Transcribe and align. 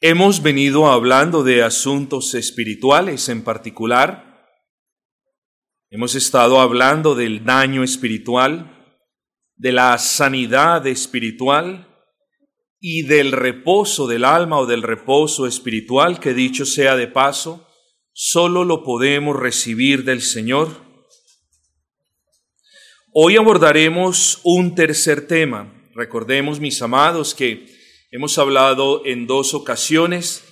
Hemos 0.00 0.44
venido 0.44 0.86
hablando 0.86 1.42
de 1.42 1.64
asuntos 1.64 2.34
espirituales 2.34 3.28
en 3.28 3.42
particular. 3.42 4.48
Hemos 5.90 6.14
estado 6.14 6.60
hablando 6.60 7.16
del 7.16 7.44
daño 7.44 7.82
espiritual, 7.82 8.94
de 9.56 9.72
la 9.72 9.98
sanidad 9.98 10.86
espiritual 10.86 11.88
y 12.78 13.02
del 13.08 13.32
reposo 13.32 14.06
del 14.06 14.24
alma 14.24 14.60
o 14.60 14.66
del 14.66 14.82
reposo 14.82 15.48
espiritual 15.48 16.20
que 16.20 16.32
dicho 16.32 16.64
sea 16.64 16.94
de 16.94 17.08
paso, 17.08 17.66
solo 18.12 18.62
lo 18.62 18.84
podemos 18.84 19.34
recibir 19.34 20.04
del 20.04 20.22
Señor. 20.22 20.80
Hoy 23.12 23.36
abordaremos 23.36 24.38
un 24.44 24.76
tercer 24.76 25.26
tema. 25.26 25.74
Recordemos, 25.96 26.60
mis 26.60 26.80
amados, 26.82 27.34
que 27.34 27.77
Hemos 28.10 28.38
hablado 28.38 29.02
en 29.04 29.26
dos 29.26 29.52
ocasiones 29.52 30.42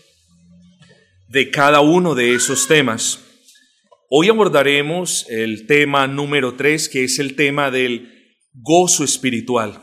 de 1.27 1.51
cada 1.51 1.81
uno 1.81 2.15
de 2.15 2.35
esos 2.35 2.69
temas. 2.69 3.19
Hoy 4.11 4.29
abordaremos 4.29 5.25
el 5.31 5.67
tema 5.67 6.07
número 6.07 6.55
tres, 6.55 6.87
que 6.87 7.05
es 7.05 7.19
el 7.19 7.35
tema 7.35 7.71
del 7.71 8.13
gozo 8.53 9.05
espiritual. 9.05 9.83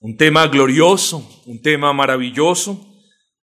Un 0.00 0.16
tema 0.16 0.48
glorioso, 0.48 1.44
un 1.46 1.62
tema 1.62 1.92
maravilloso, 1.92 2.92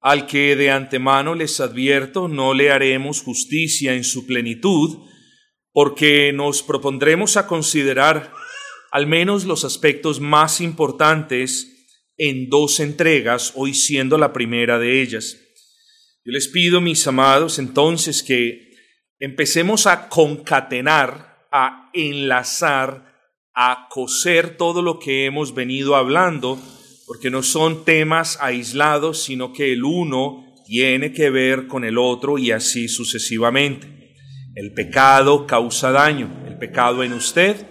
al 0.01 0.27
que 0.27 0.57
de 0.57 0.69
antemano 0.69 1.35
les 1.35 1.61
advierto 1.61 2.27
no 2.27 2.53
le 2.53 2.69
haremos 2.69 3.21
justicia 3.21 3.93
en 3.93 4.03
su 4.03 4.27
plenitud, 4.27 5.07
porque 5.71 6.33
nos 6.33 6.63
propondremos 6.63 7.37
a 7.37 7.47
considerar 7.47 8.33
al 8.91 9.07
menos 9.07 9.45
los 9.45 9.63
aspectos 9.63 10.19
más 10.19 10.59
importantes 10.59 11.78
en 12.19 12.49
dos 12.49 12.79
entregas, 12.79 13.53
hoy 13.55 13.73
siendo 13.73 14.17
la 14.19 14.31
primera 14.33 14.77
de 14.77 15.01
ellas. 15.01 15.37
Yo 16.23 16.31
les 16.31 16.47
pido, 16.47 16.81
mis 16.81 17.07
amados, 17.07 17.57
entonces 17.57 18.21
que 18.21 18.73
empecemos 19.19 19.87
a 19.87 20.09
concatenar, 20.09 21.47
a 21.51 21.89
enlazar, 21.93 23.15
a 23.55 23.87
coser 23.89 24.57
todo 24.57 24.81
lo 24.81 24.99
que 24.99 25.25
hemos 25.25 25.55
venido 25.55 25.95
hablando, 25.95 26.59
porque 27.07 27.31
no 27.31 27.41
son 27.41 27.85
temas 27.85 28.37
aislados, 28.41 29.23
sino 29.23 29.53
que 29.53 29.73
el 29.73 29.83
uno 29.83 30.45
tiene 30.67 31.13
que 31.13 31.31
ver 31.31 31.65
con 31.65 31.83
el 31.83 31.97
otro 31.97 32.37
y 32.37 32.51
así 32.51 32.87
sucesivamente. 32.87 34.13
El 34.55 34.73
pecado 34.73 35.47
causa 35.47 35.91
daño, 35.91 36.43
el 36.45 36.57
pecado 36.57 37.01
en 37.01 37.13
usted 37.13 37.65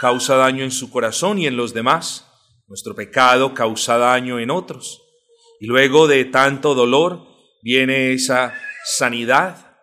causa 0.00 0.36
daño 0.36 0.64
en 0.64 0.70
su 0.70 0.90
corazón 0.90 1.38
y 1.38 1.46
en 1.46 1.56
los 1.56 1.74
demás. 1.74 2.27
Nuestro 2.68 2.94
pecado 2.94 3.54
causa 3.54 3.96
daño 3.96 4.38
en 4.38 4.50
otros. 4.50 5.02
Y 5.58 5.66
luego 5.66 6.06
de 6.06 6.26
tanto 6.26 6.74
dolor 6.74 7.26
viene 7.62 8.12
esa 8.12 8.52
sanidad. 8.84 9.76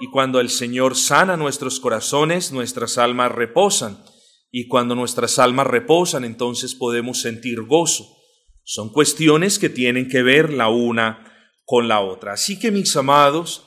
Y 0.00 0.10
cuando 0.10 0.38
el 0.40 0.50
Señor 0.50 0.96
sana 0.96 1.38
nuestros 1.38 1.80
corazones, 1.80 2.52
nuestras 2.52 2.98
almas 2.98 3.32
reposan. 3.32 4.04
Y 4.50 4.68
cuando 4.68 4.94
nuestras 4.94 5.38
almas 5.38 5.66
reposan, 5.66 6.24
entonces 6.24 6.74
podemos 6.74 7.22
sentir 7.22 7.62
gozo. 7.62 8.06
Son 8.64 8.92
cuestiones 8.92 9.58
que 9.58 9.70
tienen 9.70 10.06
que 10.06 10.22
ver 10.22 10.52
la 10.52 10.68
una 10.68 11.26
con 11.64 11.88
la 11.88 12.00
otra. 12.00 12.34
Así 12.34 12.58
que 12.58 12.70
mis 12.70 12.94
amados, 12.96 13.66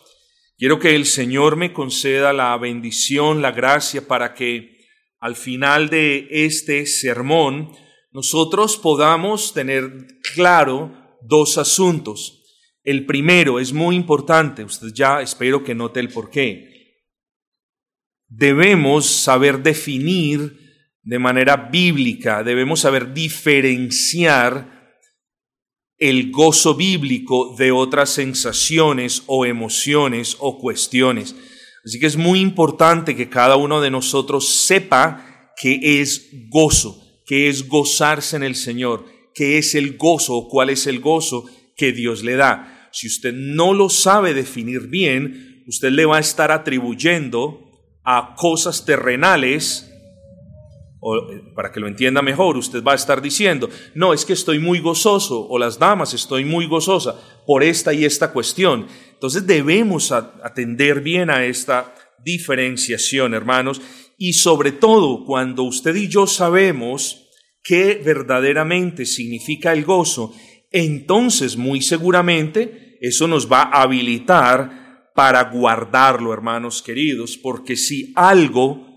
quiero 0.59 0.77
que 0.77 0.95
el 0.95 1.07
Señor 1.07 1.55
me 1.55 1.73
conceda 1.73 2.33
la 2.33 2.55
bendición, 2.57 3.41
la 3.41 3.51
gracia 3.51 4.07
para 4.07 4.35
que 4.35 4.85
al 5.19 5.35
final 5.35 5.89
de 5.89 6.27
este 6.29 6.85
sermón 6.85 7.71
nosotros 8.13 8.77
podamos 8.77 9.53
tener 9.53 10.07
claro 10.35 11.17
dos 11.21 11.57
asuntos. 11.57 12.43
El 12.83 13.07
primero 13.07 13.59
es 13.59 13.73
muy 13.73 13.95
importante, 13.95 14.63
usted 14.63 14.89
ya 14.93 15.21
espero 15.21 15.63
que 15.63 15.73
note 15.73 15.99
el 15.99 16.09
por 16.09 16.29
qué. 16.29 17.01
Debemos 18.27 19.07
saber 19.07 19.63
definir 19.63 20.59
de 21.01 21.19
manera 21.19 21.55
bíblica, 21.55 22.43
debemos 22.43 22.81
saber 22.81 23.13
diferenciar 23.13 24.93
el 25.97 26.31
gozo 26.31 26.75
bíblico 26.75 27.55
de 27.57 27.71
otras 27.71 28.11
sensaciones 28.11 29.23
o 29.25 29.45
emociones 29.45 30.37
o 30.39 30.59
cuestiones. 30.59 31.35
Así 31.83 31.99
que 31.99 32.05
es 32.05 32.17
muy 32.17 32.41
importante 32.41 33.15
que 33.15 33.29
cada 33.29 33.55
uno 33.55 33.81
de 33.81 33.89
nosotros 33.89 34.47
sepa 34.47 35.51
qué 35.59 35.79
es 36.01 36.29
gozo 36.49 37.02
que 37.25 37.49
es 37.49 37.67
gozarse 37.67 38.35
en 38.35 38.43
el 38.43 38.55
Señor, 38.55 39.05
que 39.33 39.57
es 39.57 39.75
el 39.75 39.97
gozo 39.97 40.35
o 40.35 40.49
cuál 40.49 40.69
es 40.69 40.87
el 40.87 40.99
gozo 40.99 41.45
que 41.75 41.91
Dios 41.91 42.23
le 42.23 42.35
da. 42.35 42.89
Si 42.91 43.07
usted 43.07 43.33
no 43.33 43.73
lo 43.73 43.89
sabe 43.89 44.33
definir 44.33 44.87
bien, 44.87 45.63
usted 45.67 45.91
le 45.91 46.05
va 46.05 46.17
a 46.17 46.21
estar 46.21 46.51
atribuyendo 46.51 47.59
a 48.03 48.35
cosas 48.35 48.85
terrenales, 48.85 49.89
o, 50.99 51.17
eh, 51.17 51.43
para 51.55 51.71
que 51.71 51.79
lo 51.79 51.87
entienda 51.87 52.21
mejor, 52.21 52.57
usted 52.57 52.83
va 52.83 52.93
a 52.93 52.95
estar 52.95 53.21
diciendo, 53.21 53.69
no, 53.95 54.13
es 54.13 54.25
que 54.25 54.33
estoy 54.33 54.59
muy 54.59 54.79
gozoso, 54.79 55.47
o 55.47 55.57
las 55.57 55.79
damas, 55.79 56.13
estoy 56.13 56.45
muy 56.45 56.67
gozosa 56.67 57.15
por 57.45 57.63
esta 57.63 57.93
y 57.93 58.05
esta 58.05 58.31
cuestión. 58.31 58.87
Entonces 59.11 59.47
debemos 59.47 60.11
atender 60.11 61.01
bien 61.01 61.29
a 61.29 61.45
esta 61.45 61.93
diferenciación, 62.23 63.33
hermanos, 63.33 63.81
y 64.17 64.33
sobre 64.33 64.71
todo 64.71 65.25
cuando 65.25 65.63
usted 65.63 65.95
y 65.95 66.07
yo 66.07 66.27
sabemos 66.27 67.29
qué 67.63 68.01
verdaderamente 68.03 69.05
significa 69.05 69.73
el 69.73 69.85
gozo, 69.85 70.33
entonces 70.71 71.57
muy 71.57 71.81
seguramente 71.81 72.97
eso 73.01 73.27
nos 73.27 73.51
va 73.51 73.63
a 73.63 73.83
habilitar 73.83 75.11
para 75.15 75.43
guardarlo, 75.43 76.33
hermanos 76.33 76.81
queridos, 76.81 77.37
porque 77.37 77.75
si 77.75 78.11
algo 78.15 78.87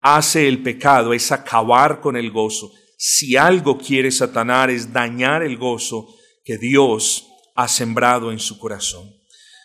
hace 0.00 0.48
el 0.48 0.62
pecado 0.62 1.12
es 1.12 1.32
acabar 1.32 2.00
con 2.00 2.16
el 2.16 2.30
gozo, 2.30 2.72
si 2.96 3.36
algo 3.36 3.76
quiere 3.76 4.10
Satanás 4.10 4.70
es 4.70 4.92
dañar 4.92 5.42
el 5.42 5.56
gozo 5.56 6.14
que 6.44 6.56
Dios 6.58 7.26
ha 7.54 7.68
sembrado 7.68 8.32
en 8.32 8.38
su 8.38 8.58
corazón. 8.58 9.12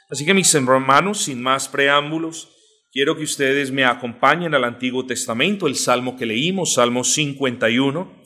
Así 0.10 0.26
que 0.26 0.34
mis 0.34 0.54
hermanos, 0.54 1.24
sin 1.24 1.42
más 1.42 1.70
preámbulos, 1.70 2.50
Quiero 2.94 3.16
que 3.16 3.24
ustedes 3.24 3.72
me 3.72 3.86
acompañen 3.86 4.54
al 4.54 4.66
Antiguo 4.66 5.06
Testamento, 5.06 5.66
el 5.66 5.78
Salmo 5.78 6.18
que 6.18 6.26
leímos, 6.26 6.74
Salmo 6.74 7.06
51. 7.06 8.22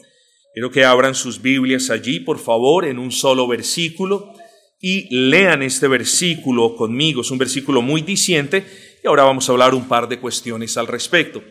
Quiero 0.56 0.72
que 0.72 0.84
abran 0.84 1.14
sus 1.14 1.40
Biblias 1.40 1.92
allí, 1.92 2.20
por 2.20 2.40
favor, 2.40 2.86
en 2.86 2.98
un 2.98 3.12
solo 3.12 3.48
versículo 3.48 4.34
y 4.81 5.08
lean 5.16 5.62
este 5.62 5.88
versículo 5.88 6.76
conmigo. 6.76 7.22
Es 7.22 7.30
un 7.30 7.38
versículo 7.38 7.84
muy 7.84 8.02
diciente 8.02 8.66
y 9.03 9.08
ahora 9.08 9.24
vamos 9.24 9.48
a 9.48 9.52
hablar 9.52 9.76
un 9.76 9.88
par 9.88 10.09
de 10.09 10.20
cuestiones 10.20 10.78
al 10.78 10.88
respecto. 10.88 11.44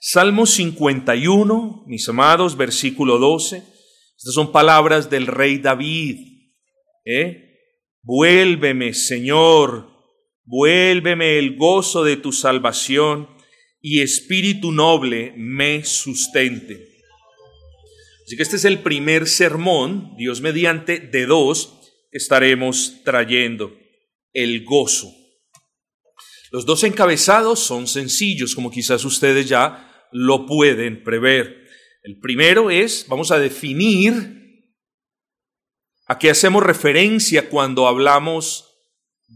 Salmo 0.00 0.46
51, 0.46 1.82
mis 1.88 2.08
amados, 2.08 2.56
versículo 2.56 3.18
12. 3.18 3.56
Estas 3.56 4.34
son 4.34 4.52
palabras 4.52 5.10
del 5.10 5.26
rey 5.26 5.58
David. 5.58 6.44
¿eh? 7.06 7.58
Vuélveme, 8.02 8.94
Señor, 8.94 9.91
Vuélveme 10.54 11.38
el 11.38 11.56
gozo 11.56 12.04
de 12.04 12.18
tu 12.18 12.30
salvación 12.30 13.26
y 13.80 14.02
espíritu 14.02 14.70
noble 14.70 15.32
me 15.34 15.82
sustente. 15.82 16.88
Así 18.26 18.36
que 18.36 18.42
este 18.42 18.56
es 18.56 18.66
el 18.66 18.80
primer 18.80 19.26
sermón, 19.26 20.14
Dios 20.18 20.42
mediante, 20.42 21.00
de 21.00 21.24
dos 21.24 21.80
que 22.10 22.18
estaremos 22.18 23.02
trayendo, 23.02 23.74
el 24.34 24.66
gozo. 24.66 25.10
Los 26.50 26.66
dos 26.66 26.84
encabezados 26.84 27.60
son 27.60 27.86
sencillos, 27.86 28.54
como 28.54 28.70
quizás 28.70 29.06
ustedes 29.06 29.48
ya 29.48 30.06
lo 30.12 30.44
pueden 30.44 31.02
prever. 31.02 31.66
El 32.02 32.18
primero 32.18 32.70
es, 32.70 33.06
vamos 33.08 33.30
a 33.30 33.38
definir 33.38 34.68
a 36.08 36.18
qué 36.18 36.28
hacemos 36.28 36.62
referencia 36.62 37.48
cuando 37.48 37.86
hablamos 37.88 38.68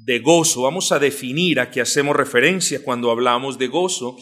de 0.05 0.19
gozo. 0.21 0.63
Vamos 0.63 0.93
a 0.93 0.99
definir 0.99 1.61
a 1.61 1.71
qué 1.71 1.81
hacemos 1.81 2.17
referencia 2.17 2.83
cuando 2.83 3.11
hablamos 3.11 3.59
de 3.59 3.69
gozo 3.69 4.17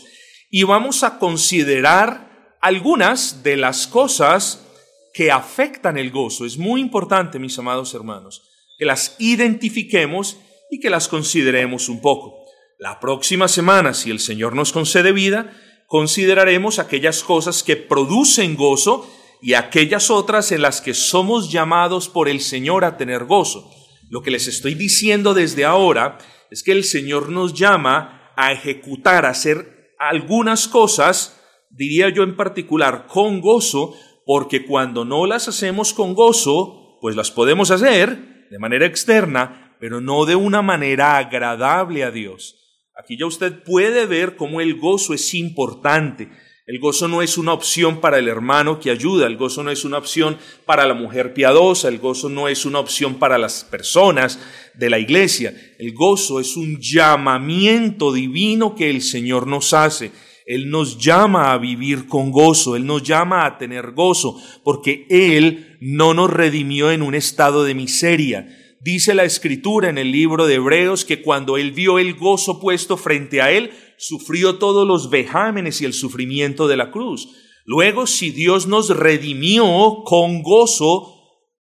y 0.50 0.62
vamos 0.62 1.02
a 1.02 1.18
considerar 1.18 2.56
algunas 2.60 3.42
de 3.42 3.56
las 3.56 3.86
cosas 3.86 4.66
que 5.12 5.30
afectan 5.30 5.98
el 5.98 6.10
gozo. 6.10 6.44
Es 6.44 6.58
muy 6.58 6.80
importante, 6.80 7.38
mis 7.38 7.58
amados 7.58 7.94
hermanos, 7.94 8.42
que 8.78 8.84
las 8.84 9.16
identifiquemos 9.18 10.38
y 10.70 10.80
que 10.80 10.90
las 10.90 11.08
consideremos 11.08 11.88
un 11.88 12.00
poco. 12.00 12.44
La 12.78 12.98
próxima 12.98 13.48
semana, 13.48 13.94
si 13.94 14.10
el 14.10 14.18
Señor 14.18 14.54
nos 14.54 14.72
concede 14.72 15.12
vida, 15.12 15.52
consideraremos 15.86 16.78
aquellas 16.78 17.22
cosas 17.22 17.62
que 17.62 17.76
producen 17.76 18.56
gozo 18.56 19.08
y 19.40 19.54
aquellas 19.54 20.10
otras 20.10 20.50
en 20.52 20.62
las 20.62 20.80
que 20.80 20.94
somos 20.94 21.52
llamados 21.52 22.08
por 22.08 22.28
el 22.28 22.40
Señor 22.40 22.84
a 22.84 22.96
tener 22.96 23.24
gozo. 23.24 23.70
Lo 24.10 24.22
que 24.22 24.30
les 24.30 24.46
estoy 24.46 24.74
diciendo 24.74 25.34
desde 25.34 25.64
ahora 25.64 26.18
es 26.50 26.62
que 26.62 26.72
el 26.72 26.84
Señor 26.84 27.30
nos 27.30 27.54
llama 27.54 28.32
a 28.36 28.52
ejecutar, 28.52 29.26
a 29.26 29.30
hacer 29.30 29.94
algunas 29.98 30.68
cosas, 30.68 31.40
diría 31.70 32.08
yo 32.10 32.22
en 32.22 32.36
particular, 32.36 33.06
con 33.06 33.40
gozo, 33.40 33.94
porque 34.26 34.64
cuando 34.64 35.04
no 35.04 35.26
las 35.26 35.48
hacemos 35.48 35.92
con 35.92 36.14
gozo, 36.14 36.98
pues 37.00 37.16
las 37.16 37.30
podemos 37.30 37.70
hacer, 37.70 38.48
de 38.50 38.58
manera 38.58 38.86
externa, 38.86 39.76
pero 39.80 40.00
no 40.00 40.24
de 40.24 40.36
una 40.36 40.62
manera 40.62 41.16
agradable 41.16 42.04
a 42.04 42.10
Dios. 42.10 42.56
Aquí 42.96 43.18
ya 43.18 43.26
usted 43.26 43.62
puede 43.64 44.06
ver 44.06 44.36
cómo 44.36 44.60
el 44.60 44.78
gozo 44.78 45.14
es 45.14 45.34
importante. 45.34 46.30
El 46.66 46.78
gozo 46.78 47.08
no 47.08 47.20
es 47.20 47.36
una 47.36 47.52
opción 47.52 48.00
para 48.00 48.18
el 48.18 48.26
hermano 48.26 48.80
que 48.80 48.90
ayuda, 48.90 49.26
el 49.26 49.36
gozo 49.36 49.62
no 49.62 49.70
es 49.70 49.84
una 49.84 49.98
opción 49.98 50.38
para 50.64 50.86
la 50.86 50.94
mujer 50.94 51.34
piadosa, 51.34 51.88
el 51.88 51.98
gozo 51.98 52.30
no 52.30 52.48
es 52.48 52.64
una 52.64 52.78
opción 52.78 53.16
para 53.16 53.36
las 53.36 53.64
personas 53.64 54.38
de 54.72 54.88
la 54.88 54.98
iglesia. 54.98 55.54
El 55.78 55.92
gozo 55.92 56.40
es 56.40 56.56
un 56.56 56.80
llamamiento 56.80 58.14
divino 58.14 58.74
que 58.74 58.88
el 58.88 59.02
Señor 59.02 59.46
nos 59.46 59.74
hace. 59.74 60.10
Él 60.46 60.70
nos 60.70 60.96
llama 60.96 61.52
a 61.52 61.58
vivir 61.58 62.06
con 62.06 62.30
gozo, 62.30 62.76
Él 62.76 62.86
nos 62.86 63.02
llama 63.02 63.44
a 63.44 63.58
tener 63.58 63.92
gozo, 63.92 64.40
porque 64.62 65.06
Él 65.10 65.76
no 65.82 66.14
nos 66.14 66.30
redimió 66.30 66.90
en 66.90 67.02
un 67.02 67.14
estado 67.14 67.64
de 67.64 67.74
miseria. 67.74 68.48
Dice 68.84 69.14
la 69.14 69.24
escritura 69.24 69.88
en 69.88 69.96
el 69.96 70.12
libro 70.12 70.46
de 70.46 70.56
Hebreos 70.56 71.06
que 71.06 71.22
cuando 71.22 71.56
Él 71.56 71.72
vio 71.72 71.98
el 71.98 72.16
gozo 72.16 72.60
puesto 72.60 72.98
frente 72.98 73.40
a 73.40 73.50
Él, 73.50 73.70
sufrió 73.96 74.58
todos 74.58 74.86
los 74.86 75.08
vejámenes 75.08 75.80
y 75.80 75.86
el 75.86 75.94
sufrimiento 75.94 76.68
de 76.68 76.76
la 76.76 76.90
cruz. 76.90 77.30
Luego, 77.64 78.06
si 78.06 78.30
Dios 78.30 78.66
nos 78.66 78.94
redimió 78.94 80.02
con 80.04 80.42
gozo, 80.42 81.14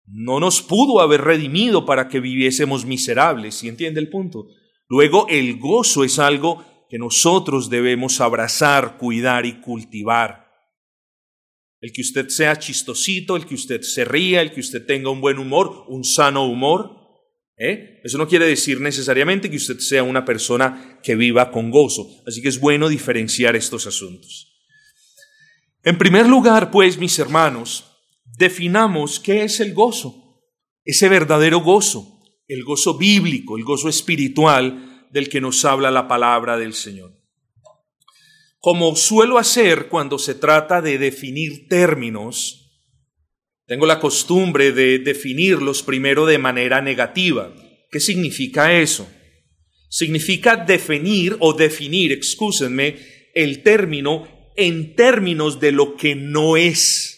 no 0.06 0.38
nos 0.38 0.60
pudo 0.60 1.00
haber 1.00 1.22
redimido 1.22 1.86
para 1.86 2.08
que 2.08 2.20
viviésemos 2.20 2.84
miserables. 2.84 3.54
¿Sí 3.54 3.68
entiende 3.68 4.00
el 4.00 4.10
punto? 4.10 4.48
Luego, 4.86 5.26
el 5.30 5.58
gozo 5.58 6.04
es 6.04 6.18
algo 6.18 6.62
que 6.90 6.98
nosotros 6.98 7.70
debemos 7.70 8.20
abrazar, 8.20 8.98
cuidar 8.98 9.46
y 9.46 9.62
cultivar. 9.62 10.44
El 11.80 11.90
que 11.90 12.02
usted 12.02 12.28
sea 12.28 12.58
chistosito, 12.58 13.34
el 13.34 13.46
que 13.46 13.54
usted 13.54 13.80
se 13.80 14.04
ría, 14.04 14.42
el 14.42 14.52
que 14.52 14.60
usted 14.60 14.84
tenga 14.84 15.08
un 15.08 15.22
buen 15.22 15.38
humor, 15.38 15.86
un 15.88 16.04
sano 16.04 16.44
humor, 16.44 17.03
¿Eh? 17.56 18.00
Eso 18.02 18.18
no 18.18 18.26
quiere 18.26 18.46
decir 18.46 18.80
necesariamente 18.80 19.48
que 19.48 19.56
usted 19.56 19.78
sea 19.78 20.02
una 20.02 20.24
persona 20.24 20.98
que 21.02 21.14
viva 21.14 21.50
con 21.50 21.70
gozo. 21.70 22.22
Así 22.26 22.42
que 22.42 22.48
es 22.48 22.58
bueno 22.58 22.88
diferenciar 22.88 23.54
estos 23.54 23.86
asuntos. 23.86 24.52
En 25.84 25.98
primer 25.98 26.26
lugar, 26.26 26.70
pues, 26.70 26.98
mis 26.98 27.18
hermanos, 27.18 27.84
definamos 28.38 29.20
qué 29.20 29.44
es 29.44 29.60
el 29.60 29.74
gozo. 29.74 30.42
Ese 30.84 31.08
verdadero 31.08 31.60
gozo, 31.60 32.20
el 32.48 32.64
gozo 32.64 32.98
bíblico, 32.98 33.56
el 33.56 33.64
gozo 33.64 33.88
espiritual 33.88 35.08
del 35.10 35.28
que 35.28 35.40
nos 35.40 35.64
habla 35.64 35.90
la 35.90 36.08
palabra 36.08 36.56
del 36.56 36.74
Señor. 36.74 37.12
Como 38.58 38.96
suelo 38.96 39.38
hacer 39.38 39.88
cuando 39.88 40.18
se 40.18 40.34
trata 40.34 40.80
de 40.80 40.98
definir 40.98 41.68
términos, 41.68 42.63
tengo 43.66 43.86
la 43.86 44.00
costumbre 44.00 44.72
de 44.72 44.98
definirlos 44.98 45.82
primero 45.82 46.26
de 46.26 46.38
manera 46.38 46.82
negativa. 46.82 47.54
¿Qué 47.90 48.00
significa 48.00 48.78
eso? 48.78 49.08
Significa 49.88 50.56
definir 50.56 51.36
o 51.38 51.52
definir, 51.52 52.12
excúsenme, 52.12 52.96
el 53.34 53.62
término 53.62 54.28
en 54.56 54.94
términos 54.94 55.60
de 55.60 55.72
lo 55.72 55.96
que 55.96 56.14
no 56.14 56.56
es. 56.56 57.14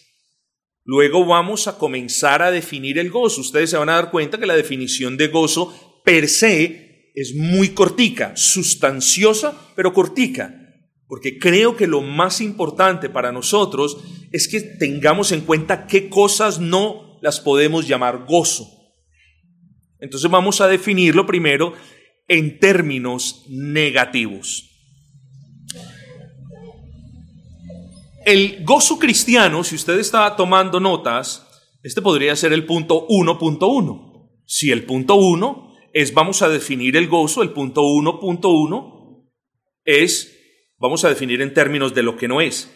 Luego 0.85 1.27
vamos 1.27 1.67
a 1.67 1.79
comenzar 1.79 2.43
a 2.43 2.51
definir 2.51 2.99
el 2.99 3.11
gozo. 3.11 3.41
Ustedes 3.41 3.71
se 3.71 3.77
van 3.77 3.89
a 3.89 3.95
dar 3.95 4.11
cuenta 4.11 4.39
que 4.39 4.47
la 4.47 4.57
definición 4.57 5.17
de 5.17 5.29
gozo 5.29 6.03
per 6.05 6.29
se 6.29 7.11
es 7.15 7.35
muy 7.35 7.71
cortica, 7.71 8.37
sustanciosa, 8.37 9.73
pero 9.75 9.93
cortica. 9.93 10.66
Porque 11.09 11.39
creo 11.39 11.77
que 11.77 11.87
lo 11.87 12.01
más 12.01 12.41
importante 12.41 13.09
para 13.09 13.33
nosotros 13.33 13.99
es 14.33 14.49
que 14.49 14.61
tengamos 14.61 15.33
en 15.33 15.43
cuenta 15.43 15.87
qué 15.87 16.09
cosas 16.09 16.59
no 16.59 17.19
las 17.23 17.41
podemos 17.41 17.87
llamar 17.87 18.25
gozo. 18.27 18.67
Entonces 20.01 20.31
vamos 20.31 20.61
a 20.61 20.69
definirlo 20.69 21.27
primero 21.27 21.73
en 22.29 22.59
términos 22.59 23.45
negativos. 23.49 24.71
El 28.25 28.65
gozo 28.65 28.99
cristiano, 28.99 29.63
si 29.63 29.77
usted 29.77 30.01
está 30.01 30.35
tomando 30.35 30.81
notas, 30.81 31.47
este 31.85 32.03
podría 32.03 32.35
ser 32.35 32.53
el 32.53 32.67
punto 32.67 33.07
1.1. 33.07 34.43
Si 34.45 34.73
el 34.73 34.85
punto 34.85 35.15
1 35.15 35.73
es 35.93 36.13
vamos 36.13 36.43
a 36.43 36.49
definir 36.49 36.97
el 36.97 37.07
gozo, 37.07 37.43
el 37.43 37.51
punto 37.51 37.83
1.1 37.83 39.25
es 39.85 40.36
Vamos 40.79 41.05
a 41.05 41.09
definir 41.09 41.41
en 41.41 41.55
términos 41.55 41.95
de 41.95 42.03
lo 42.03 42.17
que 42.17 42.29
no 42.29 42.41
es. 42.41 42.71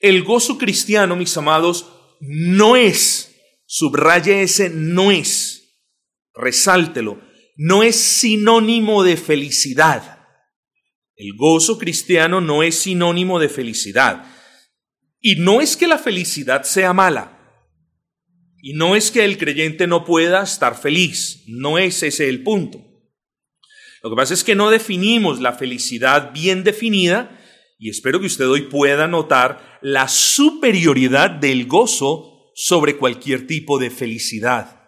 El 0.00 0.24
gozo 0.24 0.58
cristiano, 0.58 1.16
mis 1.16 1.36
amados, 1.36 1.92
no 2.20 2.76
es, 2.76 3.36
subraye 3.66 4.42
ese 4.42 4.70
no 4.70 5.10
es, 5.10 5.84
resáltelo, 6.34 7.20
no 7.56 7.82
es 7.82 7.96
sinónimo 7.96 9.04
de 9.04 9.16
felicidad. 9.16 10.20
El 11.14 11.36
gozo 11.36 11.78
cristiano 11.78 12.40
no 12.40 12.62
es 12.62 12.76
sinónimo 12.76 13.38
de 13.38 13.48
felicidad. 13.48 14.24
Y 15.20 15.36
no 15.36 15.60
es 15.60 15.76
que 15.76 15.86
la 15.86 15.98
felicidad 15.98 16.64
sea 16.64 16.92
mala. 16.92 17.38
Y 18.60 18.72
no 18.74 18.96
es 18.96 19.10
que 19.10 19.24
el 19.24 19.38
creyente 19.38 19.86
no 19.86 20.04
pueda 20.04 20.42
estar 20.42 20.80
feliz. 20.80 21.44
No 21.46 21.78
es 21.78 22.02
ese 22.02 22.28
el 22.28 22.42
punto. 22.42 22.84
Lo 24.02 24.10
que 24.10 24.16
pasa 24.16 24.34
es 24.34 24.42
que 24.42 24.54
no 24.54 24.70
definimos 24.70 25.40
la 25.40 25.52
felicidad 25.52 26.32
bien 26.32 26.64
definida 26.64 27.38
y 27.82 27.90
espero 27.90 28.20
que 28.20 28.26
usted 28.26 28.48
hoy 28.48 28.60
pueda 28.60 29.08
notar 29.08 29.80
la 29.82 30.06
superioridad 30.06 31.30
del 31.30 31.66
gozo 31.66 32.52
sobre 32.54 32.96
cualquier 32.96 33.48
tipo 33.48 33.80
de 33.80 33.90
felicidad. 33.90 34.80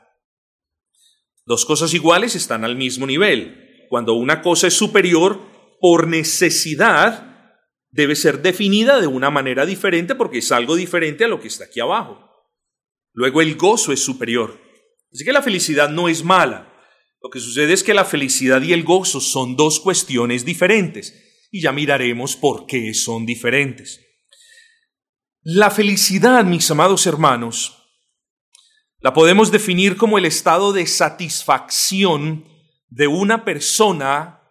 Dos 1.44 1.64
cosas 1.64 1.92
iguales 1.92 2.36
están 2.36 2.64
al 2.64 2.76
mismo 2.76 3.04
nivel. 3.04 3.86
Cuando 3.88 4.12
una 4.12 4.42
cosa 4.42 4.68
es 4.68 4.74
superior, 4.74 5.40
por 5.80 6.06
necesidad, 6.06 7.56
debe 7.90 8.14
ser 8.14 8.42
definida 8.42 9.00
de 9.00 9.08
una 9.08 9.28
manera 9.28 9.66
diferente 9.66 10.14
porque 10.14 10.38
es 10.38 10.52
algo 10.52 10.76
diferente 10.76 11.24
a 11.24 11.28
lo 11.28 11.40
que 11.40 11.48
está 11.48 11.64
aquí 11.64 11.80
abajo. 11.80 12.30
Luego 13.12 13.42
el 13.42 13.56
gozo 13.56 13.90
es 13.90 13.98
superior. 13.98 14.60
Así 15.12 15.24
que 15.24 15.32
la 15.32 15.42
felicidad 15.42 15.90
no 15.90 16.08
es 16.08 16.22
mala. 16.22 16.72
Lo 17.20 17.28
que 17.28 17.40
sucede 17.40 17.72
es 17.72 17.82
que 17.82 17.92
la 17.92 18.04
felicidad 18.04 18.62
y 18.62 18.72
el 18.72 18.84
gozo 18.84 19.20
son 19.20 19.56
dos 19.56 19.80
cuestiones 19.80 20.44
diferentes 20.44 21.23
y 21.54 21.60
ya 21.60 21.70
miraremos 21.70 22.34
por 22.34 22.66
qué 22.66 22.92
son 22.94 23.24
diferentes. 23.24 24.04
La 25.42 25.70
felicidad, 25.70 26.44
mis 26.44 26.68
amados 26.68 27.06
hermanos, 27.06 27.92
la 28.98 29.14
podemos 29.14 29.52
definir 29.52 29.96
como 29.96 30.18
el 30.18 30.24
estado 30.24 30.72
de 30.72 30.84
satisfacción 30.88 32.44
de 32.88 33.06
una 33.06 33.44
persona 33.44 34.42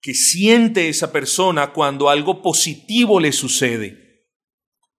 que 0.00 0.12
siente 0.12 0.88
esa 0.88 1.12
persona 1.12 1.72
cuando 1.72 2.08
algo 2.08 2.42
positivo 2.42 3.20
le 3.20 3.30
sucede, 3.30 4.26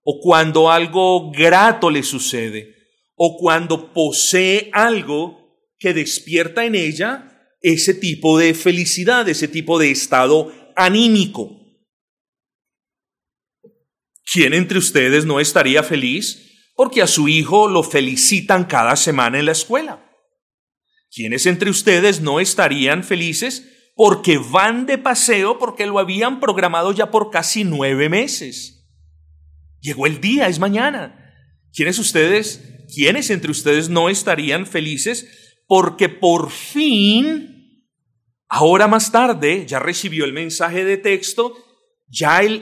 o 0.04 0.22
cuando 0.22 0.72
algo 0.72 1.32
grato 1.32 1.89
le 1.89 2.04
sucede, 2.04 2.75
o 3.16 3.36
cuando 3.38 3.92
posee 3.94 4.70
algo 4.72 5.68
que 5.78 5.94
despierta 5.94 6.63
en 6.63 6.75
ella 6.75 7.30
ese 7.60 7.94
tipo 7.94 8.38
de 8.38 8.54
felicidad, 8.54 9.28
ese 9.28 9.50
tipo 9.50 9.80
de 9.80 9.92
estado 9.92 10.62
anímico. 10.75 11.60
¿Quién 14.32 14.53
entre 14.53 14.77
ustedes 14.77 15.25
no 15.25 15.39
estaría 15.39 15.84
feliz 15.84 16.72
porque 16.75 17.01
a 17.01 17.08
su 17.08 17.27
hijo 17.27 17.68
lo 17.68 17.84
felicitan 17.84 18.65
cada 18.65 18.96
semana 18.96 19.39
en 19.39 19.46
la 19.46 19.51
escuela? 19.51 20.03
¿Quiénes 21.12 21.46
entre 21.46 21.70
ustedes 21.70 22.22
no 22.22 22.39
estarían 22.39 23.03
felices 23.03 23.92
porque 23.96 24.39
van 24.39 24.88
de 24.88 24.98
paseo 24.98 25.60
porque 25.60 25.86
lo 25.86 26.00
habían 26.00 26.39
programado 26.39 26.92
ya 26.92 27.12
por 27.12 27.30
casi 27.30 27.63
nueve 27.63 28.10
meses? 28.10 28.89
Llegó 29.82 30.08
el 30.08 30.20
día, 30.20 30.48
es 30.48 30.58
mañana. 30.58 31.20
¿Quiénes 31.72 32.00
ustedes, 32.00 32.86
quiénes 32.96 33.30
entre 33.30 33.51
ustedes 33.51 33.89
no 33.89 34.10
estarían 34.10 34.65
felices 34.65 35.27
porque 35.68 36.10
por 36.10 36.50
fin 36.50 37.53
Ahora 38.56 38.88
más 38.88 39.12
tarde 39.12 39.66
ya 39.66 39.80
recibió 39.80 40.26
el 40.26 40.32
mensaje 40.32 40.86
de 40.86 40.98
texto, 40.98 41.58
ya 42.06 42.44
el, 42.44 42.62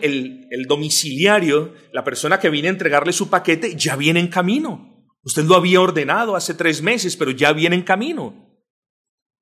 el, 0.50 0.66
domiciliario, 0.66 1.74
la 1.92 2.06
persona 2.06 2.40
que 2.40 2.50
viene 2.50 2.70
a 2.70 2.72
entregarle 2.72 3.12
su 3.12 3.30
paquete, 3.30 3.76
ya 3.76 3.98
viene 3.98 4.22
en 4.22 4.30
camino. 4.30 5.06
Usted 5.22 5.44
lo 5.44 5.56
había 5.56 5.82
ordenado 5.82 6.38
hace 6.38 6.54
tres 6.54 6.82
meses, 6.82 7.18
pero 7.18 7.32
ya 7.32 7.52
viene 7.52 7.76
en 7.76 7.82
camino. 7.82 8.58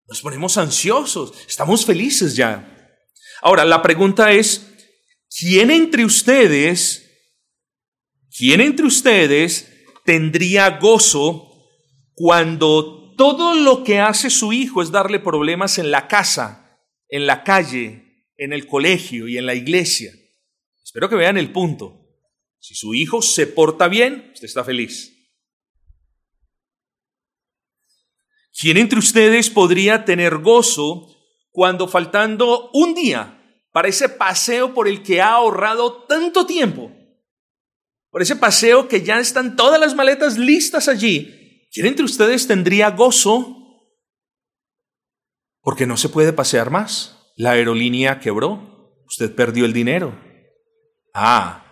Nos 0.08 0.22
ponemos 0.22 0.58
ansiosos, 0.58 1.34
estamos 1.48 1.86
felices 1.86 2.36
ya. 2.36 2.98
Ahora, 3.44 3.63
la 3.63 3.84
pregunta 3.84 4.32
es, 4.32 4.74
¿quién 5.29 5.70
entre 5.70 6.03
ustedes, 6.03 7.12
quién 8.36 8.60
entre 8.62 8.88
ustedes 8.88 9.72
tendría 10.03 10.79
gozo 10.79 11.48
cuando 12.15 13.08
todo 13.19 13.53
lo 13.53 13.83
que 13.83 13.99
hace 13.99 14.29
su 14.29 14.53
hijo 14.53 14.81
es 14.81 14.91
darle 14.91 15.19
problemas 15.19 15.77
en 15.77 15.91
la 15.91 16.07
casa, 16.07 16.79
en 17.09 17.27
la 17.27 17.43
calle, 17.43 18.29
en 18.38 18.53
el 18.53 18.65
colegio 18.65 19.27
y 19.27 19.38
en 19.38 19.45
la 19.45 19.55
iglesia. 19.55 20.13
Espero 20.81 21.09
que 21.09 21.17
vean 21.17 21.38
el 21.38 21.51
punto. 21.51 21.99
Si 22.59 22.75
su 22.75 22.93
hijo 22.93 23.21
se 23.21 23.45
porta 23.45 23.89
bien, 23.89 24.31
usted 24.33 24.45
está 24.45 24.63
feliz. 24.63 25.13
¿Quién 28.57 28.77
entre 28.77 28.99
ustedes 28.99 29.49
podría 29.49 30.05
tener 30.05 30.38
gozo 30.38 31.13
cuando 31.51 31.89
faltando 31.89 32.71
un 32.71 32.95
día 32.95 33.38
para 33.73 33.89
ese 33.89 34.07
paseo 34.07 34.73
por 34.73 34.88
el 34.88 35.03
que 35.03 35.21
ha 35.21 35.33
ahorrado 35.33 36.03
tanto 36.03 36.45
tiempo, 36.45 36.89
por 38.11 38.21
ese 38.21 38.38
paseo 38.38 38.88
que 38.88 39.03
ya 39.03 39.19
están 39.19 39.57
todas 39.57 39.77
las 39.77 39.93
maletas 39.93 40.38
listas 40.38 40.88
allí, 40.88 41.38
¿quién 41.71 41.88
entre 41.88 42.05
ustedes 42.05 42.47
tendría 42.47 42.91
gozo? 42.91 43.55
Porque 45.61 45.85
no 45.85 45.97
se 45.97 46.09
puede 46.09 46.33
pasear 46.33 46.69
más. 46.69 47.33
La 47.35 47.51
aerolínea 47.51 48.19
quebró, 48.19 48.95
usted 49.07 49.33
perdió 49.33 49.65
el 49.65 49.73
dinero. 49.73 50.19
Ah, 51.13 51.69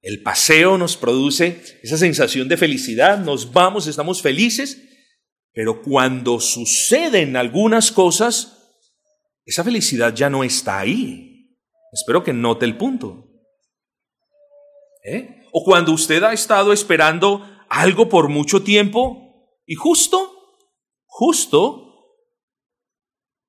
el 0.00 0.22
paseo 0.22 0.78
nos 0.78 0.96
produce 0.96 1.80
esa 1.82 1.98
sensación 1.98 2.48
de 2.48 2.56
felicidad, 2.56 3.18
nos 3.18 3.52
vamos, 3.52 3.88
estamos 3.88 4.22
felices, 4.22 4.80
pero 5.52 5.82
cuando 5.82 6.38
suceden 6.38 7.36
algunas 7.36 7.90
cosas, 7.90 8.56
esa 9.44 9.64
felicidad 9.64 10.14
ya 10.14 10.30
no 10.30 10.44
está 10.44 10.78
ahí. 10.78 11.56
Espero 11.92 12.22
que 12.22 12.32
note 12.32 12.64
el 12.64 12.76
punto. 12.76 13.26
¿Eh? 15.02 15.42
O 15.52 15.64
cuando 15.64 15.92
usted 15.92 16.22
ha 16.22 16.32
estado 16.32 16.72
esperando 16.72 17.55
algo 17.68 18.08
por 18.08 18.28
mucho 18.28 18.62
tiempo 18.62 19.26
y 19.66 19.74
justo, 19.74 20.32
justo 21.04 21.86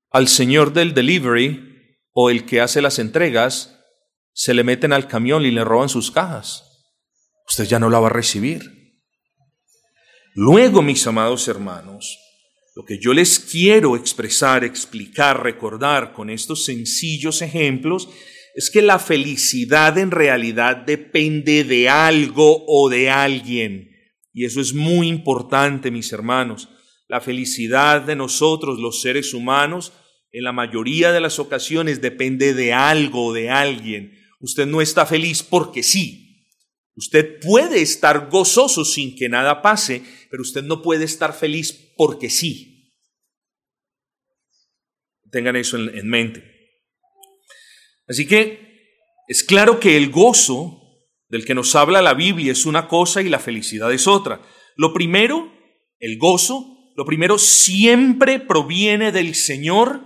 al 0.10 0.28
señor 0.28 0.74
del 0.74 0.94
delivery 0.94 1.96
o 2.14 2.30
el 2.30 2.46
que 2.46 2.62
hace 2.62 2.82
las 2.82 3.00
entregas, 3.00 3.80
se 4.34 4.54
le 4.54 4.64
meten 4.64 4.94
al 4.94 5.08
camión 5.08 5.46
y 5.46 5.52
le 5.52 5.64
roban 5.64 5.90
sus 5.90 6.12
cajas. 6.12 6.64
Usted 7.48 7.66
ya 7.66 7.80
no 7.80 7.90
la 7.90 8.00
va 8.00 8.08
a 8.08 8.12
recibir. 8.12 8.62
Luego, 10.34 10.82
mis 10.82 11.06
amados 11.08 11.48
hermanos, 11.48 12.20
lo 12.76 12.86
que 12.86 13.00
yo 13.00 13.14
les 13.14 13.40
quiero 13.40 13.96
expresar, 13.96 14.64
explicar, 14.64 15.42
recordar 15.42 16.14
con 16.14 16.30
estos 16.30 16.66
sencillos 16.66 17.42
ejemplos 17.42 18.08
es 18.54 18.70
que 18.70 18.82
la 18.82 19.00
felicidad 19.00 19.98
en 19.98 20.12
realidad 20.12 20.78
depende 20.78 21.64
de 21.64 21.90
algo 21.90 22.66
o 22.68 22.90
de 22.90 23.10
alguien. 23.10 23.87
Y 24.38 24.46
eso 24.46 24.62
es 24.62 24.76
muy 24.76 25.08
importante, 25.08 25.90
mis 25.90 26.14
hermanos. 26.14 26.70
La 27.08 27.22
felicidad 27.22 28.04
de 28.04 28.16
nosotros, 28.16 28.78
los 28.78 29.02
seres 29.02 29.34
humanos, 29.34 29.94
en 30.32 30.44
la 30.44 30.52
mayoría 30.52 31.12
de 31.12 31.20
las 31.20 31.40
ocasiones 31.40 32.02
depende 32.02 32.54
de 32.54 32.72
algo 32.72 33.34
de 33.34 33.50
alguien. 33.50 34.16
Usted 34.40 34.68
no 34.68 34.80
está 34.80 35.08
feliz 35.08 35.42
porque 35.42 35.82
sí. 35.82 36.46
Usted 36.94 37.40
puede 37.40 37.82
estar 37.82 38.30
gozoso 38.30 38.86
sin 38.86 39.16
que 39.16 39.28
nada 39.28 39.64
pase, 39.64 40.04
pero 40.30 40.44
usted 40.44 40.62
no 40.62 40.84
puede 40.84 41.06
estar 41.06 41.34
feliz 41.34 41.96
porque 41.98 42.30
sí. 42.30 42.94
Tengan 45.32 45.56
eso 45.56 45.78
en, 45.78 46.08
mente. 46.08 46.44
Así 48.08 48.28
que 48.28 49.02
es 49.28 49.44
claro 49.44 49.80
que 49.80 49.98
el 49.98 50.12
gozo 50.12 50.87
del 51.30 51.46
que 51.46 51.56
nos 51.56 51.76
habla 51.76 52.02
la 52.02 52.14
Biblia 52.14 52.52
es 52.52 52.66
una 52.66 52.88
cosa 52.88 53.22
y 53.22 53.30
la 53.30 53.40
felicidad 53.40 53.92
es 53.92 54.08
otra. 54.08 54.42
Lo 54.76 54.94
primero, 54.94 55.52
el 56.00 56.18
gozo, 56.18 56.92
lo 56.96 57.06
primero 57.06 57.38
siempre 57.38 58.40
proviene 58.40 59.12
del 59.12 59.36
Señor. 59.36 60.04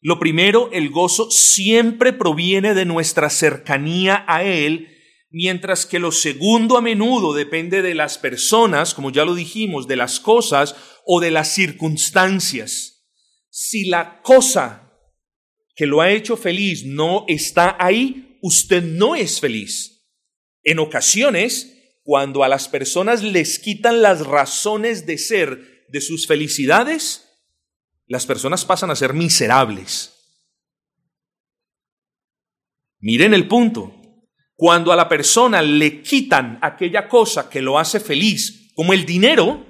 Lo 0.00 0.18
primero, 0.18 0.70
el 0.72 0.90
gozo 0.90 1.30
siempre 1.30 2.12
proviene 2.12 2.74
de 2.74 2.84
nuestra 2.84 3.30
cercanía 3.30 4.24
a 4.26 4.44
Él 4.44 4.88
mientras 5.32 5.86
que 5.86 5.98
lo 5.98 6.12
segundo 6.12 6.76
a 6.76 6.82
menudo 6.82 7.32
depende 7.32 7.82
de 7.82 7.94
las 7.94 8.18
personas, 8.18 8.94
como 8.94 9.10
ya 9.10 9.24
lo 9.24 9.34
dijimos, 9.34 9.88
de 9.88 9.96
las 9.96 10.20
cosas 10.20 10.76
o 11.06 11.20
de 11.20 11.30
las 11.30 11.54
circunstancias. 11.54 13.08
Si 13.48 13.86
la 13.86 14.20
cosa 14.22 14.92
que 15.74 15.86
lo 15.86 16.02
ha 16.02 16.10
hecho 16.10 16.36
feliz 16.36 16.84
no 16.84 17.24
está 17.28 17.76
ahí, 17.80 18.38
usted 18.42 18.84
no 18.84 19.16
es 19.16 19.40
feliz. 19.40 19.91
En 20.62 20.78
ocasiones, 20.78 21.98
cuando 22.02 22.44
a 22.44 22.48
las 22.48 22.68
personas 22.68 23.22
les 23.22 23.58
quitan 23.58 24.02
las 24.02 24.26
razones 24.26 25.06
de 25.06 25.18
ser 25.18 25.86
de 25.88 26.00
sus 26.00 26.26
felicidades, 26.26 27.28
las 28.06 28.26
personas 28.26 28.64
pasan 28.64 28.90
a 28.90 28.96
ser 28.96 29.14
miserables. 29.14 30.12
Miren 32.98 33.34
el 33.34 33.48
punto. 33.48 33.98
Cuando 34.54 34.92
a 34.92 34.96
la 34.96 35.08
persona 35.08 35.60
le 35.60 36.02
quitan 36.02 36.58
aquella 36.62 37.08
cosa 37.08 37.50
que 37.50 37.60
lo 37.60 37.78
hace 37.78 37.98
feliz, 37.98 38.72
como 38.74 38.92
el 38.92 39.04
dinero, 39.04 39.66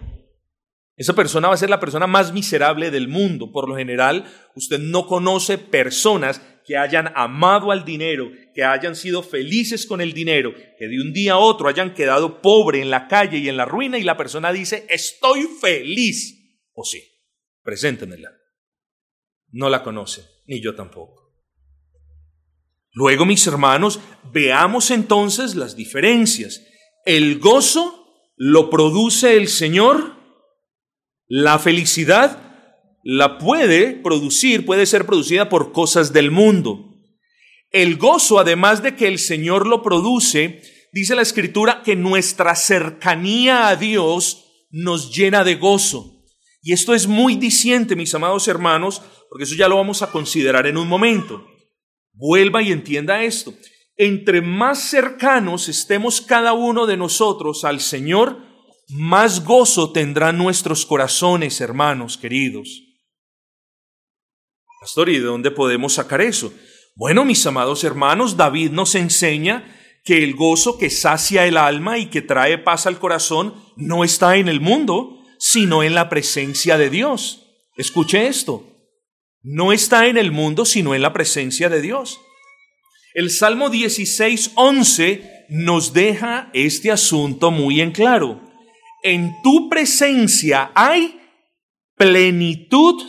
esa 0.96 1.14
persona 1.14 1.49
va 1.49 1.54
a 1.54 1.58
ser 1.58 1.70
la 1.70 1.80
persona 1.80 2.06
más 2.06 2.32
miserable 2.32 2.90
del 2.90 3.08
mundo. 3.08 3.50
Por 3.50 3.68
lo 3.68 3.76
general, 3.76 4.30
usted 4.54 4.78
no 4.78 5.06
conoce 5.06 5.56
personas 5.56 6.42
que 6.64 6.76
hayan 6.76 7.12
amado 7.14 7.71
al 7.71 7.85
dinero, 7.85 8.31
que 8.54 8.64
hayan 8.64 8.97
sido 8.97 9.23
felices 9.23 9.87
con 9.87 10.00
el 10.00 10.12
dinero, 10.12 10.54
que 10.54 10.88
de 10.88 11.00
un 11.00 11.12
día 11.12 11.35
a 11.35 11.38
otro 11.38 11.69
hayan 11.69 11.95
quedado 11.95 12.40
pobre 12.40 12.81
en 12.81 12.90
la 12.90 13.09
calle 13.09 13.38
y 13.38 13.49
en 13.49 13.57
la 13.57 13.64
ruina 13.64 13.99
y 13.99 14.02
la 14.02 14.16
persona 14.16 14.52
dice, 14.52 14.87
estoy 14.88 15.49
feliz. 15.61 16.61
O 16.73 16.85
sí, 16.85 17.02
preséntenmela. 17.62 18.31
No 19.49 19.69
la 19.69 19.83
conoce, 19.83 20.23
ni 20.47 20.62
yo 20.62 20.75
tampoco. 20.75 21.23
Luego, 22.92 23.25
mis 23.25 23.47
hermanos, 23.47 24.00
veamos 24.33 24.90
entonces 24.90 25.54
las 25.54 25.76
diferencias. 25.76 26.66
El 27.04 27.38
gozo 27.38 28.07
lo 28.37 28.71
produce 28.71 29.37
el 29.37 29.49
Señor, 29.49 30.16
la 31.26 31.59
felicidad 31.59 32.51
la 33.02 33.38
puede 33.38 33.94
producir, 33.94 34.64
puede 34.64 34.87
ser 34.87 35.06
producida 35.06 35.49
por 35.49 35.73
cosas 35.73 36.12
del 36.12 36.30
mundo. 36.30 36.88
El 37.71 37.97
gozo, 37.97 38.38
además 38.38 38.82
de 38.82 38.97
que 38.97 39.09
el 39.09 39.18
Señor 39.18 39.66
lo 39.66 39.82
produce, 39.82 40.62
dice 40.92 41.14
la 41.14 41.23
Escritura 41.23 41.82
que 41.82 41.97
nuestra 41.97 42.54
cercanía 42.54 43.68
a 43.68 43.76
Dios 43.76 44.44
nos 44.71 45.14
llena 45.14 45.42
de 45.42 45.56
gozo. 45.56 46.23
Y 46.62 46.73
esto 46.73 46.94
es 46.94 47.09
muy 47.09 47.35
diciente, 47.35 47.97
mis 47.97 48.14
amados 48.14 48.47
hermanos, 48.47 49.02
porque 49.28 49.44
eso 49.44 49.56
ya 49.56 49.68
lo 49.68 49.76
vamos 49.76 50.02
a 50.02 50.12
considerar 50.12 50.66
en 50.66 50.76
un 50.76 50.87
momento. 50.87 51.44
Vuelva 52.12 52.62
y 52.62 52.71
entienda 52.71 53.25
esto. 53.25 53.52
Entre 53.97 54.42
más 54.42 54.90
cercanos 54.90 55.68
estemos 55.68 56.21
cada 56.21 56.52
uno 56.52 56.87
de 56.87 56.97
nosotros 56.97 57.64
al 57.64 57.80
Señor, 57.80 58.38
más 58.88 59.44
gozo 59.44 59.92
tendrán 59.92 60.38
nuestros 60.38 60.87
corazones, 60.87 61.61
hermanos 61.61 62.16
queridos. 62.16 62.91
Pastor, 64.82 65.08
¿y 65.08 65.14
de 65.14 65.24
dónde 65.24 65.50
podemos 65.50 65.94
sacar 65.94 66.20
eso? 66.20 66.52
Bueno, 66.96 67.24
mis 67.24 67.46
amados 67.46 67.84
hermanos, 67.84 68.36
David 68.36 68.72
nos 68.72 68.94
enseña 68.96 69.64
que 70.04 70.24
el 70.24 70.34
gozo 70.34 70.76
que 70.76 70.90
sacia 70.90 71.46
el 71.46 71.56
alma 71.56 71.98
y 71.98 72.06
que 72.06 72.20
trae 72.20 72.58
paz 72.58 72.86
al 72.86 72.98
corazón 72.98 73.54
no 73.76 74.02
está 74.02 74.36
en 74.36 74.48
el 74.48 74.60
mundo, 74.60 75.22
sino 75.38 75.84
en 75.84 75.94
la 75.94 76.08
presencia 76.08 76.76
de 76.76 76.90
Dios. 76.90 77.46
Escuche 77.76 78.26
esto 78.26 78.72
no 79.42 79.72
está 79.72 80.06
en 80.06 80.16
el 80.16 80.30
mundo, 80.30 80.64
sino 80.64 80.94
en 80.94 81.02
la 81.02 81.12
presencia 81.12 81.68
de 81.68 81.82
Dios. 81.82 82.20
El 83.14 83.30
Salmo 83.30 83.70
16, 83.70 84.52
11 84.54 85.46
nos 85.50 85.92
deja 85.92 86.50
este 86.54 86.90
asunto 86.90 87.50
muy 87.50 87.80
en 87.80 87.90
claro. 87.90 88.40
En 89.02 89.34
tu 89.42 89.68
presencia 89.68 90.70
hay 90.74 91.20
plenitud 91.96 93.02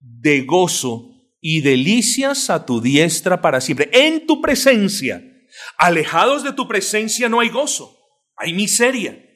de 0.00 0.42
gozo 0.42 1.09
y 1.40 1.60
delicias 1.62 2.50
a 2.50 2.66
tu 2.66 2.80
diestra 2.80 3.40
para 3.40 3.60
siempre. 3.60 3.90
En 3.92 4.26
tu 4.26 4.40
presencia. 4.40 5.24
Alejados 5.76 6.44
de 6.44 6.52
tu 6.52 6.68
presencia 6.68 7.28
no 7.28 7.40
hay 7.40 7.48
gozo, 7.48 7.98
hay 8.36 8.52
miseria. 8.52 9.26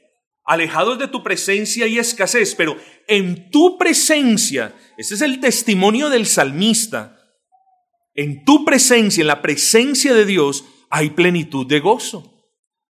Alejados 0.44 0.99
de 0.99 1.08
tu 1.08 1.23
presencia 1.23 1.87
hay 1.87 1.99
escasez, 1.99 2.54
pero 2.54 2.76
en 3.08 3.50
tu 3.50 3.78
presencia 3.78 4.75
ese 4.96 5.14
es 5.14 5.23
el 5.23 5.40
testimonio 5.40 6.11
del 6.11 6.26
salmista. 6.26 7.18
En 8.14 8.44
tu 8.44 8.64
presencia, 8.64 9.23
en 9.23 9.26
la 9.26 9.42
presencia 9.42 10.14
de 10.14 10.25
Dios, 10.25 10.64
hay 10.88 11.11
plenitud 11.11 11.66
de 11.66 11.80
gozo. 11.80 12.30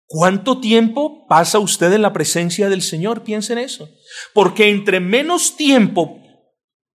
¿Cuánto 0.07 0.59
tiempo 0.59 1.25
pasa 1.27 1.59
usted 1.59 1.93
en 1.93 2.01
la 2.01 2.13
presencia 2.13 2.69
del 2.69 2.81
Señor? 2.81 3.23
Piensa 3.23 3.53
en 3.53 3.59
eso. 3.59 3.89
Porque 4.33 4.69
entre 4.69 4.99
menos 4.99 5.55
tiempo 5.55 6.21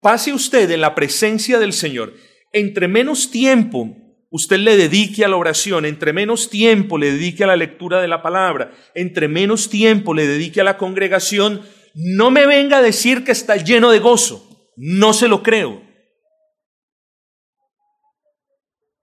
pase 0.02 0.34
usted 0.34 0.70
en 0.72 0.82
la 0.82 0.96
presencia 0.96 1.60
del 1.60 1.74
Señor, 1.74 2.14
entre 2.52 2.88
menos 2.88 3.32
tiempo 3.32 3.96
usted 4.32 4.58
le 4.58 4.78
dedique 4.78 5.26
a 5.26 5.28
la 5.28 5.38
oración, 5.38 5.86
entre 5.86 6.14
menos 6.14 6.50
tiempo 6.50 6.98
le 6.98 7.12
dedique 7.12 7.44
a 7.44 7.48
la 7.48 7.56
lectura 7.56 8.02
de 8.02 8.08
la 8.08 8.22
palabra, 8.22 8.72
entre 8.96 9.28
menos 9.28 9.70
tiempo 9.70 10.14
le 10.14 10.28
dedique 10.28 10.62
a 10.62 10.64
la 10.64 10.78
congregación, 10.78 11.62
no 11.96 12.32
me 12.32 12.46
venga 12.46 12.78
a 12.78 12.82
decir 12.82 13.24
que 13.24 13.32
está 13.32 13.58
lleno 13.58 13.92
de 13.92 14.00
gozo. 14.00 14.46
No 14.82 15.14
se 15.14 15.28
lo 15.28 15.44
creo. 15.44 15.82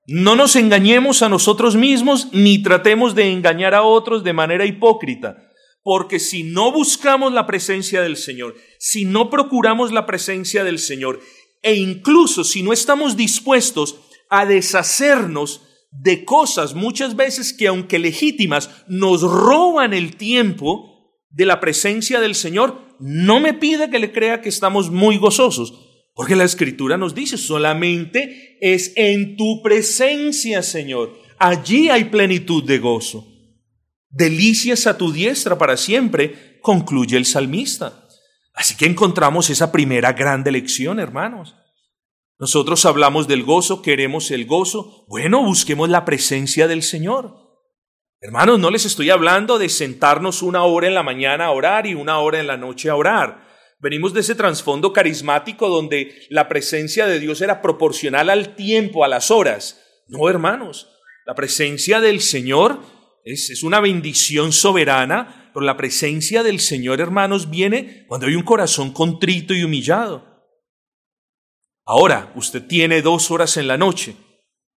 No 0.06 0.36
nos 0.36 0.54
engañemos 0.56 1.22
a 1.22 1.28
nosotros 1.28 1.74
mismos 1.74 2.28
ni 2.32 2.62
tratemos 2.62 3.14
de 3.14 3.32
engañar 3.32 3.74
a 3.74 3.82
otros 3.82 4.22
de 4.22 4.32
manera 4.32 4.64
hipócrita, 4.64 5.45
Porque 5.86 6.18
si 6.18 6.42
no 6.42 6.72
buscamos 6.72 7.32
la 7.32 7.46
presencia 7.46 8.02
del 8.02 8.16
Señor, 8.16 8.56
si 8.80 9.04
no 9.04 9.30
procuramos 9.30 9.92
la 9.92 10.04
presencia 10.04 10.64
del 10.64 10.80
Señor, 10.80 11.20
e 11.62 11.76
incluso 11.76 12.42
si 12.42 12.64
no 12.64 12.72
estamos 12.72 13.16
dispuestos 13.16 14.00
a 14.28 14.46
deshacernos 14.46 15.62
de 15.92 16.24
cosas 16.24 16.74
muchas 16.74 17.14
veces 17.14 17.52
que 17.52 17.68
aunque 17.68 18.00
legítimas 18.00 18.68
nos 18.88 19.22
roban 19.22 19.94
el 19.94 20.16
tiempo 20.16 21.22
de 21.30 21.46
la 21.46 21.60
presencia 21.60 22.18
del 22.18 22.34
Señor, 22.34 22.80
no 22.98 23.38
me 23.38 23.54
pida 23.54 23.88
que 23.88 24.00
le 24.00 24.10
crea 24.10 24.40
que 24.40 24.48
estamos 24.48 24.90
muy 24.90 25.18
gozosos, 25.18 25.72
porque 26.16 26.34
la 26.34 26.42
escritura 26.42 26.96
nos 26.96 27.14
dice, 27.14 27.38
solamente 27.38 28.58
es 28.60 28.92
en 28.96 29.36
tu 29.36 29.62
presencia, 29.62 30.64
Señor. 30.64 31.16
Allí 31.38 31.90
hay 31.90 32.06
plenitud 32.06 32.64
de 32.64 32.78
gozo. 32.78 33.35
Delicias 34.08 34.86
a 34.86 34.96
tu 34.96 35.12
diestra 35.12 35.58
para 35.58 35.76
siempre, 35.76 36.58
concluye 36.60 37.16
el 37.16 37.26
salmista. 37.26 38.06
Así 38.54 38.76
que 38.76 38.86
encontramos 38.86 39.50
esa 39.50 39.70
primera 39.70 40.12
grande 40.12 40.50
lección, 40.50 40.98
hermanos. 40.98 41.54
Nosotros 42.38 42.84
hablamos 42.84 43.28
del 43.28 43.44
gozo, 43.44 43.82
queremos 43.82 44.30
el 44.30 44.46
gozo. 44.46 45.06
Bueno, 45.08 45.42
busquemos 45.42 45.88
la 45.88 46.04
presencia 46.04 46.68
del 46.68 46.82
Señor. 46.82 47.46
Hermanos, 48.20 48.58
no 48.58 48.70
les 48.70 48.84
estoy 48.84 49.10
hablando 49.10 49.58
de 49.58 49.68
sentarnos 49.68 50.42
una 50.42 50.64
hora 50.64 50.86
en 50.86 50.94
la 50.94 51.02
mañana 51.02 51.46
a 51.46 51.50
orar 51.50 51.86
y 51.86 51.94
una 51.94 52.18
hora 52.18 52.40
en 52.40 52.46
la 52.46 52.56
noche 52.56 52.88
a 52.88 52.96
orar. 52.96 53.46
Venimos 53.78 54.14
de 54.14 54.20
ese 54.20 54.34
trasfondo 54.34 54.92
carismático 54.92 55.68
donde 55.68 56.26
la 56.30 56.48
presencia 56.48 57.06
de 57.06 57.20
Dios 57.20 57.42
era 57.42 57.60
proporcional 57.60 58.30
al 58.30 58.56
tiempo, 58.56 59.04
a 59.04 59.08
las 59.08 59.30
horas. 59.30 59.82
No, 60.08 60.28
hermanos, 60.30 60.88
la 61.26 61.34
presencia 61.34 62.00
del 62.00 62.20
Señor 62.20 62.80
es, 63.26 63.62
una 63.64 63.80
bendición 63.80 64.52
soberana, 64.52 65.50
pero 65.52 65.66
la 65.66 65.76
presencia 65.76 66.45
del 66.45 66.61
Señor, 66.61 67.00
hermanos, 67.00 67.50
viene 67.50 68.04
cuando 68.06 68.28
hay 68.28 68.37
un 68.37 68.45
corazón 68.45 68.92
contrito 68.92 69.52
y 69.52 69.64
humillado. 69.64 70.47
Ahora, 71.85 72.33
usted 72.37 72.64
tiene 72.66 73.02
dos 73.02 73.33
horas 73.33 73.56
en 73.56 73.66
la 73.66 73.76
noche, 73.76 74.14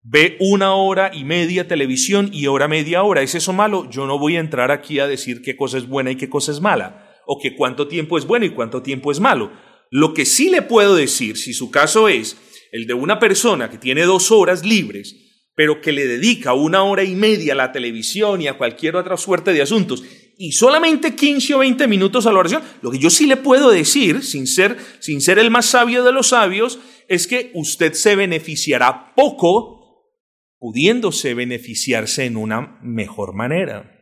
ve 0.02 0.38
una 0.40 0.76
hora 0.76 1.12
y 1.14 1.26
media 1.26 1.68
televisión 1.68 2.30
y 2.32 2.48
hora 2.48 2.70
media 2.70 3.04
hora. 3.04 3.22
¿Es 3.22 3.36
eso 3.36 3.52
malo? 3.52 3.90
Yo 3.90 4.08
no 4.08 4.18
voy 4.18 4.38
a 4.38 4.42
entrar 4.42 4.72
aquí 4.72 5.00
a 5.00 5.08
decir 5.08 5.42
qué 5.42 5.58
cosa 5.58 5.78
es 5.78 5.88
buena 5.88 6.12
y 6.12 6.16
qué 6.16 6.30
cosa 6.30 6.54
es 6.54 6.62
mala, 6.62 7.18
o 7.26 7.40
que 7.42 7.54
cuánto 7.54 7.90
tiempo 7.90 8.18
es 8.18 8.26
bueno 8.26 8.46
y 8.46 8.52
cuánto 8.52 8.82
tiempo 8.82 9.12
es 9.12 9.20
malo. 9.20 9.52
Lo 9.92 10.14
que 10.14 10.26
sí 10.26 10.50
le 10.50 10.62
puedo 10.62 10.96
decir, 10.96 11.36
si 11.38 11.54
su 11.54 11.70
caso 11.70 12.08
es 12.08 12.38
el 12.72 12.88
de 12.88 12.94
una 12.94 13.20
persona 13.20 13.70
que 13.70 13.78
tiene 13.78 14.04
dos 14.04 14.32
horas 14.32 14.66
libres, 14.66 15.27
pero 15.58 15.82
que 15.82 15.92
le 15.92 16.06
dedica 16.06 16.54
una 16.54 16.84
hora 16.84 17.04
y 17.04 17.16
media 17.16 17.54
a 17.54 17.56
la 17.56 17.72
televisión 17.72 18.44
y 18.44 18.48
a 18.48 18.60
cualquier 18.60 18.96
otra 18.96 19.18
suerte 19.18 19.54
de 19.54 19.64
asuntos, 19.64 20.04
y 20.38 20.52
solamente 20.52 21.16
15 21.16 21.56
o 21.56 21.58
20 21.58 21.88
minutos 21.88 22.28
a 22.28 22.32
la 22.32 22.38
oración, 22.38 22.62
lo 22.84 22.92
que 22.92 23.00
yo 23.00 23.10
sí 23.10 23.26
le 23.26 23.38
puedo 23.38 23.72
decir, 23.72 24.24
sin 24.24 24.46
ser, 24.46 24.78
sin 25.00 25.20
ser 25.20 25.40
el 25.40 25.50
más 25.50 25.66
sabio 25.66 26.04
de 26.04 26.12
los 26.12 26.28
sabios, 26.28 26.78
es 27.08 27.26
que 27.26 27.50
usted 27.56 27.94
se 27.94 28.16
beneficiará 28.16 29.16
poco 29.16 30.14
pudiéndose 30.60 31.34
beneficiarse 31.34 32.26
en 32.26 32.38
una 32.38 32.78
mejor 32.84 33.34
manera. 33.34 33.96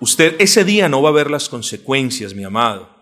Usted 0.00 0.36
ese 0.38 0.64
día 0.64 0.88
no 0.88 1.02
va 1.02 1.10
a 1.10 1.12
ver 1.12 1.30
las 1.30 1.50
consecuencias, 1.50 2.32
mi 2.32 2.44
amado 2.44 2.95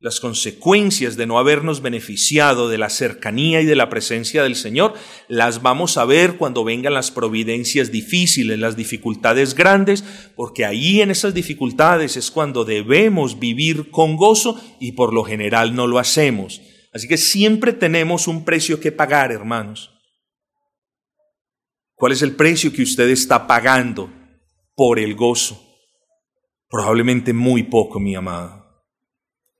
las 0.00 0.20
consecuencias 0.20 1.16
de 1.16 1.26
no 1.26 1.38
habernos 1.38 1.82
beneficiado 1.82 2.68
de 2.68 2.78
la 2.78 2.88
cercanía 2.88 3.60
y 3.60 3.64
de 3.64 3.74
la 3.74 3.88
presencia 3.88 4.44
del 4.44 4.54
Señor, 4.54 4.94
las 5.26 5.60
vamos 5.60 5.96
a 5.96 6.04
ver 6.04 6.36
cuando 6.36 6.62
vengan 6.62 6.94
las 6.94 7.10
providencias 7.10 7.90
difíciles, 7.90 8.58
las 8.60 8.76
dificultades 8.76 9.54
grandes, 9.54 10.04
porque 10.36 10.64
ahí 10.64 11.00
en 11.00 11.10
esas 11.10 11.34
dificultades 11.34 12.16
es 12.16 12.30
cuando 12.30 12.64
debemos 12.64 13.40
vivir 13.40 13.90
con 13.90 14.16
gozo 14.16 14.60
y 14.78 14.92
por 14.92 15.12
lo 15.12 15.24
general 15.24 15.74
no 15.74 15.88
lo 15.88 15.98
hacemos. 15.98 16.60
Así 16.92 17.08
que 17.08 17.16
siempre 17.16 17.72
tenemos 17.72 18.28
un 18.28 18.44
precio 18.44 18.78
que 18.78 18.92
pagar, 18.92 19.32
hermanos. 19.32 19.90
¿Cuál 21.94 22.12
es 22.12 22.22
el 22.22 22.36
precio 22.36 22.72
que 22.72 22.82
usted 22.82 23.08
está 23.08 23.48
pagando 23.48 24.12
por 24.76 25.00
el 25.00 25.16
gozo? 25.16 25.60
Probablemente 26.68 27.32
muy 27.32 27.64
poco, 27.64 27.98
mi 27.98 28.14
amado. 28.14 28.67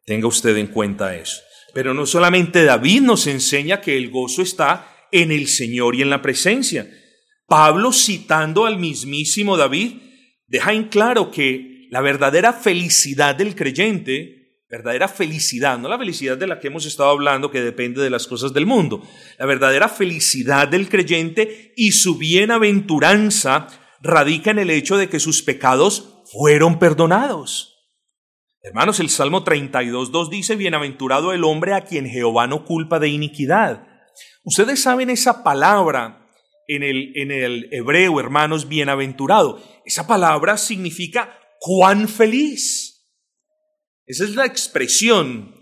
Tenga 0.08 0.26
usted 0.26 0.56
en 0.56 0.68
cuenta 0.68 1.14
eso. 1.14 1.42
Pero 1.74 1.92
no 1.92 2.06
solamente 2.06 2.64
David 2.64 3.02
nos 3.02 3.26
enseña 3.26 3.82
que 3.82 3.94
el 3.94 4.08
gozo 4.08 4.40
está 4.40 5.06
en 5.12 5.30
el 5.30 5.48
Señor 5.48 5.94
y 5.94 6.00
en 6.00 6.08
la 6.08 6.22
presencia. 6.22 6.90
Pablo, 7.46 7.92
citando 7.92 8.64
al 8.64 8.78
mismísimo 8.78 9.58
David, 9.58 9.98
deja 10.46 10.72
en 10.72 10.84
claro 10.84 11.30
que 11.30 11.88
la 11.90 12.00
verdadera 12.00 12.54
felicidad 12.54 13.34
del 13.34 13.54
creyente, 13.54 14.62
verdadera 14.70 15.08
felicidad, 15.08 15.78
no 15.78 15.90
la 15.90 15.98
felicidad 15.98 16.38
de 16.38 16.46
la 16.46 16.58
que 16.58 16.68
hemos 16.68 16.86
estado 16.86 17.10
hablando 17.10 17.50
que 17.50 17.60
depende 17.60 18.00
de 18.00 18.08
las 18.08 18.26
cosas 18.26 18.54
del 18.54 18.64
mundo, 18.64 19.06
la 19.38 19.44
verdadera 19.44 19.90
felicidad 19.90 20.68
del 20.68 20.88
creyente 20.88 21.74
y 21.76 21.92
su 21.92 22.16
bienaventuranza 22.16 23.68
radica 24.00 24.52
en 24.52 24.60
el 24.60 24.70
hecho 24.70 24.96
de 24.96 25.10
que 25.10 25.20
sus 25.20 25.42
pecados 25.42 26.22
fueron 26.32 26.78
perdonados. 26.78 27.77
Hermanos, 28.68 29.00
el 29.00 29.08
Salmo 29.08 29.46
32.2 29.46 30.28
dice, 30.28 30.54
Bienaventurado 30.54 31.32
el 31.32 31.44
hombre 31.44 31.72
a 31.72 31.86
quien 31.86 32.06
Jehová 32.06 32.46
no 32.46 32.66
culpa 32.66 32.98
de 32.98 33.08
iniquidad. 33.08 33.86
Ustedes 34.44 34.82
saben 34.82 35.08
esa 35.08 35.42
palabra 35.42 36.28
en 36.66 36.82
el, 36.82 37.12
en 37.14 37.30
el 37.30 37.70
hebreo, 37.72 38.20
hermanos, 38.20 38.68
bienaventurado. 38.68 39.58
Esa 39.86 40.06
palabra 40.06 40.58
significa 40.58 41.40
cuán 41.58 42.08
feliz. 42.08 43.08
Esa 44.04 44.24
es 44.24 44.34
la 44.36 44.44
expresión, 44.44 45.54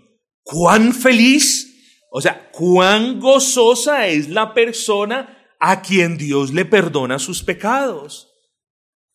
cuán 0.43 0.93
feliz. 0.93 2.01
O 2.11 2.19
sea, 2.19 2.51
cuán 2.51 3.21
gozosa 3.21 4.07
es 4.07 4.27
la 4.27 4.53
persona 4.53 5.47
a 5.61 5.81
quien 5.81 6.17
Dios 6.17 6.51
le 6.51 6.65
perdona 6.65 7.19
sus 7.19 7.41
pecados. 7.41 8.33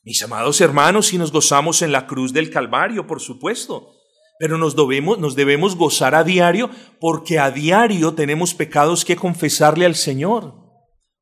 Mis 0.04 0.20
amados 0.22 0.60
hermanos, 0.60 1.06
si 1.06 1.18
nos 1.18 1.30
gozamos 1.30 1.80
en 1.80 1.92
la 1.92 2.08
cruz 2.08 2.32
del 2.32 2.50
Calvario, 2.50 3.06
por 3.06 3.20
supuesto, 3.20 3.94
pero 4.40 4.58
nos 4.58 4.74
debemos, 4.74 5.20
nos 5.20 5.36
debemos 5.36 5.76
gozar 5.76 6.16
a 6.16 6.24
diario 6.24 6.70
porque 6.98 7.38
a 7.38 7.52
diario 7.52 8.12
tenemos 8.12 8.52
pecados 8.52 9.04
que 9.04 9.14
confesarle 9.14 9.86
al 9.86 9.94
Señor, 9.94 10.54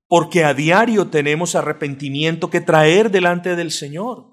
porque 0.07 0.45
a 0.45 0.55
diario 0.55 1.09
tenemos 1.09 1.55
arrepentimiento 1.55 2.49
que 2.49 2.63
traer 2.63 3.11
delante 3.11 3.55
del 3.55 3.71
Señor, 3.71 4.25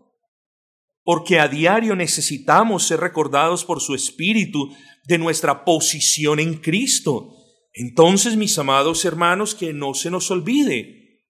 porque 1.04 1.42
a 1.42 1.50
diario 1.50 1.94
necesitamos 1.98 2.88
ser 2.88 3.02
recordados 3.02 3.66
por 3.66 3.82
su 3.82 3.96
Espíritu 3.96 4.74
de 5.08 5.18
nuestra 5.18 5.66
posición 5.66 6.40
en 6.40 6.54
Cristo. 6.56 7.36
Entonces, 7.74 8.38
mis 8.38 8.58
amados 8.58 9.04
hermanos, 9.04 9.56
que 9.56 9.74
no 9.74 9.94
se 9.94 10.10
nos 10.10 10.32
olvide, 10.32 11.26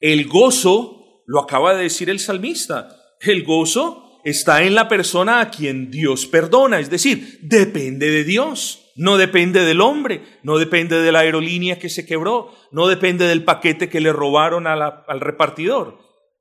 el 0.00 0.26
gozo 0.26 1.05
lo 1.26 1.40
acaba 1.40 1.74
de 1.74 1.84
decir 1.84 2.08
el 2.10 2.20
salmista. 2.20 2.96
El 3.20 3.44
gozo 3.44 4.20
está 4.24 4.62
en 4.62 4.74
la 4.74 4.88
persona 4.88 5.40
a 5.40 5.50
quien 5.50 5.90
Dios 5.90 6.26
perdona, 6.26 6.80
es 6.80 6.90
decir, 6.90 7.38
depende 7.42 8.10
de 8.10 8.24
Dios. 8.24 8.82
No 8.96 9.18
depende 9.18 9.64
del 9.64 9.82
hombre, 9.82 10.22
no 10.42 10.58
depende 10.58 11.00
de 11.02 11.12
la 11.12 11.18
aerolínea 11.18 11.78
que 11.78 11.90
se 11.90 12.06
quebró, 12.06 12.52
no 12.72 12.86
depende 12.86 13.26
del 13.26 13.44
paquete 13.44 13.90
que 13.90 14.00
le 14.00 14.10
robaron 14.10 14.66
al 14.66 15.20
repartidor. 15.20 15.98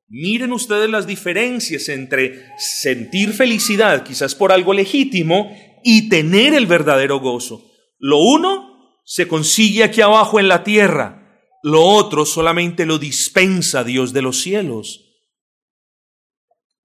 Miren 0.08 0.54
ustedes 0.54 0.90
las 0.90 1.06
diferencias 1.06 1.90
entre 1.90 2.46
sentir 2.58 3.34
felicidad, 3.34 4.04
quizás 4.04 4.36
por 4.36 4.52
algo 4.54 4.74
legítimo, 4.74 5.52
y 5.84 6.08
tener 6.08 6.54
el 6.54 6.66
verdadero 6.66 7.20
gozo. 7.20 7.70
Lo 8.00 8.20
uno 8.20 9.02
se 9.04 9.28
consigue 9.28 9.84
aquí 9.84 10.02
abajo 10.02 10.40
en 10.40 10.48
la 10.48 10.64
tierra, 10.64 11.25
lo 11.66 11.82
otro 11.82 12.28
solamente 12.28 12.86
lo 12.86 13.00
dispensa 13.00 13.84
Dios 13.84 14.14
de 14.14 14.22
los 14.22 14.40
cielos. 14.40 15.16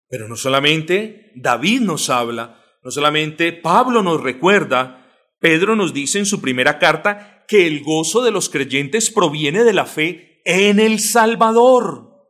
Pero 0.08 0.26
no 0.26 0.36
solamente 0.36 1.32
David 1.34 1.82
nos 1.82 2.08
habla, 2.08 2.64
no 2.82 2.90
solamente 2.90 3.52
Pablo 3.52 4.02
nos 4.02 4.22
recuerda, 4.22 5.06
Pedro 5.38 5.76
nos 5.76 5.92
dice 5.92 6.18
en 6.18 6.24
su 6.24 6.40
primera 6.40 6.78
carta 6.78 7.44
que 7.46 7.66
el 7.66 7.82
gozo 7.82 8.22
de 8.22 8.30
los 8.30 8.48
creyentes 8.48 9.10
proviene 9.10 9.64
de 9.64 9.74
la 9.74 9.84
fe 9.84 10.40
en 10.46 10.80
el 10.80 10.98
Salvador. 10.98 12.26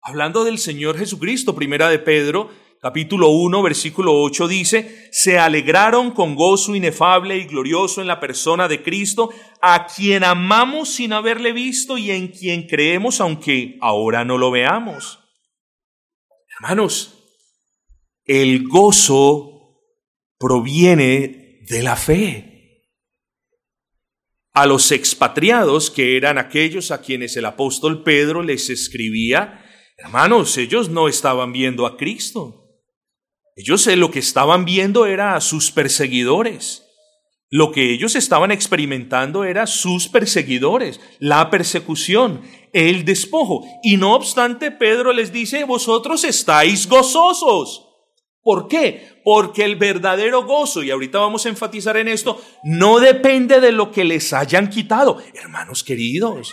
Hablando 0.00 0.44
del 0.44 0.56
Señor 0.56 0.96
Jesucristo, 0.96 1.54
primera 1.54 1.90
de 1.90 1.98
Pedro, 1.98 2.48
capítulo 2.86 3.30
1, 3.30 3.62
versículo 3.64 4.14
8 4.14 4.46
dice, 4.46 5.08
se 5.10 5.40
alegraron 5.40 6.12
con 6.12 6.36
gozo 6.36 6.72
inefable 6.72 7.36
y 7.36 7.44
glorioso 7.44 8.00
en 8.00 8.06
la 8.06 8.20
persona 8.20 8.68
de 8.68 8.80
Cristo, 8.80 9.30
a 9.60 9.88
quien 9.88 10.22
amamos 10.22 10.90
sin 10.90 11.12
haberle 11.12 11.52
visto 11.52 11.98
y 11.98 12.12
en 12.12 12.28
quien 12.28 12.68
creemos 12.68 13.20
aunque 13.20 13.76
ahora 13.80 14.24
no 14.24 14.38
lo 14.38 14.52
veamos. 14.52 15.18
Hermanos, 16.54 17.24
el 18.24 18.68
gozo 18.68 19.80
proviene 20.38 21.62
de 21.68 21.82
la 21.82 21.96
fe. 21.96 22.84
A 24.52 24.64
los 24.64 24.92
expatriados, 24.92 25.90
que 25.90 26.16
eran 26.16 26.38
aquellos 26.38 26.92
a 26.92 27.00
quienes 27.00 27.36
el 27.36 27.46
apóstol 27.46 28.04
Pedro 28.04 28.44
les 28.44 28.70
escribía, 28.70 29.64
Hermanos, 29.98 30.56
ellos 30.56 30.88
no 30.88 31.08
estaban 31.08 31.52
viendo 31.52 31.84
a 31.84 31.96
Cristo. 31.96 32.65
Ellos 33.56 33.86
eh, 33.86 33.96
lo 33.96 34.10
que 34.10 34.18
estaban 34.18 34.66
viendo 34.66 35.06
era 35.06 35.34
a 35.34 35.40
sus 35.40 35.70
perseguidores. 35.70 36.82
Lo 37.48 37.72
que 37.72 37.92
ellos 37.92 38.16
estaban 38.16 38.50
experimentando 38.50 39.44
era 39.44 39.66
sus 39.66 40.08
perseguidores, 40.08 41.00
la 41.20 41.48
persecución, 41.48 42.42
el 42.72 43.04
despojo. 43.04 43.64
Y 43.82 43.96
no 43.96 44.14
obstante, 44.14 44.70
Pedro 44.72 45.12
les 45.12 45.32
dice, 45.32 45.64
vosotros 45.64 46.24
estáis 46.24 46.86
gozosos. 46.86 47.84
¿Por 48.42 48.68
qué? 48.68 49.20
Porque 49.24 49.64
el 49.64 49.76
verdadero 49.76 50.44
gozo, 50.44 50.82
y 50.82 50.90
ahorita 50.90 51.18
vamos 51.18 51.46
a 51.46 51.48
enfatizar 51.48 51.96
en 51.96 52.08
esto, 52.08 52.40
no 52.62 53.00
depende 53.00 53.60
de 53.60 53.72
lo 53.72 53.90
que 53.90 54.04
les 54.04 54.32
hayan 54.32 54.68
quitado. 54.68 55.22
Hermanos 55.34 55.82
queridos, 55.82 56.52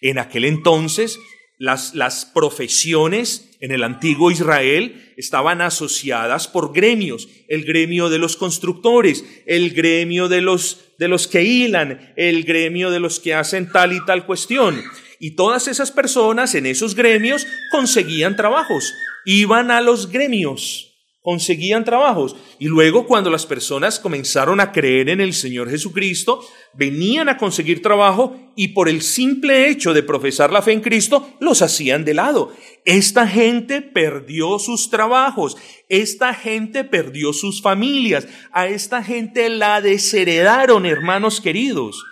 en 0.00 0.18
aquel 0.18 0.44
entonces 0.44 1.18
las, 1.58 1.94
las 1.94 2.24
profesiones 2.24 3.56
en 3.60 3.72
el 3.72 3.82
antiguo 3.84 4.30
Israel 4.30 5.14
estaban 5.16 5.60
asociadas 5.60 6.48
por 6.48 6.72
gremios, 6.72 7.28
el 7.48 7.64
gremio 7.64 8.08
de 8.10 8.18
los 8.18 8.36
constructores, 8.36 9.24
el 9.46 9.70
gremio 9.70 10.28
de 10.28 10.40
los, 10.40 10.92
de 10.98 11.08
los 11.08 11.28
que 11.28 11.42
hilan, 11.42 12.12
el 12.16 12.44
gremio 12.44 12.90
de 12.90 13.00
los 13.00 13.20
que 13.20 13.34
hacen 13.34 13.70
tal 13.70 13.92
y 13.92 14.04
tal 14.04 14.26
cuestión. 14.26 14.82
Y 15.20 15.32
todas 15.32 15.68
esas 15.68 15.90
personas 15.90 16.54
en 16.54 16.66
esos 16.66 16.94
gremios 16.94 17.46
conseguían 17.70 18.36
trabajos, 18.36 18.92
iban 19.24 19.70
a 19.70 19.80
los 19.80 20.10
gremios 20.10 20.93
conseguían 21.24 21.84
trabajos. 21.84 22.36
Y 22.58 22.66
luego 22.68 23.06
cuando 23.06 23.30
las 23.30 23.46
personas 23.46 23.98
comenzaron 23.98 24.60
a 24.60 24.72
creer 24.72 25.08
en 25.08 25.22
el 25.22 25.32
Señor 25.32 25.70
Jesucristo, 25.70 26.44
venían 26.74 27.30
a 27.30 27.38
conseguir 27.38 27.80
trabajo 27.80 28.36
y 28.54 28.68
por 28.68 28.90
el 28.90 29.00
simple 29.00 29.70
hecho 29.70 29.94
de 29.94 30.02
profesar 30.02 30.52
la 30.52 30.60
fe 30.60 30.72
en 30.72 30.82
Cristo, 30.82 31.34
los 31.40 31.62
hacían 31.62 32.04
de 32.04 32.12
lado. 32.12 32.52
Esta 32.84 33.26
gente 33.26 33.80
perdió 33.80 34.58
sus 34.58 34.90
trabajos, 34.90 35.56
esta 35.88 36.34
gente 36.34 36.84
perdió 36.84 37.32
sus 37.32 37.62
familias, 37.62 38.28
a 38.52 38.68
esta 38.68 39.02
gente 39.02 39.48
la 39.48 39.80
desheredaron, 39.80 40.84
hermanos 40.84 41.40
queridos. 41.40 42.04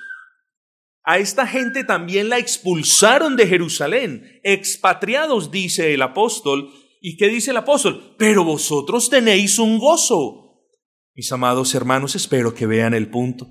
A 1.04 1.18
esta 1.18 1.46
gente 1.46 1.84
también 1.84 2.30
la 2.30 2.38
expulsaron 2.38 3.36
de 3.36 3.46
Jerusalén, 3.46 4.40
expatriados, 4.42 5.50
dice 5.50 5.92
el 5.92 6.00
apóstol, 6.00 6.70
¿Y 7.04 7.16
qué 7.16 7.26
dice 7.26 7.50
el 7.50 7.56
apóstol? 7.56 8.14
Pero 8.16 8.44
vosotros 8.44 9.10
tenéis 9.10 9.58
un 9.58 9.80
gozo. 9.80 10.68
Mis 11.16 11.32
amados 11.32 11.74
hermanos, 11.74 12.14
espero 12.14 12.54
que 12.54 12.64
vean 12.64 12.94
el 12.94 13.10
punto. 13.10 13.48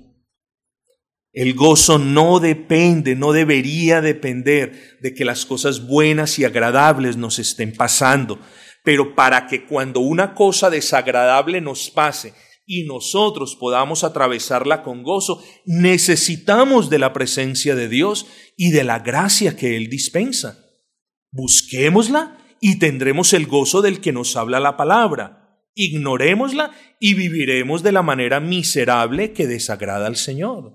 El 1.32 1.52
gozo 1.52 1.98
no 1.98 2.40
depende, 2.40 3.14
no 3.14 3.32
debería 3.32 4.00
depender 4.00 4.98
de 5.02 5.14
que 5.14 5.26
las 5.26 5.44
cosas 5.44 5.86
buenas 5.86 6.38
y 6.38 6.44
agradables 6.44 7.18
nos 7.18 7.38
estén 7.38 7.74
pasando, 7.74 8.38
pero 8.84 9.14
para 9.14 9.46
que 9.46 9.66
cuando 9.66 10.00
una 10.00 10.34
cosa 10.34 10.70
desagradable 10.70 11.60
nos 11.60 11.90
pase 11.90 12.32
y 12.66 12.84
nosotros 12.84 13.56
podamos 13.56 14.02
atravesarla 14.02 14.82
con 14.82 15.02
gozo, 15.02 15.42
necesitamos 15.66 16.88
de 16.88 16.98
la 16.98 17.12
presencia 17.12 17.74
de 17.74 17.88
Dios 17.88 18.26
y 18.56 18.70
de 18.70 18.84
la 18.84 19.00
gracia 19.00 19.56
que 19.56 19.76
Él 19.76 19.88
dispensa. 19.88 20.58
Busquémosla 21.30 22.41
y 22.64 22.78
tendremos 22.78 23.32
el 23.32 23.46
gozo 23.46 23.82
del 23.82 24.00
que 24.00 24.12
nos 24.12 24.36
habla 24.36 24.60
la 24.60 24.76
palabra. 24.76 25.58
Ignorémosla 25.74 26.70
y 27.00 27.14
viviremos 27.14 27.82
de 27.82 27.90
la 27.90 28.02
manera 28.02 28.38
miserable 28.38 29.32
que 29.32 29.48
desagrada 29.48 30.06
al 30.06 30.14
Señor. 30.14 30.74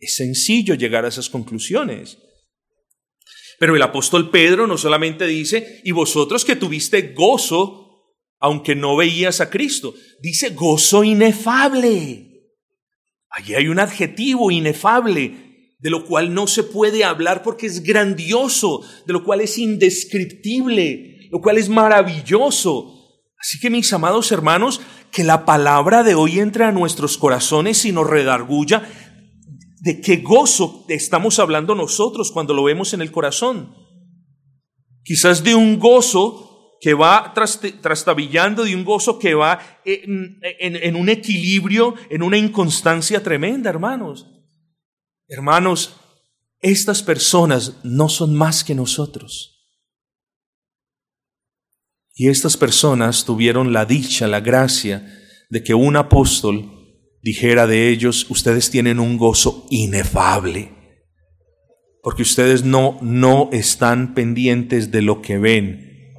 Es 0.00 0.16
sencillo 0.16 0.74
llegar 0.74 1.04
a 1.04 1.08
esas 1.08 1.30
conclusiones. 1.30 2.18
Pero 3.60 3.76
el 3.76 3.82
apóstol 3.82 4.30
Pedro 4.30 4.66
no 4.66 4.76
solamente 4.76 5.24
dice, 5.28 5.80
y 5.84 5.92
vosotros 5.92 6.44
que 6.44 6.56
tuviste 6.56 7.12
gozo, 7.14 8.16
aunque 8.40 8.74
no 8.74 8.96
veías 8.96 9.40
a 9.40 9.50
Cristo, 9.50 9.94
dice 10.20 10.50
gozo 10.50 11.04
inefable. 11.04 12.56
Allí 13.28 13.54
hay 13.54 13.68
un 13.68 13.78
adjetivo 13.78 14.50
inefable, 14.50 15.76
de 15.78 15.90
lo 15.90 16.04
cual 16.06 16.34
no 16.34 16.48
se 16.48 16.64
puede 16.64 17.04
hablar 17.04 17.44
porque 17.44 17.68
es 17.68 17.84
grandioso, 17.84 18.84
de 19.06 19.12
lo 19.12 19.22
cual 19.22 19.42
es 19.42 19.58
indescriptible, 19.58 21.18
lo 21.30 21.40
cual 21.40 21.58
es 21.58 21.68
maravilloso. 21.68 22.96
Así 23.38 23.58
que 23.58 23.70
mis 23.70 23.92
amados 23.92 24.32
hermanos, 24.32 24.80
que 25.10 25.24
la 25.24 25.44
palabra 25.44 26.02
de 26.02 26.14
hoy 26.14 26.40
entre 26.40 26.64
a 26.64 26.72
nuestros 26.72 27.16
corazones 27.16 27.84
y 27.84 27.92
nos 27.92 28.08
redarguya 28.08 28.88
de 29.80 30.00
qué 30.00 30.18
gozo 30.18 30.84
estamos 30.88 31.38
hablando 31.38 31.74
nosotros 31.74 32.30
cuando 32.32 32.52
lo 32.52 32.64
vemos 32.64 32.92
en 32.92 33.00
el 33.00 33.10
corazón. 33.10 33.74
Quizás 35.02 35.42
de 35.42 35.54
un 35.54 35.78
gozo 35.78 36.76
que 36.80 36.94
va 36.94 37.32
trastabillando, 37.34 38.64
de 38.64 38.74
un 38.74 38.84
gozo 38.84 39.18
que 39.18 39.34
va 39.34 39.58
en, 39.84 40.40
en 40.58 40.96
un 40.96 41.08
equilibrio, 41.08 41.94
en 42.10 42.22
una 42.22 42.36
inconstancia 42.36 43.22
tremenda, 43.22 43.70
hermanos. 43.70 44.26
Hermanos, 45.28 45.96
estas 46.60 47.02
personas 47.02 47.76
no 47.84 48.08
son 48.08 48.34
más 48.34 48.64
que 48.64 48.74
nosotros. 48.74 49.59
Y 52.20 52.28
estas 52.28 52.58
personas 52.58 53.24
tuvieron 53.24 53.72
la 53.72 53.86
dicha, 53.86 54.28
la 54.28 54.40
gracia 54.40 55.10
de 55.48 55.62
que 55.62 55.72
un 55.72 55.96
apóstol 55.96 56.70
dijera 57.22 57.66
de 57.66 57.88
ellos, 57.88 58.26
ustedes 58.28 58.68
tienen 58.68 59.00
un 59.00 59.16
gozo 59.16 59.66
inefable, 59.70 60.70
porque 62.02 62.20
ustedes 62.20 62.62
no, 62.62 62.98
no 63.00 63.48
están 63.52 64.12
pendientes 64.12 64.90
de 64.90 65.00
lo 65.00 65.22
que 65.22 65.38
ven, 65.38 66.12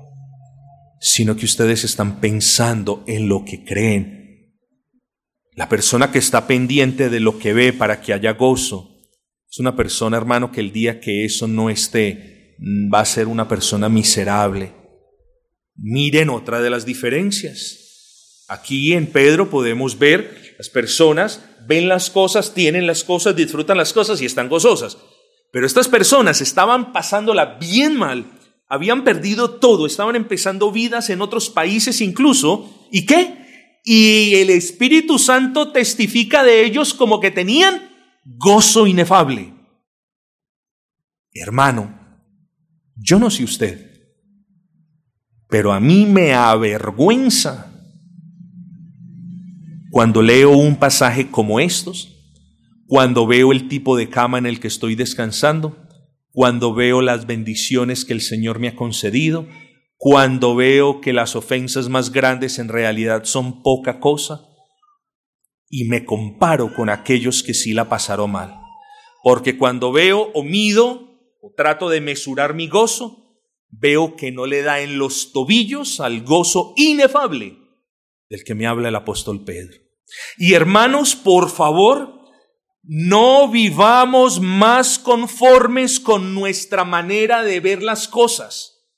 sino 1.00 1.36
que 1.36 1.46
ustedes 1.46 1.84
están 1.84 2.20
pensando 2.20 3.04
en 3.06 3.30
lo 3.30 3.46
que 3.46 3.64
creen. 3.64 4.58
La 5.54 5.70
persona 5.70 6.12
que 6.12 6.18
está 6.18 6.48
pendiente 6.48 7.12
de 7.12 7.20
lo 7.20 7.38
que 7.38 7.54
ve 7.54 7.74
para 7.74 8.02
que 8.02 8.14
haya 8.14 8.34
gozo 8.34 9.04
es 9.48 9.60
una 9.60 9.76
persona, 9.76 10.18
hermano, 10.18 10.52
que 10.52 10.62
el 10.62 10.72
día 10.72 11.00
que 11.00 11.26
eso 11.26 11.48
no 11.48 11.70
esté, 11.70 12.58
va 12.92 13.02
a 13.02 13.06
ser 13.06 13.28
una 13.28 13.48
persona 13.48 13.88
miserable 13.88 14.81
Miren 15.82 16.30
otra 16.30 16.62
de 16.62 16.70
las 16.70 16.86
diferencias. 16.86 18.46
Aquí 18.48 18.94
en 18.94 19.08
Pedro 19.08 19.50
podemos 19.50 19.98
ver 19.98 20.56
las 20.58 20.70
personas 20.70 21.42
ven 21.68 21.88
las 21.88 22.10
cosas, 22.10 22.54
tienen 22.54 22.88
las 22.88 23.04
cosas, 23.04 23.36
disfrutan 23.36 23.78
las 23.78 23.94
cosas 23.94 24.22
y 24.22 24.26
están 24.26 24.50
gozosas. 24.50 24.98
Pero 25.52 25.66
estas 25.66 25.88
personas 25.88 26.42
estaban 26.42 26.94
pasándola 26.94 27.58
bien 27.60 27.96
mal, 27.96 28.32
habían 28.68 29.04
perdido 29.04 29.56
todo, 29.56 29.86
estaban 29.86 30.16
empezando 30.16 30.72
vidas 30.72 31.10
en 31.10 31.22
otros 31.22 31.50
países 31.50 32.00
incluso. 32.02 32.88
¿Y 32.92 33.06
qué? 33.06 33.80
Y 33.84 34.36
el 34.36 34.50
Espíritu 34.50 35.18
Santo 35.18 35.72
testifica 35.72 36.44
de 36.44 36.64
ellos 36.64 36.94
como 36.94 37.20
que 37.20 37.32
tenían 37.32 37.90
gozo 38.24 38.88
inefable. 38.88 39.54
Hermano, 41.34 42.00
yo 42.96 43.20
no 43.20 43.32
sé 43.32 43.44
usted, 43.44 43.91
pero 45.52 45.74
a 45.74 45.82
mí 45.82 46.06
me 46.06 46.34
avergüenza 46.34 47.70
cuando 49.92 50.22
leo 50.22 50.52
un 50.52 50.78
pasaje 50.78 51.30
como 51.30 51.60
estos, 51.60 52.16
cuando 52.88 53.28
veo 53.28 53.52
el 53.52 53.68
tipo 53.68 53.98
de 53.98 54.10
cama 54.10 54.38
en 54.38 54.46
el 54.46 54.62
que 54.62 54.70
estoy 54.70 54.96
descansando, 54.96 55.76
cuando 56.32 56.74
veo 56.74 57.02
las 57.02 57.28
bendiciones 57.28 58.06
que 58.06 58.14
el 58.14 58.22
Señor 58.22 58.60
me 58.60 58.70
ha 58.70 58.78
concedido, 58.78 59.46
cuando 59.98 60.56
veo 60.56 61.02
que 61.02 61.12
las 61.12 61.36
ofensas 61.36 61.90
más 61.90 62.14
grandes 62.14 62.58
en 62.58 62.70
realidad 62.70 63.26
son 63.26 63.62
poca 63.62 64.00
cosa, 64.00 64.48
y 65.70 65.84
me 65.84 66.06
comparo 66.06 66.74
con 66.74 66.90
aquellos 66.90 67.44
que 67.44 67.54
sí 67.54 67.74
la 67.74 67.90
pasaron 67.90 68.32
mal. 68.32 68.58
Porque 69.22 69.58
cuando 69.58 69.92
veo 69.92 70.32
o 70.34 70.44
mido 70.44 71.10
o 71.42 71.54
trato 71.58 71.90
de 71.90 72.00
mesurar 72.00 72.54
mi 72.54 72.70
gozo, 72.70 73.21
veo 73.72 74.16
que 74.16 74.32
no 74.32 74.46
le 74.46 74.62
da 74.62 74.82
en 74.82 74.98
los 74.98 75.32
tobillos 75.32 76.00
al 76.00 76.22
gozo 76.24 76.74
inefable 76.76 77.58
del 78.30 78.44
que 78.44 78.56
me 78.56 78.68
habla 78.68 78.90
el 78.90 78.96
apóstol 78.96 79.44
Pedro. 79.44 79.78
Y 80.38 80.54
hermanos, 80.54 81.16
por 81.16 81.50
favor, 81.50 82.22
no 82.84 83.50
vivamos 83.50 84.42
más 84.42 85.00
conformes 85.00 86.00
con 86.00 86.36
nuestra 86.36 86.84
manera 86.84 87.44
de 87.44 87.60
ver 87.60 87.82
las 87.82 88.08
cosas. 88.08 88.90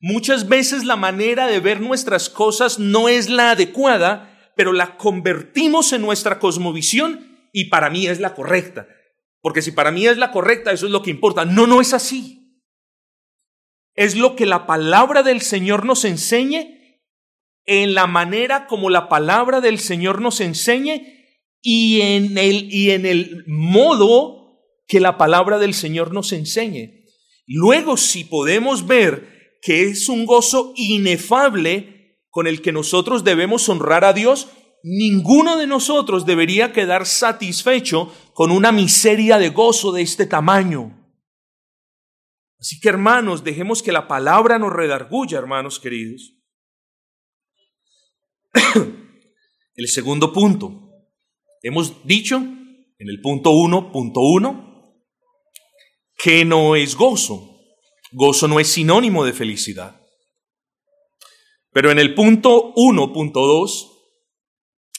Muchas 0.00 0.48
veces 0.48 0.84
la 0.84 0.96
manera 0.96 1.46
de 1.46 1.60
ver 1.60 1.80
nuestras 1.80 2.30
cosas 2.30 2.78
no 2.78 3.08
es 3.08 3.28
la 3.28 3.52
adecuada, 3.52 4.52
pero 4.56 4.72
la 4.72 4.96
convertimos 4.96 5.92
en 5.92 6.02
nuestra 6.02 6.38
cosmovisión 6.38 7.48
y 7.52 7.66
para 7.66 7.90
mí 7.90 8.06
es 8.06 8.20
la 8.20 8.34
correcta. 8.34 8.88
Porque 9.42 9.62
si 9.62 9.72
para 9.72 9.90
mí 9.90 10.06
es 10.06 10.18
la 10.18 10.32
correcta, 10.32 10.72
eso 10.72 10.86
es 10.86 10.92
lo 10.92 11.02
que 11.02 11.10
importa. 11.10 11.44
No, 11.44 11.66
no 11.66 11.80
es 11.80 11.94
así 11.94 12.39
es 13.94 14.16
lo 14.16 14.36
que 14.36 14.46
la 14.46 14.66
palabra 14.66 15.22
del 15.22 15.40
Señor 15.40 15.84
nos 15.84 16.04
enseñe, 16.04 16.80
en 17.66 17.94
la 17.94 18.06
manera 18.06 18.66
como 18.66 18.90
la 18.90 19.08
palabra 19.08 19.60
del 19.60 19.78
Señor 19.78 20.20
nos 20.20 20.40
enseñe 20.40 21.20
y 21.62 22.00
en 22.00 22.38
el, 22.38 22.72
y 22.72 22.90
en 22.90 23.06
el 23.06 23.44
modo 23.46 24.58
que 24.88 25.00
la 25.00 25.18
palabra 25.18 25.58
del 25.58 25.74
Señor 25.74 26.12
nos 26.12 26.32
enseñe. 26.32 27.04
Luego, 27.46 27.96
si 27.96 28.24
podemos 28.24 28.86
ver 28.86 29.58
que 29.62 29.84
es 29.84 30.08
un 30.08 30.26
gozo 30.26 30.72
inefable 30.76 32.18
con 32.30 32.46
el 32.46 32.62
que 32.62 32.72
nosotros 32.72 33.24
debemos 33.24 33.68
honrar 33.68 34.04
a 34.04 34.12
Dios, 34.12 34.48
ninguno 34.82 35.56
de 35.56 35.66
nosotros 35.66 36.26
debería 36.26 36.72
quedar 36.72 37.06
satisfecho 37.06 38.12
con 38.34 38.50
una 38.50 38.72
miseria 38.72 39.38
de 39.38 39.50
gozo 39.50 39.92
de 39.92 40.02
este 40.02 40.26
tamaño. 40.26 40.99
Así 42.60 42.78
que 42.78 42.90
hermanos, 42.90 43.42
dejemos 43.42 43.82
que 43.82 43.90
la 43.90 44.06
palabra 44.06 44.58
nos 44.58 44.72
redarguya, 44.72 45.38
hermanos 45.38 45.80
queridos. 45.80 46.34
el 49.74 49.88
segundo 49.88 50.32
punto. 50.32 50.88
Hemos 51.62 52.06
dicho 52.06 52.36
en 52.36 53.08
el 53.08 53.20
punto 53.22 53.52
1.1 53.52 54.94
que 56.18 56.44
no 56.44 56.76
es 56.76 56.94
gozo. 56.94 57.58
Gozo 58.12 58.46
no 58.46 58.60
es 58.60 58.68
sinónimo 58.68 59.24
de 59.24 59.32
felicidad. 59.32 59.98
Pero 61.72 61.90
en 61.90 61.98
el 61.98 62.14
punto 62.14 62.74
1.2 62.74 63.88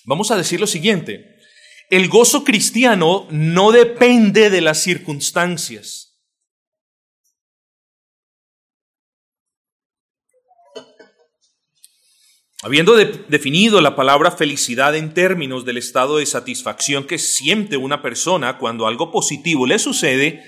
vamos 0.06 0.32
a 0.32 0.38
decir 0.38 0.60
lo 0.60 0.68
siguiente. 0.68 1.36
El 1.92 2.08
gozo 2.08 2.44
cristiano 2.44 3.28
no 3.30 3.72
depende 3.72 4.50
de 4.50 4.62
las 4.62 4.82
circunstancias. 4.82 6.11
Habiendo 12.64 12.96
definido 12.96 13.82
la 13.82 13.96
palabra 13.96 14.30
felicidad 14.30 14.96
en 14.96 15.16
términos 15.16 15.66
del 15.66 15.78
estado 15.78 16.18
de 16.18 16.28
satisfacción 16.28 17.08
que 17.08 17.18
siente 17.18 17.76
una 17.76 18.04
persona 18.04 18.60
cuando 18.60 18.86
algo 18.86 19.12
positivo 19.12 19.66
le 19.66 19.80
sucede, 19.80 20.44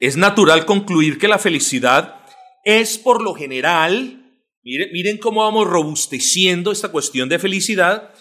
es 0.00 0.16
natural 0.16 0.66
concluir 0.66 1.18
que 1.18 1.28
la 1.28 1.38
felicidad 1.38 2.24
es 2.64 2.98
por 2.98 3.22
lo 3.22 3.34
general, 3.34 4.42
miren, 4.64 4.88
miren 4.92 5.18
cómo 5.18 5.42
vamos 5.42 5.68
robusteciendo 5.68 6.72
esta 6.72 6.88
cuestión 6.88 7.28
de 7.28 7.38
felicidad, 7.38 8.12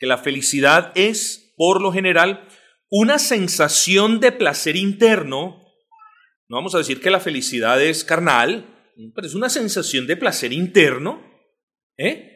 que 0.00 0.06
la 0.06 0.18
felicidad 0.18 0.90
es 0.96 1.54
por 1.56 1.80
lo 1.80 1.92
general 1.92 2.48
una 2.90 3.20
sensación 3.20 4.18
de 4.18 4.32
placer 4.32 4.74
interno, 4.74 5.62
no 6.48 6.56
vamos 6.56 6.74
a 6.74 6.78
decir 6.78 7.00
que 7.00 7.10
la 7.10 7.20
felicidad 7.20 7.80
es 7.80 8.02
carnal, 8.02 8.66
pero 9.14 9.28
es 9.28 9.36
una 9.36 9.48
sensación 9.48 10.08
de 10.08 10.16
placer 10.16 10.52
interno 10.52 11.31
¿eh? 12.02 12.32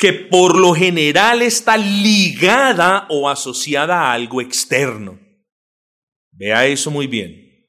que 0.00 0.14
por 0.14 0.58
lo 0.58 0.72
general 0.72 1.42
está 1.42 1.76
ligada 1.76 3.06
o 3.10 3.28
asociada 3.28 4.00
a 4.00 4.12
algo 4.14 4.40
externo. 4.40 5.20
Vea 6.32 6.66
eso 6.66 6.90
muy 6.90 7.06
bien. 7.06 7.68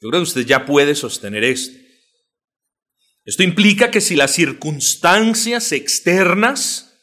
Yo 0.00 0.08
creo 0.08 0.22
que 0.22 0.28
usted 0.28 0.46
ya 0.46 0.64
puede 0.64 0.94
sostener 0.94 1.44
esto. 1.44 1.76
Esto 3.26 3.42
implica 3.42 3.90
que 3.90 4.00
si 4.00 4.16
las 4.16 4.32
circunstancias 4.32 5.72
externas 5.72 6.94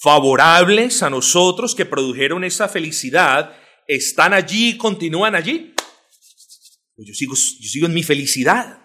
favorables 0.00 1.04
a 1.04 1.10
nosotros 1.10 1.76
que 1.76 1.86
produjeron 1.86 2.42
esa 2.42 2.68
felicidad 2.68 3.56
están 3.86 4.32
allí 4.32 4.70
y 4.70 4.76
continúan 4.76 5.36
allí, 5.36 5.72
pues 6.96 7.16
sigo, 7.16 7.34
yo 7.34 7.68
sigo 7.68 7.86
en 7.86 7.94
mi 7.94 8.02
felicidad. 8.02 8.81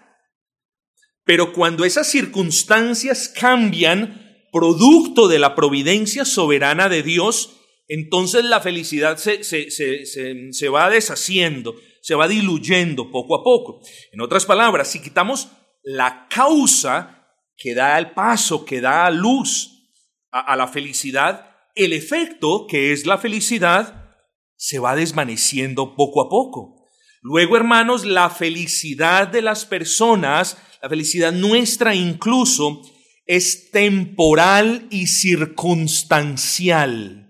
Pero 1.28 1.52
cuando 1.52 1.84
esas 1.84 2.06
circunstancias 2.06 3.28
cambian, 3.28 4.46
producto 4.50 5.28
de 5.28 5.38
la 5.38 5.54
providencia 5.54 6.24
soberana 6.24 6.88
de 6.88 7.02
Dios, 7.02 7.50
entonces 7.86 8.46
la 8.46 8.60
felicidad 8.60 9.18
se, 9.18 9.44
se, 9.44 10.68
va 10.70 10.88
deshaciendo, 10.88 11.74
se 12.00 12.14
va 12.14 12.28
diluyendo 12.28 13.10
poco 13.10 13.34
a 13.34 13.44
poco. 13.44 13.82
En 14.10 14.22
otras 14.22 14.46
palabras, 14.46 14.88
si 14.88 15.02
quitamos 15.02 15.50
la 15.82 16.28
causa 16.30 17.28
que 17.58 17.74
da 17.74 17.98
el 17.98 18.12
paso, 18.12 18.64
que 18.64 18.80
da 18.80 19.10
luz 19.10 19.90
a, 20.30 20.40
a 20.40 20.56
la 20.56 20.66
felicidad, 20.66 21.50
el 21.74 21.92
efecto 21.92 22.66
que 22.66 22.92
es 22.92 23.04
la 23.04 23.18
felicidad 23.18 24.16
se 24.56 24.78
va 24.78 24.96
desvaneciendo 24.96 25.94
poco 25.94 26.22
a 26.22 26.30
poco. 26.30 26.77
Luego, 27.20 27.56
hermanos, 27.56 28.04
la 28.04 28.30
felicidad 28.30 29.28
de 29.28 29.42
las 29.42 29.64
personas 29.64 30.56
la 30.82 30.88
felicidad 30.88 31.32
nuestra 31.32 31.94
incluso 31.94 32.80
es 33.26 33.70
temporal 33.70 34.86
y 34.90 35.06
circunstancial. 35.08 37.26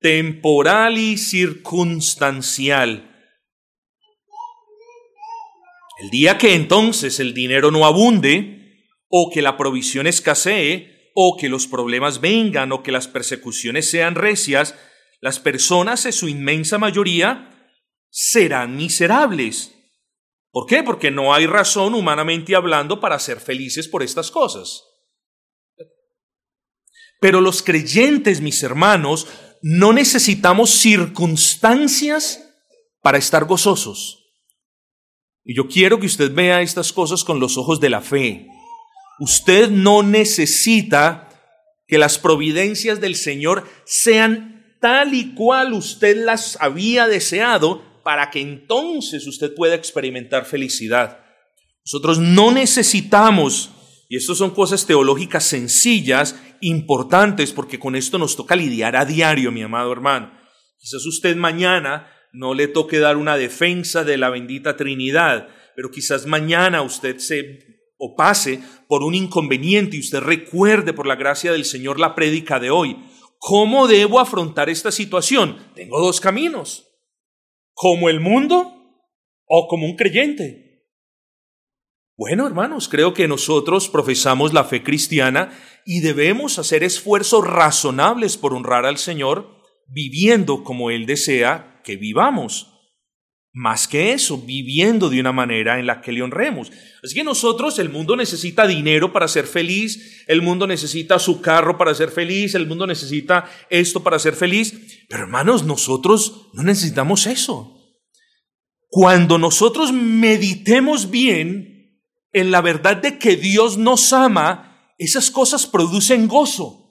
Temporal 0.00 0.96
y 0.98 1.18
circunstancial. 1.18 3.10
El 6.02 6.10
día 6.10 6.36
que 6.38 6.54
entonces 6.54 7.20
el 7.20 7.34
dinero 7.34 7.70
no 7.70 7.86
abunde, 7.86 8.88
o 9.08 9.30
que 9.32 9.42
la 9.42 9.56
provisión 9.56 10.06
escasee, 10.06 11.10
o 11.14 11.36
que 11.36 11.48
los 11.48 11.66
problemas 11.66 12.20
vengan, 12.20 12.70
o 12.72 12.82
que 12.82 12.92
las 12.92 13.08
persecuciones 13.08 13.90
sean 13.90 14.14
recias, 14.14 14.74
las 15.24 15.40
personas 15.40 16.04
en 16.04 16.12
su 16.12 16.28
inmensa 16.28 16.76
mayoría 16.76 17.50
serán 18.10 18.76
miserables. 18.76 19.74
¿Por 20.50 20.66
qué? 20.66 20.82
Porque 20.82 21.10
no 21.10 21.32
hay 21.32 21.46
razón 21.46 21.94
humanamente 21.94 22.54
hablando 22.54 23.00
para 23.00 23.18
ser 23.18 23.40
felices 23.40 23.88
por 23.88 24.02
estas 24.02 24.30
cosas. 24.30 24.82
Pero 27.22 27.40
los 27.40 27.62
creyentes, 27.62 28.42
mis 28.42 28.62
hermanos, 28.62 29.26
no 29.62 29.94
necesitamos 29.94 30.68
circunstancias 30.68 32.46
para 33.00 33.16
estar 33.16 33.46
gozosos. 33.46 34.26
Y 35.42 35.56
yo 35.56 35.68
quiero 35.68 35.98
que 36.00 36.06
usted 36.06 36.34
vea 36.34 36.60
estas 36.60 36.92
cosas 36.92 37.24
con 37.24 37.40
los 37.40 37.56
ojos 37.56 37.80
de 37.80 37.88
la 37.88 38.02
fe. 38.02 38.46
Usted 39.20 39.70
no 39.70 40.02
necesita 40.02 41.30
que 41.86 41.96
las 41.96 42.18
providencias 42.18 43.00
del 43.00 43.14
Señor 43.14 43.66
sean 43.86 44.53
tal 44.84 45.14
y 45.14 45.32
cual 45.32 45.72
usted 45.72 46.26
las 46.26 46.58
había 46.60 47.08
deseado 47.08 47.82
para 48.02 48.30
que 48.30 48.42
entonces 48.42 49.26
usted 49.26 49.54
pueda 49.54 49.74
experimentar 49.74 50.44
felicidad. 50.44 51.24
Nosotros 51.86 52.18
no 52.18 52.52
necesitamos, 52.52 53.70
y 54.10 54.18
esto 54.18 54.34
son 54.34 54.50
cosas 54.50 54.84
teológicas 54.84 55.44
sencillas, 55.44 56.38
importantes, 56.60 57.52
porque 57.52 57.78
con 57.78 57.96
esto 57.96 58.18
nos 58.18 58.36
toca 58.36 58.56
lidiar 58.56 58.94
a 58.94 59.06
diario, 59.06 59.50
mi 59.50 59.62
amado 59.62 59.90
hermano. 59.90 60.38
Quizás 60.78 61.06
usted 61.06 61.34
mañana 61.34 62.06
no 62.34 62.52
le 62.52 62.68
toque 62.68 62.98
dar 62.98 63.16
una 63.16 63.38
defensa 63.38 64.04
de 64.04 64.18
la 64.18 64.28
bendita 64.28 64.76
Trinidad, 64.76 65.48
pero 65.74 65.90
quizás 65.90 66.26
mañana 66.26 66.82
usted 66.82 67.16
se 67.16 67.86
o 67.96 68.14
pase 68.14 68.60
por 68.86 69.02
un 69.02 69.14
inconveniente 69.14 69.96
y 69.96 70.00
usted 70.00 70.20
recuerde 70.20 70.92
por 70.92 71.06
la 71.06 71.16
gracia 71.16 71.52
del 71.52 71.64
Señor 71.64 71.98
la 71.98 72.14
prédica 72.14 72.60
de 72.60 72.68
hoy. 72.68 72.98
¿Cómo 73.38 73.86
debo 73.86 74.20
afrontar 74.20 74.68
esta 74.68 74.90
situación? 74.90 75.58
Tengo 75.74 76.00
dos 76.00 76.20
caminos 76.20 76.88
como 77.74 78.08
el 78.08 78.20
mundo 78.20 78.72
o 79.46 79.68
como 79.68 79.86
un 79.86 79.96
creyente. 79.96 80.64
Bueno, 82.16 82.46
hermanos, 82.46 82.88
creo 82.88 83.12
que 83.12 83.26
nosotros 83.26 83.88
profesamos 83.88 84.52
la 84.52 84.64
fe 84.64 84.84
cristiana 84.84 85.50
y 85.84 86.00
debemos 86.00 86.60
hacer 86.60 86.84
esfuerzos 86.84 87.44
razonables 87.44 88.36
por 88.36 88.54
honrar 88.54 88.86
al 88.86 88.98
Señor, 88.98 89.62
viviendo 89.88 90.62
como 90.62 90.90
Él 90.90 91.06
desea 91.06 91.80
que 91.82 91.96
vivamos. 91.96 92.73
Más 93.56 93.86
que 93.86 94.12
eso, 94.12 94.36
viviendo 94.36 95.08
de 95.08 95.20
una 95.20 95.30
manera 95.30 95.78
en 95.78 95.86
la 95.86 96.00
que 96.00 96.10
le 96.10 96.22
honremos. 96.22 96.72
Así 97.04 97.14
que 97.14 97.22
nosotros, 97.22 97.78
el 97.78 97.88
mundo 97.88 98.16
necesita 98.16 98.66
dinero 98.66 99.12
para 99.12 99.28
ser 99.28 99.46
feliz, 99.46 100.24
el 100.26 100.42
mundo 100.42 100.66
necesita 100.66 101.20
su 101.20 101.40
carro 101.40 101.78
para 101.78 101.94
ser 101.94 102.10
feliz, 102.10 102.56
el 102.56 102.66
mundo 102.66 102.84
necesita 102.84 103.48
esto 103.70 104.02
para 104.02 104.18
ser 104.18 104.34
feliz. 104.34 105.06
Pero 105.08 105.22
hermanos, 105.22 105.62
nosotros 105.62 106.48
no 106.52 106.64
necesitamos 106.64 107.28
eso. 107.28 107.80
Cuando 108.88 109.38
nosotros 109.38 109.92
meditemos 109.92 111.12
bien 111.12 112.00
en 112.32 112.50
la 112.50 112.60
verdad 112.60 112.96
de 112.96 113.20
que 113.20 113.36
Dios 113.36 113.78
nos 113.78 114.12
ama, 114.12 114.92
esas 114.98 115.30
cosas 115.30 115.68
producen 115.68 116.26
gozo. 116.26 116.83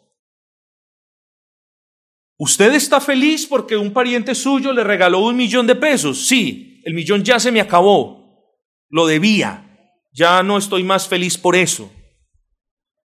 ¿Usted 2.44 2.74
está 2.74 3.00
feliz 3.00 3.48
porque 3.48 3.78
un 3.78 3.94
pariente 3.94 4.36
suyo 4.36 4.74
le 4.74 4.84
regaló 4.84 5.20
un 5.20 5.38
millón 5.38 5.66
de 5.66 5.76
pesos? 5.76 6.28
Sí, 6.28 6.82
el 6.84 6.94
millón 6.94 7.24
ya 7.24 7.40
se 7.40 7.54
me 7.54 7.62
acabó. 7.62 8.52
Lo 8.90 9.08
debía. 9.08 9.80
Ya 10.12 10.44
no 10.44 10.58
estoy 10.58 10.84
más 10.84 11.08
feliz 11.08 11.38
por 11.38 11.56
eso. 11.56 11.90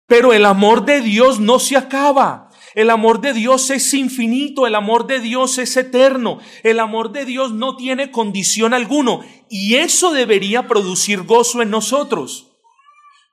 Pero 0.09 0.33
el 0.33 0.45
amor 0.45 0.85
de 0.85 1.01
Dios 1.01 1.39
no 1.39 1.61
se 1.61 1.77
acaba. 1.77 2.51
El 2.75 2.91
amor 2.91 3.21
de 3.21 3.33
Dios 3.33 3.71
es 3.71 3.95
infinito, 3.95 4.67
el 4.67 4.75
amor 4.75 5.07
de 5.07 5.21
Dios 5.21 5.59
es 5.59 5.77
eterno, 5.77 6.41
el 6.65 6.81
amor 6.81 7.13
de 7.13 7.25
Dios 7.25 7.53
no 7.53 7.77
tiene 7.77 8.11
condición 8.11 8.75
alguno 8.75 9.21
y 9.49 9.77
eso 9.77 10.13
debería 10.13 10.67
producir 10.67 11.23
gozo 11.23 11.63
en 11.63 11.71
nosotros. 11.71 12.49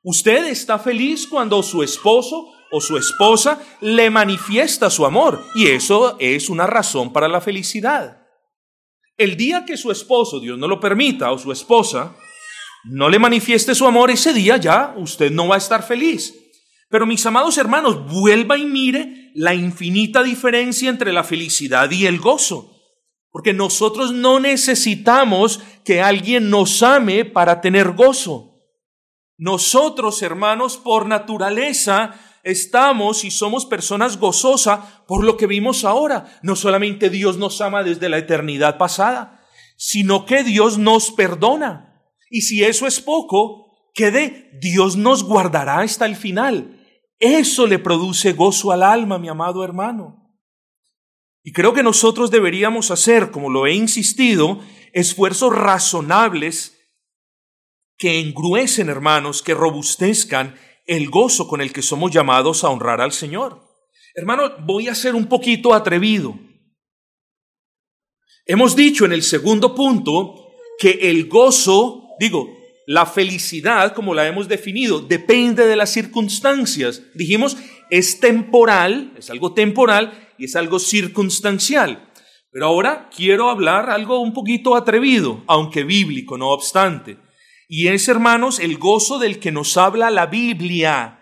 Usted 0.03 0.45
está 0.45 0.77
feliz 0.77 1.25
cuando 1.27 1.63
su 1.63 1.81
esposo 1.81 2.51
o 2.71 2.81
su 2.81 2.97
esposa 2.97 3.61
le 3.81 4.09
manifiesta 4.09 4.89
su 4.89 5.05
amor. 5.05 5.43
Y 5.55 5.67
eso 5.67 6.15
es 6.19 6.49
una 6.49 6.67
razón 6.67 7.13
para 7.13 7.27
la 7.27 7.41
felicidad. 7.41 8.25
El 9.17 9.35
día 9.35 9.65
que 9.65 9.77
su 9.77 9.91
esposo, 9.91 10.39
Dios 10.39 10.57
no 10.59 10.67
lo 10.67 10.79
permita, 10.79 11.31
o 11.31 11.39
su 11.39 11.51
esposa, 11.51 12.15
no 12.85 13.09
le 13.09 13.19
manifieste 13.19 13.75
su 13.75 13.85
amor, 13.85 14.11
ese 14.11 14.33
día 14.33 14.57
ya 14.57 14.93
usted 14.97 15.31
no 15.31 15.47
va 15.47 15.55
a 15.55 15.59
estar 15.59 15.83
feliz. 15.83 16.35
Pero 16.89 17.05
mis 17.05 17.25
amados 17.25 17.57
hermanos, 17.57 18.05
vuelva 18.11 18.57
y 18.57 18.65
mire 18.65 19.31
la 19.35 19.53
infinita 19.53 20.23
diferencia 20.23 20.89
entre 20.89 21.11
la 21.11 21.23
felicidad 21.23 21.91
y 21.91 22.05
el 22.05 22.19
gozo. 22.19 22.73
Porque 23.29 23.53
nosotros 23.53 24.13
no 24.13 24.39
necesitamos 24.39 25.59
que 25.83 26.01
alguien 26.01 26.49
nos 26.49 26.81
ame 26.81 27.25
para 27.25 27.59
tener 27.59 27.91
gozo. 27.91 28.57
Nosotros, 29.37 30.21
hermanos, 30.21 30.77
por 30.77 31.07
naturaleza, 31.07 32.15
estamos 32.51 33.23
y 33.23 33.31
somos 33.31 33.65
personas 33.65 34.17
gozosas 34.17 34.79
por 35.07 35.23
lo 35.23 35.37
que 35.37 35.47
vimos 35.47 35.83
ahora. 35.83 36.39
No 36.41 36.55
solamente 36.55 37.09
Dios 37.09 37.37
nos 37.37 37.61
ama 37.61 37.83
desde 37.83 38.09
la 38.09 38.17
eternidad 38.17 38.77
pasada, 38.77 39.45
sino 39.77 40.25
que 40.25 40.43
Dios 40.43 40.77
nos 40.77 41.11
perdona. 41.11 42.03
Y 42.29 42.41
si 42.41 42.63
eso 42.63 42.87
es 42.87 43.01
poco, 43.01 43.67
que 43.93 44.11
de 44.11 44.49
Dios 44.61 44.95
nos 44.95 45.23
guardará 45.23 45.79
hasta 45.79 46.05
el 46.05 46.15
final. 46.15 46.79
Eso 47.19 47.67
le 47.67 47.79
produce 47.79 48.33
gozo 48.33 48.71
al 48.71 48.83
alma, 48.83 49.17
mi 49.17 49.27
amado 49.27 49.63
hermano. 49.63 50.27
Y 51.43 51.51
creo 51.51 51.73
que 51.73 51.83
nosotros 51.83 52.29
deberíamos 52.29 52.91
hacer, 52.91 53.31
como 53.31 53.49
lo 53.49 53.67
he 53.67 53.73
insistido, 53.73 54.59
esfuerzos 54.93 55.55
razonables 55.55 56.77
que 57.97 58.19
engruecen, 58.19 58.89
hermanos, 58.89 59.41
que 59.41 59.53
robustezcan 59.53 60.55
el 60.87 61.09
gozo 61.09 61.47
con 61.47 61.61
el 61.61 61.71
que 61.71 61.81
somos 61.81 62.11
llamados 62.11 62.63
a 62.63 62.69
honrar 62.69 63.01
al 63.01 63.11
Señor. 63.11 63.61
Hermano, 64.15 64.51
voy 64.65 64.87
a 64.87 64.95
ser 64.95 65.13
un 65.13 65.27
poquito 65.27 65.73
atrevido. 65.73 66.39
Hemos 68.45 68.75
dicho 68.75 69.05
en 69.05 69.11
el 69.11 69.21
segundo 69.21 69.75
punto 69.75 70.53
que 70.79 71.11
el 71.11 71.27
gozo, 71.27 72.15
digo, 72.19 72.57
la 72.87 73.05
felicidad, 73.05 73.93
como 73.93 74.13
la 74.13 74.25
hemos 74.25 74.47
definido, 74.47 75.01
depende 75.01 75.67
de 75.67 75.75
las 75.75 75.91
circunstancias. 75.91 77.03
Dijimos, 77.13 77.57
es 77.89 78.21
temporal, 78.21 79.13
es 79.17 79.29
algo 79.29 79.53
temporal 79.53 80.29
y 80.37 80.45
es 80.45 80.55
algo 80.55 80.79
circunstancial. 80.79 82.09
Pero 82.49 82.65
ahora 82.67 83.09
quiero 83.13 83.49
hablar 83.49 83.89
algo 83.89 84.19
un 84.19 84.33
poquito 84.33 84.75
atrevido, 84.75 85.43
aunque 85.47 85.83
bíblico, 85.83 86.37
no 86.37 86.47
obstante. 86.49 87.17
Y 87.67 87.89
es, 87.89 88.07
hermanos, 88.07 88.59
el 88.59 88.77
gozo 88.77 89.19
del 89.19 89.39
que 89.39 89.51
nos 89.51 89.75
habla 89.75 90.09
la 90.09 90.25
Biblia. 90.25 91.19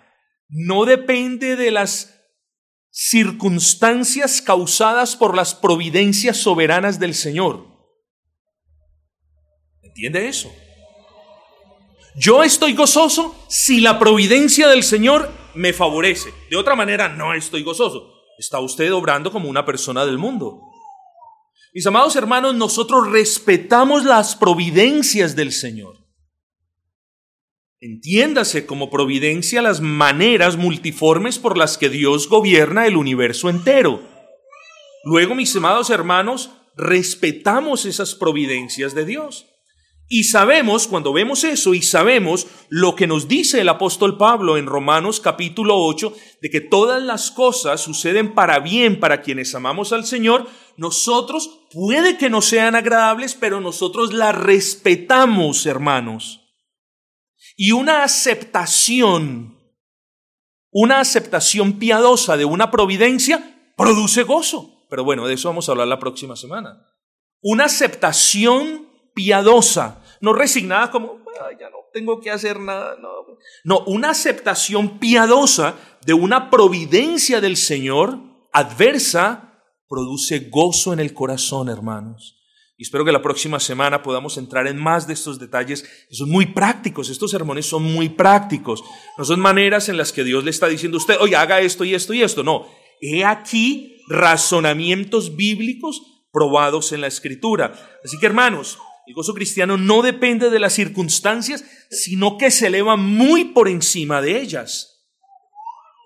No 0.48 0.86
depende 0.86 1.56
de 1.56 1.72
las 1.72 2.16
circunstancias 2.92 4.42
causadas 4.42 5.16
por 5.16 5.36
las 5.36 5.56
providencias 5.56 6.38
soberanas 6.38 7.00
del 7.00 7.16
Señor. 7.16 7.66
¿Entiende 9.82 10.28
eso? 10.28 10.54
Yo 12.16 12.44
estoy 12.44 12.74
gozoso 12.74 13.36
si 13.50 13.82
la 13.82 14.00
providencia 14.00 14.70
del 14.70 14.84
Señor 14.84 15.30
me 15.56 15.74
favorece. 15.74 16.30
De 16.50 16.56
otra 16.56 16.76
manera, 16.76 17.10
no 17.10 17.34
estoy 17.34 17.64
gozoso. 17.64 18.14
Está 18.38 18.60
usted 18.60 18.94
obrando 18.94 19.32
como 19.32 19.50
una 19.50 19.66
persona 19.66 20.06
del 20.06 20.18
mundo. 20.18 20.62
Mis 21.74 21.86
amados 21.86 22.16
hermanos, 22.16 22.56
nosotros 22.56 23.10
respetamos 23.10 24.06
las 24.06 24.36
providencias 24.36 25.36
del 25.36 25.52
Señor. 25.52 26.05
Entiéndase 27.82 28.66
como 28.66 28.90
providencia 28.90 29.62
las 29.62 29.82
maneras 29.82 30.56
multiformes 30.56 31.40
por 31.40 31.58
las 31.58 31.78
que 31.78 31.90
Dios 31.90 32.30
gobierna 32.30 32.88
el 32.88 32.96
universo 32.96 33.50
entero. 33.50 34.02
Luego, 35.04 35.36
mis 35.36 35.56
amados 35.56 35.90
hermanos, 35.90 36.52
respetamos 36.78 37.86
esas 37.86 38.16
providencias 38.16 38.96
de 38.96 39.06
Dios. 39.06 39.48
Y 40.08 40.26
sabemos, 40.26 40.88
cuando 40.88 41.14
vemos 41.14 41.44
eso, 41.44 41.74
y 41.74 41.82
sabemos 41.82 42.48
lo 42.70 42.96
que 42.96 43.08
nos 43.08 43.28
dice 43.28 43.62
el 43.62 43.70
apóstol 43.70 44.18
Pablo 44.18 44.58
en 44.58 44.68
Romanos 44.68 45.20
capítulo 45.20 45.78
8, 45.78 46.14
de 46.42 46.50
que 46.52 46.62
todas 46.62 47.02
las 47.02 47.32
cosas 47.32 47.82
suceden 47.82 48.36
para 48.36 48.60
bien 48.60 49.00
para 49.00 49.22
quienes 49.22 49.54
amamos 49.56 49.94
al 49.94 50.06
Señor, 50.06 50.48
nosotros 50.78 51.62
puede 51.72 52.18
que 52.18 52.30
no 52.30 52.42
sean 52.42 52.76
agradables, 52.76 53.34
pero 53.34 53.62
nosotros 53.62 54.14
las 54.14 54.36
respetamos, 54.36 55.66
hermanos. 55.66 56.45
Y 57.56 57.72
una 57.72 58.04
aceptación, 58.04 59.58
una 60.72 61.00
aceptación 61.00 61.80
piadosa 61.80 62.38
de 62.38 62.46
una 62.46 62.70
providencia 62.72 63.72
produce 63.78 64.24
gozo. 64.24 64.86
Pero 64.90 65.04
bueno, 65.04 65.26
de 65.28 65.34
eso 65.34 65.50
vamos 65.50 65.68
a 65.68 65.72
hablar 65.72 65.88
la 65.88 66.00
próxima 66.00 66.36
semana. 66.36 66.88
Una 67.42 67.66
aceptación 67.66 68.88
piadosa, 69.14 70.04
no 70.22 70.34
resignada 70.34 70.92
como, 70.92 71.24
ya 71.60 71.70
no 71.70 71.78
tengo 71.94 72.20
que 72.20 72.32
hacer 72.32 72.60
nada. 72.60 72.98
No. 73.00 73.10
no, 73.64 73.80
una 73.86 74.10
aceptación 74.10 75.00
piadosa 75.00 75.76
de 76.06 76.14
una 76.14 76.50
providencia 76.50 77.40
del 77.42 77.58
Señor 77.58 78.20
adversa 78.52 79.62
produce 79.88 80.50
gozo 80.50 80.94
en 80.94 81.00
el 81.00 81.14
corazón, 81.14 81.70
hermanos. 81.70 82.45
Y 82.78 82.84
espero 82.84 83.06
que 83.06 83.12
la 83.12 83.22
próxima 83.22 83.60
semana 83.60 84.04
podamos 84.04 84.38
entrar 84.38 84.68
en 84.68 84.78
más 84.78 85.08
de 85.08 85.14
estos 85.14 85.40
detalles 85.40 85.84
que 85.84 86.16
son 86.16 86.30
muy 86.30 86.48
prácticos. 86.48 87.10
Estos 87.10 87.32
sermones 87.32 87.66
son 87.66 87.84
muy 87.84 88.10
prácticos. 88.10 88.84
No 89.18 89.24
son 89.24 89.40
maneras 89.40 89.88
en 89.88 89.98
las 89.98 90.12
que 90.12 90.26
Dios 90.26 90.44
le 90.44 90.52
está 90.52 90.68
diciendo 90.68 90.98
a 90.98 91.00
usted, 91.00 91.16
oye, 91.22 91.38
haga 91.38 91.62
esto 91.62 91.86
y 91.86 91.96
esto 91.96 92.14
y 92.14 92.22
esto. 92.22 92.44
No, 92.44 92.68
he 93.00 93.24
aquí 93.24 93.96
razonamientos 94.10 95.38
bíblicos 95.38 96.02
probados 96.34 96.92
en 96.92 97.00
la 97.00 97.08
Escritura. 97.08 97.74
Así 98.04 98.18
que 98.20 98.26
hermanos, 98.26 98.78
el 99.08 99.14
gozo 99.14 99.34
cristiano 99.34 99.78
no 99.78 100.02
depende 100.02 100.50
de 100.50 100.60
las 100.60 100.74
circunstancias, 100.74 101.64
sino 101.90 102.38
que 102.38 102.52
se 102.52 102.68
eleva 102.68 102.98
muy 102.98 103.46
por 103.46 103.70
encima 103.70 104.22
de 104.22 104.42
ellas. 104.42 105.08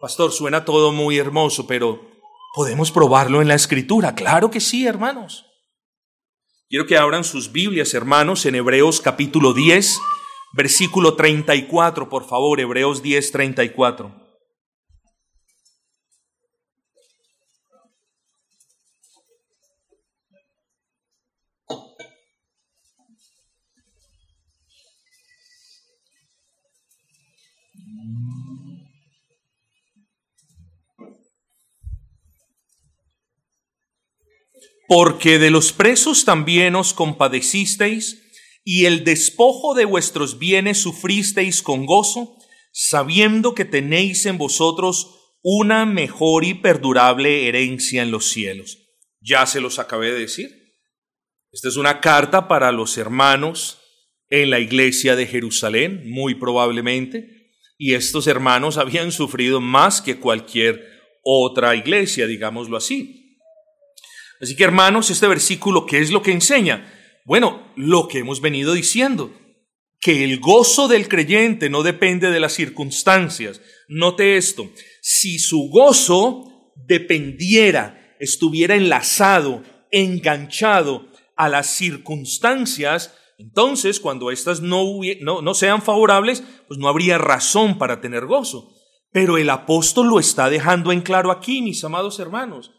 Pastor, 0.01 0.32
suena 0.32 0.65
todo 0.65 0.91
muy 0.91 1.17
hermoso, 1.17 1.65
pero 1.65 2.12
¿podemos 2.53 2.91
probarlo 2.91 3.41
en 3.41 3.47
la 3.47 3.55
escritura? 3.55 4.13
Claro 4.13 4.51
que 4.51 4.60
sí, 4.60 4.86
hermanos. 4.86 5.48
Quiero 6.71 6.86
que 6.86 6.99
abran 6.99 7.23
sus 7.23 7.51
Biblias, 7.51 7.95
hermanos, 7.95 8.45
en 8.45 8.53
Hebreos 8.53 9.01
capítulo 9.01 9.53
10, 9.53 9.99
versículo 10.53 11.15
34, 11.15 12.10
por 12.10 12.27
favor, 12.27 12.60
Hebreos 12.60 13.01
10, 13.01 13.32
34. 13.32 14.18
Porque 34.89 35.38
de 35.38 35.52
los 35.52 35.71
presos 35.71 36.25
también 36.25 36.75
os 36.75 36.95
compadecisteis, 36.95 38.23
y 38.63 38.86
el 38.86 39.04
despojo 39.04 39.75
de 39.75 39.86
vuestros 39.86 40.39
bienes 40.39 40.82
sufristeis 40.82 41.62
con 41.62 41.86
gozo, 41.86 42.36
sabiendo 42.71 43.54
que 43.54 43.65
tenéis 43.65 44.25
en 44.25 44.39
vosotros 44.39 45.38
una 45.43 45.86
mejor 45.86 46.43
y 46.43 46.56
perdurable 46.56 47.47
herencia 47.47 48.02
en 48.02 48.10
los 48.10 48.32
cielos. 48.32 48.80
Ya 49.21 49.45
se 49.45 49.62
los 49.62 49.78
acabé 49.78 50.12
de 50.12 50.21
decir. 50.21 50.49
Esta 51.52 51.67
es 51.67 51.78
una 51.78 52.02
carta 52.02 52.47
para 52.47 52.71
los 52.71 52.97
hermanos 52.97 53.80
en 54.28 54.49
la 54.49 54.60
iglesia 54.60 55.15
de 55.15 55.28
Jerusalén, 55.28 56.10
muy 56.10 56.34
probablemente, 56.34 57.52
y 57.78 57.93
estos 57.93 58.25
hermanos 58.25 58.78
habían 58.78 59.12
sufrido 59.12 59.62
más 59.62 60.02
que 60.02 60.17
cualquier 60.17 60.84
otra 61.23 61.75
iglesia, 61.75 62.25
digámoslo 62.25 62.75
así. 62.75 63.18
Así 64.41 64.55
que 64.55 64.63
hermanos, 64.63 65.09
este 65.09 65.27
versículo, 65.27 65.85
¿qué 65.85 65.99
es 65.99 66.11
lo 66.11 66.21
que 66.21 66.31
enseña? 66.31 66.93
Bueno, 67.25 67.71
lo 67.75 68.07
que 68.07 68.19
hemos 68.19 68.41
venido 68.41 68.73
diciendo, 68.73 69.33
que 69.99 70.23
el 70.23 70.39
gozo 70.39 70.87
del 70.87 71.07
creyente 71.09 71.69
no 71.69 71.83
depende 71.83 72.31
de 72.31 72.39
las 72.39 72.53
circunstancias. 72.53 73.61
Note 73.89 74.37
esto, 74.37 74.69
si 75.01 75.39
su 75.39 75.69
gozo 75.69 76.73
dependiera, 76.87 78.15
estuviera 78.19 78.75
enlazado, 78.75 79.63
enganchado 79.91 81.07
a 81.35 81.49
las 81.49 81.67
circunstancias, 81.67 83.15
entonces 83.37 83.99
cuando 83.99 84.31
éstas 84.31 84.61
no, 84.61 84.85
no, 85.21 85.41
no 85.41 85.53
sean 85.53 85.81
favorables, 85.81 86.43
pues 86.67 86.79
no 86.79 86.87
habría 86.87 87.17
razón 87.17 87.77
para 87.77 88.01
tener 88.01 88.25
gozo. 88.25 88.73
Pero 89.11 89.37
el 89.37 89.49
apóstol 89.49 90.07
lo 90.07 90.19
está 90.19 90.49
dejando 90.49 90.91
en 90.91 91.01
claro 91.01 91.31
aquí, 91.31 91.61
mis 91.61 91.83
amados 91.83 92.19
hermanos. 92.19 92.71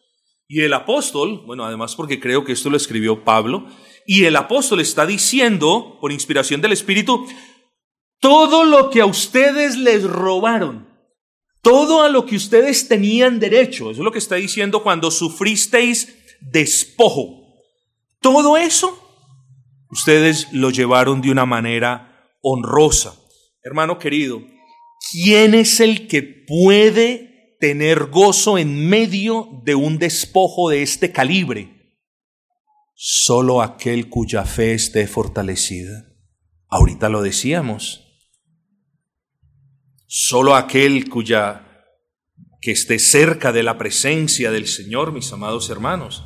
Y 0.50 0.62
el 0.62 0.72
apóstol, 0.74 1.44
bueno, 1.46 1.64
además 1.64 1.94
porque 1.94 2.18
creo 2.18 2.44
que 2.44 2.52
esto 2.52 2.70
lo 2.70 2.76
escribió 2.76 3.22
Pablo, 3.22 3.68
y 4.04 4.24
el 4.24 4.34
apóstol 4.34 4.80
está 4.80 5.06
diciendo, 5.06 5.98
por 6.00 6.10
inspiración 6.10 6.60
del 6.60 6.72
Espíritu, 6.72 7.24
todo 8.18 8.64
lo 8.64 8.90
que 8.90 9.00
a 9.00 9.06
ustedes 9.06 9.76
les 9.76 10.02
robaron, 10.02 10.88
todo 11.62 12.02
a 12.02 12.08
lo 12.08 12.26
que 12.26 12.34
ustedes 12.34 12.88
tenían 12.88 13.38
derecho, 13.38 13.92
eso 13.92 14.00
es 14.00 14.04
lo 14.04 14.10
que 14.10 14.18
está 14.18 14.34
diciendo 14.34 14.82
cuando 14.82 15.12
sufristeis 15.12 16.16
despojo. 16.40 17.44
Todo 18.20 18.56
eso 18.56 19.06
Ustedes 19.90 20.46
lo 20.52 20.70
llevaron 20.70 21.20
de 21.20 21.32
una 21.32 21.46
manera 21.46 22.30
honrosa. 22.42 23.16
Hermano 23.62 23.98
querido, 23.98 24.40
¿quién 25.10 25.54
es 25.54 25.80
el 25.80 26.06
que 26.06 26.22
puede 26.22 27.29
tener 27.60 28.06
gozo 28.06 28.58
en 28.58 28.88
medio 28.88 29.62
de 29.64 29.74
un 29.76 29.98
despojo 29.98 30.70
de 30.70 30.82
este 30.82 31.12
calibre? 31.12 31.98
Solo 32.94 33.62
aquel 33.62 34.08
cuya 34.08 34.44
fe 34.44 34.74
esté 34.74 35.06
fortalecida. 35.06 36.06
Ahorita 36.68 37.08
lo 37.08 37.22
decíamos. 37.22 38.06
Solo 40.06 40.56
aquel 40.56 41.08
cuya 41.08 41.66
que 42.60 42.72
esté 42.72 42.98
cerca 42.98 43.52
de 43.52 43.62
la 43.62 43.78
presencia 43.78 44.50
del 44.50 44.66
Señor, 44.66 45.12
mis 45.12 45.32
amados 45.32 45.70
hermanos. 45.70 46.24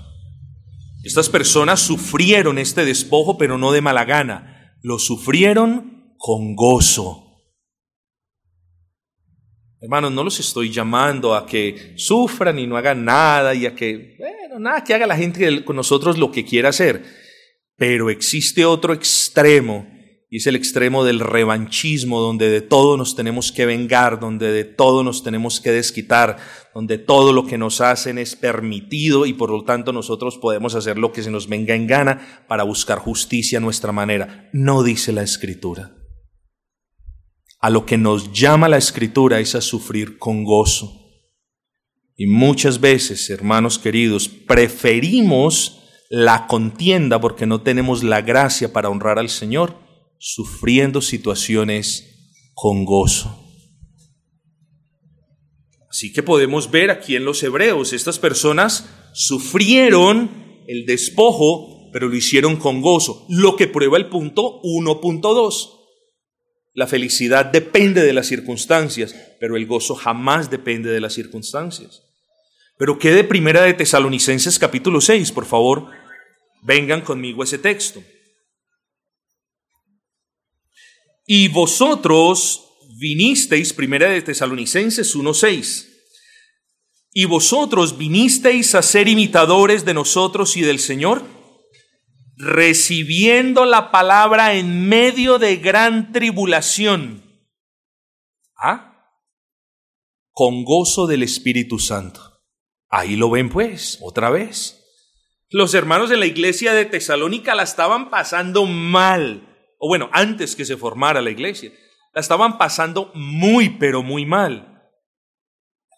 Estas 1.05 1.28
personas 1.28 1.80
sufrieron 1.80 2.59
este 2.59 2.85
despojo, 2.85 3.39
pero 3.39 3.59
no 3.59 3.72
de 3.72 3.82
mala 3.82 4.05
gana, 4.05 4.74
lo 4.82 4.99
sufrieron 4.99 6.14
con 6.16 6.57
gozo. 6.57 7.24
Hermanos, 9.85 10.12
no 10.12 10.24
los 10.24 10.41
estoy 10.41 10.70
llamando 10.70 11.35
a 11.35 11.45
que 11.45 11.93
sufran 11.97 12.59
y 12.59 12.66
no 12.66 12.78
hagan 12.78 13.05
nada 13.05 13.55
y 13.55 13.66
a 13.66 13.74
que, 13.74 14.16
bueno, 14.18 14.59
nada, 14.59 14.82
que 14.82 14.95
haga 14.95 15.07
la 15.07 15.14
gente 15.14 15.62
con 15.62 15.76
nosotros 15.76 16.16
lo 16.16 16.32
que 16.32 16.43
quiera 16.43 16.70
hacer. 16.70 17.05
Pero 17.76 18.09
existe 18.09 18.64
otro 18.64 18.95
extremo 18.95 19.87
y 20.30 20.39
es 20.39 20.47
el 20.47 20.57
extremo 20.57 21.05
del 21.05 21.20
revanchismo, 21.20 22.20
donde 22.20 22.49
de 22.49 22.62
todo 22.62 22.97
nos 22.97 23.14
tenemos 23.14 23.53
que 23.53 23.66
vengar, 23.66 24.20
donde 24.20 24.53
de 24.53 24.64
todo 24.64 25.05
nos 25.05 25.22
tenemos 25.22 25.61
que 25.61 25.72
desquitar, 25.72 26.39
donde 26.74 26.97
todo 26.97 27.35
lo 27.35 27.45
que 27.45 27.59
nos 27.59 27.82
hacen 27.82 28.16
es 28.16 28.37
permitido 28.37 29.26
y 29.26 29.35
por 29.35 29.51
lo 29.51 29.64
tanto 29.64 29.93
nosotros 29.93 30.39
podemos 30.39 30.74
hacer 30.74 30.97
lo 30.97 31.12
que 31.12 31.22
se 31.22 31.30
nos 31.30 31.47
venga 31.47 31.74
en 31.74 31.87
gana 31.87 32.47
para 32.49 32.62
buscar 32.62 33.01
justicia 33.01 33.59
a 33.59 33.61
nuestra 33.61 33.93
manera. 33.93 34.49
No 34.55 34.82
dice 34.82 35.12
la 35.12 35.22
escritura. 35.22 36.04
A 37.65 37.71
lo 37.71 37.87
que 37.87 37.97
nos 37.97 38.31
llama 38.31 38.69
la 38.69 38.77
escritura 38.77 39.41
es 39.41 39.55
a 39.55 39.62
sufrir 39.62 40.19
con 40.19 40.45
gozo. 40.45 41.01
Y 42.15 42.27
muchas 42.27 42.79
veces, 42.79 43.31
hermanos 43.31 43.79
queridos, 43.79 44.29
preferimos 44.29 45.81
la 46.11 46.47
contienda 46.47 47.23
porque 47.23 47.47
no 47.47 47.62
tenemos 47.62 48.03
la 48.03 48.21
gracia 48.21 48.75
para 48.75 48.91
honrar 48.91 49.19
al 49.19 49.31
Señor 49.31 49.79
sufriendo 50.19 51.01
situaciones 51.01 52.37
con 52.53 52.85
gozo. 52.85 53.35
Así 55.89 56.12
que 56.12 56.23
podemos 56.23 56.71
ver 56.71 56.91
aquí 56.91 57.17
en 57.17 57.25
los 57.25 57.43
hebreos, 57.43 57.95
estas 57.95 58.19
personas 58.19 58.91
sufrieron 59.15 60.65
el 60.69 60.85
despojo, 60.85 61.91
pero 61.95 62.09
lo 62.09 62.15
hicieron 62.15 62.57
con 62.57 62.83
gozo, 62.83 63.25
lo 63.31 63.57
que 63.57 63.69
prueba 63.69 63.97
el 63.97 64.11
punto 64.11 64.61
1.2. 64.61 65.74
La 66.75 66.89
felicidad 66.89 67.47
depende 67.47 68.03
de 68.03 68.12
las 68.12 68.27
circunstancias, 68.27 69.14
pero 69.39 69.57
el 69.57 69.64
gozo 69.64 69.95
jamás 69.95 70.51
depende 70.51 70.91
de 70.91 71.01
las 71.01 71.14
circunstancias. 71.14 72.03
Pero 72.77 72.99
¿qué 72.99 73.12
de 73.12 73.22
primera 73.22 73.62
de 73.62 73.75
Tesalonicenses 73.75 74.59
capítulo 74.59 75.01
6? 75.01 75.31
Por 75.31 75.47
favor, 75.47 75.89
vengan 76.62 77.01
conmigo 77.03 77.45
ese 77.45 77.59
texto. 77.59 78.03
Y 81.25 81.47
vosotros 81.47 82.64
vinisteis, 82.99 83.72
primera 83.72 84.09
de 84.09 84.22
Tesalonicenses 84.22 85.14
1.6, 85.14 85.87
y 87.12 87.27
vosotros 87.27 87.97
vinisteis 87.97 88.75
a 88.75 88.83
ser 88.83 89.07
imitadores 89.07 89.85
de 89.85 89.95
nosotros 89.95 90.57
y 90.57 90.62
del 90.62 90.81
Señor, 90.81 91.22
recibiendo 92.37 93.64
la 93.64 93.91
palabra 93.91 94.55
en 94.55 94.89
medio 94.89 95.39
de 95.39 95.57
gran 95.57 96.12
tribulación. 96.12 97.22
¿Ah? 98.57 99.09
Con 100.32 100.64
gozo 100.64 101.07
del 101.07 101.22
Espíritu 101.22 101.78
Santo. 101.78 102.20
Ahí 102.89 103.16
lo 103.16 103.30
ven 103.30 103.49
pues, 103.49 103.99
otra 104.03 104.30
vez. 104.30 104.80
Los 105.51 105.74
hermanos 105.74 106.11
de 106.11 106.16
la 106.16 106.26
iglesia 106.26 106.72
de 106.74 106.85
Tesalónica 106.85 107.55
la 107.55 107.62
estaban 107.62 108.11
pasando 108.11 108.66
mal 108.66 109.51
o 109.85 109.87
bueno, 109.87 110.09
antes 110.12 110.57
que 110.57 110.64
se 110.64 110.78
formara 110.78 111.20
la 111.20 111.30
iglesia, 111.30 111.70
la 112.14 112.22
estaban 112.22 112.57
pasando 112.57 113.11
muy, 113.14 113.68
pero 113.68 114.03
muy 114.03 114.24
mal. 114.24 114.82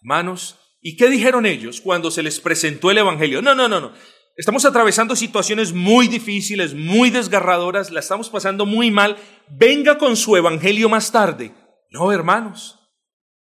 Hermanos, 0.01 0.59
¿y 0.81 0.97
qué 0.97 1.09
dijeron 1.09 1.45
ellos 1.45 1.79
cuando 1.79 2.11
se 2.11 2.21
les 2.21 2.41
presentó 2.41 2.91
el 2.91 2.97
Evangelio? 2.97 3.41
No, 3.41 3.55
no, 3.55 3.69
no, 3.69 3.79
no. 3.79 3.93
Estamos 4.37 4.65
atravesando 4.65 5.15
situaciones 5.15 5.73
muy 5.73 6.07
difíciles, 6.07 6.75
muy 6.75 7.09
desgarradoras, 7.09 7.89
la 7.89 8.01
estamos 8.01 8.29
pasando 8.29 8.67
muy 8.67 8.91
mal. 8.91 9.17
Venga 9.49 9.97
con 9.97 10.15
su 10.15 10.37
Evangelio 10.37 10.89
más 10.89 11.11
tarde. 11.11 11.55
No, 11.89 12.11
hermanos. 12.11 12.79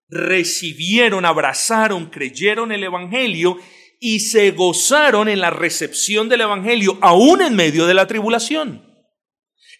Recibieron, 0.09 1.25
abrazaron, 1.25 2.11
creyeron 2.11 2.71
el 2.71 2.85
Evangelio 2.85 3.59
y 3.99 4.21
se 4.21 4.53
gozaron 4.53 5.29
en 5.29 5.41
la 5.41 5.51
recepción 5.51 6.29
del 6.29 6.43
Evangelio, 6.43 6.97
aún 7.01 7.43
en 7.43 7.57
medio 7.57 7.87
de 7.87 7.95
la 7.95 8.07
tribulación. 8.07 8.89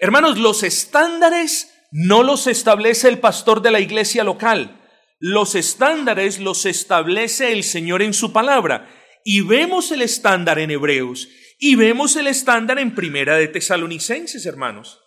Hermanos, 0.01 0.37
los 0.37 0.65
estándares 0.65 1.73
no 1.93 2.25
los 2.25 2.49
establece 2.49 3.07
el 3.07 3.21
pastor 3.21 3.63
de 3.63 3.71
la 3.71 3.79
iglesia 3.79 4.25
local. 4.25 4.81
Los 5.21 5.55
estándares 5.55 6.41
los 6.41 6.67
establece 6.67 7.53
el 7.53 7.63
Señor 7.63 8.03
en 8.03 8.15
su 8.15 8.33
palabra. 8.33 8.91
Y 9.25 9.41
vemos 9.41 9.91
el 9.91 10.03
estándar 10.03 10.59
en 10.59 10.71
Hebreos 10.71 11.29
y 11.59 11.75
vemos 11.75 12.15
el 12.17 12.27
estándar 12.27 12.79
en 12.79 12.95
Primera 12.95 13.37
de 13.37 13.49
Tesalonicenses, 13.49 14.47
hermanos. 14.47 15.01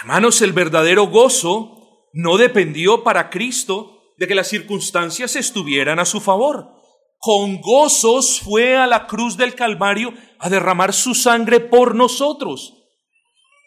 Hermanos, 0.00 0.40
el 0.42 0.52
verdadero 0.52 1.08
gozo 1.08 2.08
no 2.12 2.38
dependió 2.38 3.02
para 3.02 3.28
Cristo 3.28 4.14
de 4.16 4.26
que 4.26 4.34
las 4.34 4.48
circunstancias 4.48 5.36
estuvieran 5.36 5.98
a 5.98 6.04
su 6.04 6.20
favor 6.20 6.76
con 7.18 7.60
gozos 7.60 8.40
fue 8.40 8.76
a 8.76 8.86
la 8.86 9.06
cruz 9.06 9.36
del 9.36 9.54
Calvario 9.54 10.14
a 10.38 10.48
derramar 10.48 10.92
su 10.92 11.14
sangre 11.14 11.60
por 11.60 11.94
nosotros. 11.94 12.74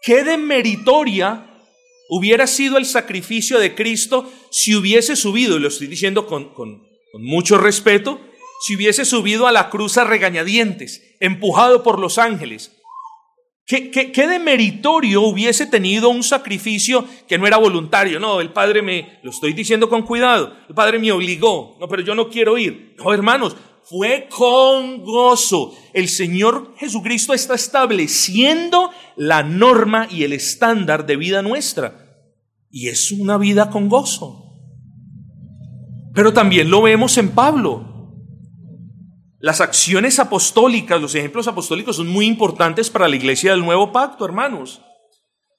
¿Qué 0.02 0.24
de 0.24 0.38
meritoria 0.38 1.45
hubiera 2.10 2.47
sido 2.47 2.78
el 2.78 2.86
sacrificio 2.86 3.60
de 3.60 3.76
Cristo 3.76 4.32
si 4.50 4.76
hubiese 4.76 5.16
subido, 5.16 5.58
y 5.58 5.60
lo 5.60 5.68
estoy 5.68 5.88
diciendo 5.88 6.26
con, 6.26 6.54
con, 6.54 6.88
mucho 7.14 7.57
respeto, 7.57 8.20
si 8.66 8.76
hubiese 8.76 9.05
subido 9.05 9.47
a 9.47 9.51
la 9.51 9.70
cruz 9.70 9.97
a 9.97 10.03
regañadientes, 10.03 11.01
empujado 11.20 11.84
por 11.84 11.99
los 11.99 12.18
ángeles? 12.18 12.76
¿Qué, 13.66 13.91
qué, 13.91 14.12
qué 14.12 14.28
de 14.28 14.39
meritorio 14.39 15.22
hubiese 15.22 15.68
tenido 15.68 16.10
un 16.10 16.24
sacrificio 16.24 17.05
que 17.28 17.38
no 17.38 17.45
era 17.45 17.57
voluntario? 17.57 18.20
No, 18.20 18.41
el 18.41 18.51
Padre 18.51 18.82
me, 18.82 19.20
lo 19.22 19.30
estoy 19.30 19.53
diciendo 19.53 19.89
con 19.89 20.01
cuidado, 20.01 20.55
el 20.68 20.74
Padre 20.74 20.97
me 20.97 21.12
obligó, 21.12 21.78
no, 21.80 21.88
pero 21.88 22.01
yo 22.01 22.16
no 22.16 22.30
quiero 22.30 22.57
ir. 22.57 22.95
No, 22.97 23.14
hermanos, 23.14 23.55
fue 23.84 24.28
con 24.30 25.03
gozo. 25.03 25.76
El 25.93 26.10
Señor 26.10 26.76
Jesucristo 26.78 27.34
está 27.34 27.55
estableciendo 27.55 28.91
la 29.16 29.43
norma 29.43 30.07
y 30.10 30.24
el 30.24 30.34
estándar 30.34 31.05
de 31.05 31.18
vida 31.18 31.41
nuestra. 31.41 32.07
Y 32.70 32.89
es 32.89 33.12
una 33.12 33.38
vida 33.38 33.70
con 33.72 33.89
gozo. 33.89 34.49
Pero 36.14 36.34
también 36.34 36.70
lo 36.70 36.82
vemos 36.82 37.18
en 37.18 37.30
Pablo. 37.30 37.86
Las 39.39 39.62
acciones 39.62 40.20
apostólicas, 40.20 41.01
los 41.01 41.16
ejemplos 41.16 41.47
apostólicos 41.47 41.95
son 41.95 42.07
muy 42.07 42.26
importantes 42.26 42.89
para 42.89 43.07
la 43.07 43.16
iglesia 43.16 43.51
del 43.51 43.62
nuevo 43.64 43.91
pacto, 43.91 44.26
hermanos. 44.26 44.82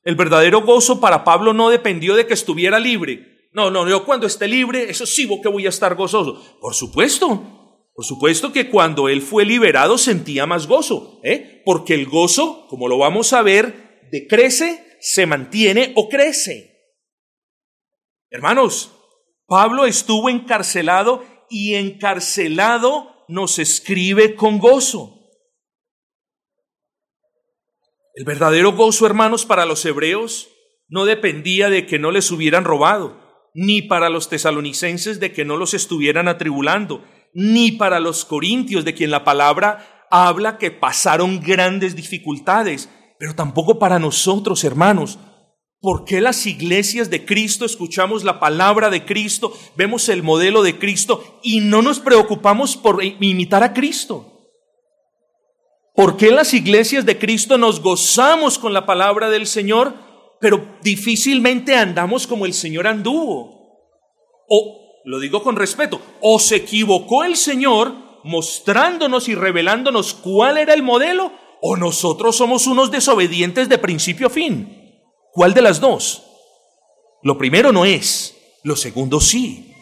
El 0.02 0.16
verdadero 0.16 0.62
gozo 0.62 1.00
para 1.00 1.24
Pablo 1.24 1.52
no 1.52 1.70
dependió 1.70 2.14
de 2.14 2.26
que 2.26 2.34
estuviera 2.34 2.78
libre. 2.78 3.48
No, 3.52 3.70
no, 3.70 3.88
yo 3.88 4.04
cuando 4.04 4.26
esté 4.26 4.48
libre, 4.48 4.90
eso 4.90 5.06
sí 5.06 5.28
que 5.42 5.48
voy 5.48 5.66
a 5.66 5.70
estar 5.70 5.94
gozoso. 5.94 6.58
Por 6.60 6.74
supuesto, 6.74 7.60
por 7.94 8.04
supuesto 8.04 8.52
que 8.52 8.70
cuando 8.70 9.08
él 9.08 9.22
fue 9.22 9.44
liberado 9.44 9.98
sentía 9.98 10.46
más 10.46 10.66
gozo, 10.66 11.20
¿eh? 11.24 11.62
porque 11.64 11.94
el 11.94 12.06
gozo, 12.06 12.66
como 12.68 12.88
lo 12.88 12.98
vamos 12.98 13.32
a 13.32 13.42
ver, 13.42 14.08
decrece, 14.12 14.96
se 15.00 15.26
mantiene 15.26 15.92
o 15.96 16.08
crece. 16.08 16.70
Hermanos, 18.30 18.92
Pablo 19.50 19.84
estuvo 19.84 20.30
encarcelado 20.30 21.24
y 21.50 21.74
encarcelado 21.74 23.24
nos 23.26 23.58
escribe 23.58 24.36
con 24.36 24.60
gozo. 24.60 25.28
El 28.14 28.24
verdadero 28.24 28.70
gozo, 28.74 29.06
hermanos, 29.06 29.46
para 29.46 29.66
los 29.66 29.84
hebreos 29.84 30.50
no 30.88 31.04
dependía 31.04 31.68
de 31.68 31.84
que 31.84 31.98
no 31.98 32.12
les 32.12 32.30
hubieran 32.30 32.62
robado, 32.62 33.50
ni 33.52 33.82
para 33.82 34.08
los 34.08 34.28
tesalonicenses 34.28 35.18
de 35.18 35.32
que 35.32 35.44
no 35.44 35.56
los 35.56 35.74
estuvieran 35.74 36.28
atribulando, 36.28 37.04
ni 37.34 37.72
para 37.72 37.98
los 37.98 38.24
corintios 38.24 38.84
de 38.84 38.94
quien 38.94 39.10
la 39.10 39.24
palabra 39.24 40.06
habla 40.12 40.58
que 40.58 40.70
pasaron 40.70 41.40
grandes 41.40 41.96
dificultades, 41.96 42.88
pero 43.18 43.34
tampoco 43.34 43.80
para 43.80 43.98
nosotros, 43.98 44.62
hermanos, 44.62 45.18
¿Por 45.80 46.04
qué 46.04 46.20
las 46.20 46.46
iglesias 46.46 47.08
de 47.08 47.24
Cristo 47.24 47.64
escuchamos 47.64 48.22
la 48.22 48.38
palabra 48.38 48.90
de 48.90 49.06
Cristo, 49.06 49.56
vemos 49.76 50.10
el 50.10 50.22
modelo 50.22 50.62
de 50.62 50.78
Cristo 50.78 51.40
y 51.42 51.60
no 51.60 51.80
nos 51.80 52.00
preocupamos 52.00 52.76
por 52.76 53.02
imitar 53.02 53.62
a 53.62 53.72
Cristo? 53.72 54.26
¿Por 55.94 56.18
qué 56.18 56.30
las 56.30 56.52
iglesias 56.52 57.06
de 57.06 57.18
Cristo 57.18 57.56
nos 57.56 57.80
gozamos 57.80 58.58
con 58.58 58.74
la 58.74 58.84
palabra 58.84 59.30
del 59.30 59.46
Señor, 59.46 59.94
pero 60.38 60.76
difícilmente 60.82 61.74
andamos 61.74 62.26
como 62.26 62.44
el 62.44 62.52
Señor 62.52 62.86
anduvo? 62.86 63.78
O, 64.50 65.00
lo 65.06 65.18
digo 65.18 65.42
con 65.42 65.56
respeto, 65.56 66.00
o 66.20 66.38
se 66.38 66.56
equivocó 66.56 67.24
el 67.24 67.36
Señor 67.36 67.94
mostrándonos 68.22 69.30
y 69.30 69.34
revelándonos 69.34 70.12
cuál 70.12 70.58
era 70.58 70.74
el 70.74 70.82
modelo, 70.82 71.32
o 71.62 71.78
nosotros 71.78 72.36
somos 72.36 72.66
unos 72.66 72.90
desobedientes 72.90 73.70
de 73.70 73.78
principio 73.78 74.26
a 74.26 74.30
fin. 74.30 74.79
¿Cuál 75.32 75.54
de 75.54 75.62
las 75.62 75.80
dos? 75.80 76.24
Lo 77.22 77.38
primero 77.38 77.72
no 77.72 77.84
es, 77.84 78.36
lo 78.62 78.76
segundo 78.76 79.20
sí. 79.20 79.74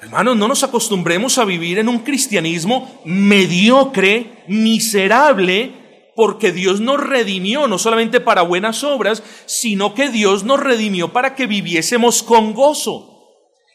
Hermanos, 0.00 0.36
no 0.36 0.48
nos 0.48 0.64
acostumbremos 0.64 1.38
a 1.38 1.44
vivir 1.44 1.78
en 1.78 1.88
un 1.88 2.00
cristianismo 2.00 3.00
mediocre, 3.04 4.44
miserable, 4.48 6.10
porque 6.14 6.52
Dios 6.52 6.80
nos 6.80 7.00
redimió 7.00 7.68
no 7.68 7.78
solamente 7.78 8.20
para 8.20 8.42
buenas 8.42 8.84
obras, 8.84 9.22
sino 9.46 9.94
que 9.94 10.10
Dios 10.10 10.44
nos 10.44 10.60
redimió 10.60 11.12
para 11.12 11.34
que 11.34 11.46
viviésemos 11.46 12.22
con 12.22 12.52
gozo. 12.52 13.12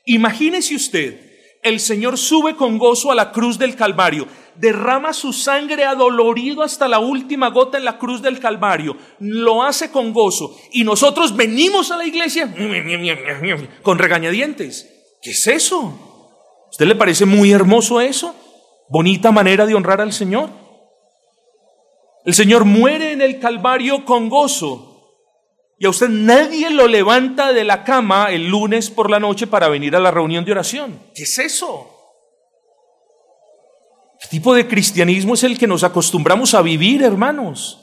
Imagínese 0.06 0.76
usted, 0.76 1.28
el 1.64 1.80
Señor 1.80 2.18
sube 2.18 2.56
con 2.56 2.78
gozo 2.78 3.12
a 3.12 3.16
la 3.16 3.32
cruz 3.32 3.58
del 3.58 3.76
Calvario, 3.76 4.28
derrama 4.58 5.14
su 5.14 5.34
sangre 5.34 5.86
adolorido 5.86 6.64
hasta 6.64 6.88
la 6.88 7.00
última 7.00 7.50
gota 7.50 7.78
en 7.78 7.86
la 7.86 7.98
cruz 7.98 8.22
del 8.22 8.40
Calvario, 8.40 8.98
lo 9.20 9.64
hace 9.64 9.92
con 9.92 10.14
gozo, 10.14 10.56
y 10.72 10.84
nosotros 10.84 11.36
venimos 11.36 11.92
a 11.92 11.98
la 11.98 12.06
iglesia 12.06 12.54
con 13.82 13.98
regañadientes. 14.00 14.88
¿Qué 15.22 15.32
es 15.32 15.48
eso? 15.48 16.68
¿Usted 16.72 16.86
le 16.86 16.96
parece 16.96 17.26
muy 17.26 17.52
hermoso 17.52 18.02
eso? 18.02 18.36
Bonita 18.90 19.32
manera 19.32 19.66
de 19.66 19.76
honrar 19.76 20.02
al 20.02 20.14
Señor. 20.14 20.50
El 22.26 22.34
Señor 22.34 22.66
muere 22.66 23.14
en 23.14 23.22
el 23.22 23.40
Calvario 23.40 24.06
con 24.06 24.30
gozo. 24.30 24.88
Y 25.80 25.86
a 25.86 25.90
usted 25.90 26.10
nadie 26.10 26.70
lo 26.72 26.88
levanta 26.88 27.54
de 27.54 27.64
la 27.64 27.84
cama 27.84 28.32
el 28.32 28.48
lunes 28.48 28.90
por 28.90 29.10
la 29.10 29.20
noche 29.20 29.48
para 29.48 29.70
venir 29.70 29.96
a 29.96 30.00
la 30.00 30.12
reunión 30.12 30.44
de 30.44 30.52
oración. 30.52 31.00
¿Qué 31.14 31.24
es 31.24 31.38
eso? 31.38 31.97
¿Qué 34.20 34.28
tipo 34.30 34.54
de 34.54 34.68
cristianismo 34.68 35.36
es 35.36 35.44
el 35.44 35.58
que 35.58 35.68
nos 35.68 35.84
acostumbramos 35.84 36.54
a 36.54 36.62
vivir, 36.62 37.04
hermanos? 37.04 37.80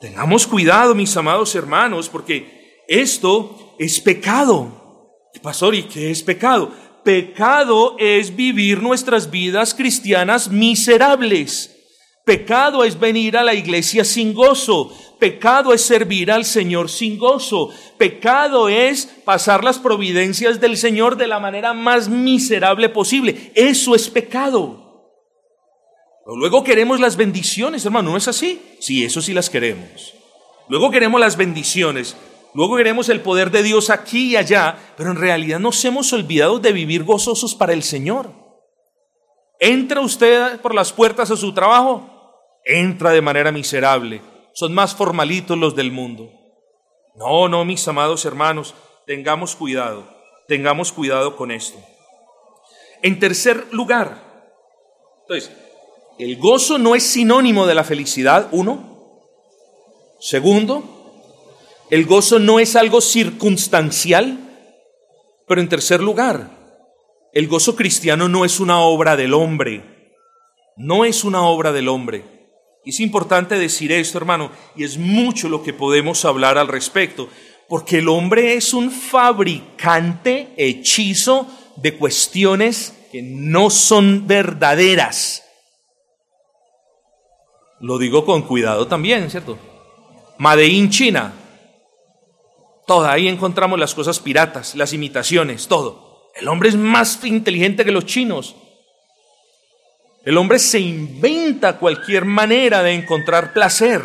Tengamos 0.00 0.46
cuidado, 0.46 0.94
mis 0.94 1.16
amados 1.16 1.54
hermanos, 1.54 2.08
porque 2.08 2.82
esto 2.88 3.74
es 3.78 4.00
pecado. 4.00 5.12
Pastor, 5.42 5.74
¿y 5.74 5.84
qué 5.84 6.10
es 6.10 6.22
pecado? 6.22 6.70
Pecado 7.04 7.96
es 7.98 8.34
vivir 8.34 8.82
nuestras 8.82 9.30
vidas 9.30 9.74
cristianas 9.74 10.50
miserables. 10.50 11.75
Pecado 12.26 12.82
es 12.82 12.98
venir 12.98 13.36
a 13.36 13.44
la 13.44 13.54
iglesia 13.54 14.04
sin 14.04 14.34
gozo. 14.34 14.92
Pecado 15.20 15.72
es 15.72 15.80
servir 15.82 16.32
al 16.32 16.44
Señor 16.44 16.90
sin 16.90 17.18
gozo. 17.18 17.70
Pecado 17.98 18.68
es 18.68 19.06
pasar 19.24 19.62
las 19.62 19.78
providencias 19.78 20.60
del 20.60 20.76
Señor 20.76 21.16
de 21.16 21.28
la 21.28 21.38
manera 21.38 21.72
más 21.72 22.08
miserable 22.08 22.88
posible. 22.88 23.52
Eso 23.54 23.94
es 23.94 24.10
pecado. 24.10 25.14
luego 26.26 26.64
queremos 26.64 26.98
las 26.98 27.16
bendiciones, 27.16 27.84
hermano, 27.84 28.10
¿no 28.10 28.16
es 28.16 28.26
así? 28.26 28.60
Sí, 28.80 29.04
eso 29.04 29.22
sí 29.22 29.32
las 29.32 29.48
queremos. 29.48 30.12
Luego 30.68 30.90
queremos 30.90 31.20
las 31.20 31.36
bendiciones. 31.36 32.16
Luego 32.54 32.76
queremos 32.76 33.08
el 33.08 33.20
poder 33.20 33.52
de 33.52 33.62
Dios 33.62 33.88
aquí 33.88 34.32
y 34.32 34.36
allá, 34.36 34.76
pero 34.96 35.12
en 35.12 35.16
realidad 35.16 35.60
nos 35.60 35.84
hemos 35.84 36.12
olvidado 36.12 36.58
de 36.58 36.72
vivir 36.72 37.04
gozosos 37.04 37.54
para 37.54 37.72
el 37.72 37.84
Señor. 37.84 38.32
Entra 39.60 40.00
usted 40.00 40.60
por 40.60 40.74
las 40.74 40.92
puertas 40.92 41.30
a 41.30 41.36
su 41.36 41.54
trabajo, 41.54 42.15
entra 42.66 43.12
de 43.12 43.22
manera 43.22 43.52
miserable. 43.52 44.20
Son 44.52 44.74
más 44.74 44.94
formalitos 44.94 45.56
los 45.56 45.74
del 45.74 45.92
mundo. 45.92 46.30
No, 47.14 47.48
no, 47.48 47.64
mis 47.64 47.86
amados 47.88 48.26
hermanos, 48.26 48.74
tengamos 49.06 49.56
cuidado, 49.56 50.06
tengamos 50.48 50.92
cuidado 50.92 51.36
con 51.36 51.50
esto. 51.50 51.78
En 53.02 53.18
tercer 53.18 53.68
lugar, 53.72 54.26
entonces, 55.22 55.50
el 56.18 56.36
gozo 56.36 56.78
no 56.78 56.94
es 56.94 57.02
sinónimo 57.02 57.66
de 57.66 57.74
la 57.74 57.84
felicidad, 57.84 58.48
uno. 58.52 59.20
Segundo, 60.20 60.84
el 61.90 62.06
gozo 62.06 62.38
no 62.38 62.60
es 62.60 62.76
algo 62.76 63.00
circunstancial, 63.00 64.38
pero 65.46 65.60
en 65.60 65.68
tercer 65.68 66.00
lugar, 66.00 66.50
el 67.32 67.48
gozo 67.48 67.76
cristiano 67.76 68.28
no 68.28 68.44
es 68.44 68.60
una 68.60 68.80
obra 68.80 69.16
del 69.16 69.34
hombre, 69.34 70.14
no 70.76 71.04
es 71.04 71.24
una 71.24 71.42
obra 71.42 71.72
del 71.72 71.88
hombre. 71.88 72.35
Y 72.86 72.90
es 72.90 73.00
importante 73.00 73.58
decir 73.58 73.90
esto, 73.90 74.16
hermano, 74.16 74.52
y 74.76 74.84
es 74.84 74.96
mucho 74.96 75.48
lo 75.48 75.60
que 75.60 75.72
podemos 75.72 76.24
hablar 76.24 76.56
al 76.56 76.68
respecto, 76.68 77.28
porque 77.68 77.98
el 77.98 78.08
hombre 78.08 78.54
es 78.54 78.72
un 78.72 78.92
fabricante 78.92 80.54
hechizo 80.56 81.48
de 81.74 81.96
cuestiones 81.98 82.94
que 83.10 83.22
no 83.22 83.70
son 83.70 84.28
verdaderas. 84.28 85.42
Lo 87.80 87.98
digo 87.98 88.24
con 88.24 88.42
cuidado 88.42 88.86
también, 88.86 89.28
¿cierto? 89.32 89.58
Made 90.38 90.68
in 90.68 90.88
China, 90.88 91.34
todo, 92.86 93.08
ahí 93.08 93.26
encontramos 93.26 93.80
las 93.80 93.96
cosas 93.96 94.20
piratas, 94.20 94.76
las 94.76 94.92
imitaciones, 94.92 95.66
todo. 95.66 96.30
El 96.36 96.46
hombre 96.46 96.68
es 96.68 96.76
más 96.76 97.24
inteligente 97.24 97.84
que 97.84 97.90
los 97.90 98.06
chinos. 98.06 98.54
El 100.26 100.38
hombre 100.38 100.58
se 100.58 100.80
inventa 100.80 101.78
cualquier 101.78 102.24
manera 102.24 102.82
de 102.82 102.94
encontrar 102.94 103.52
placer. 103.52 104.02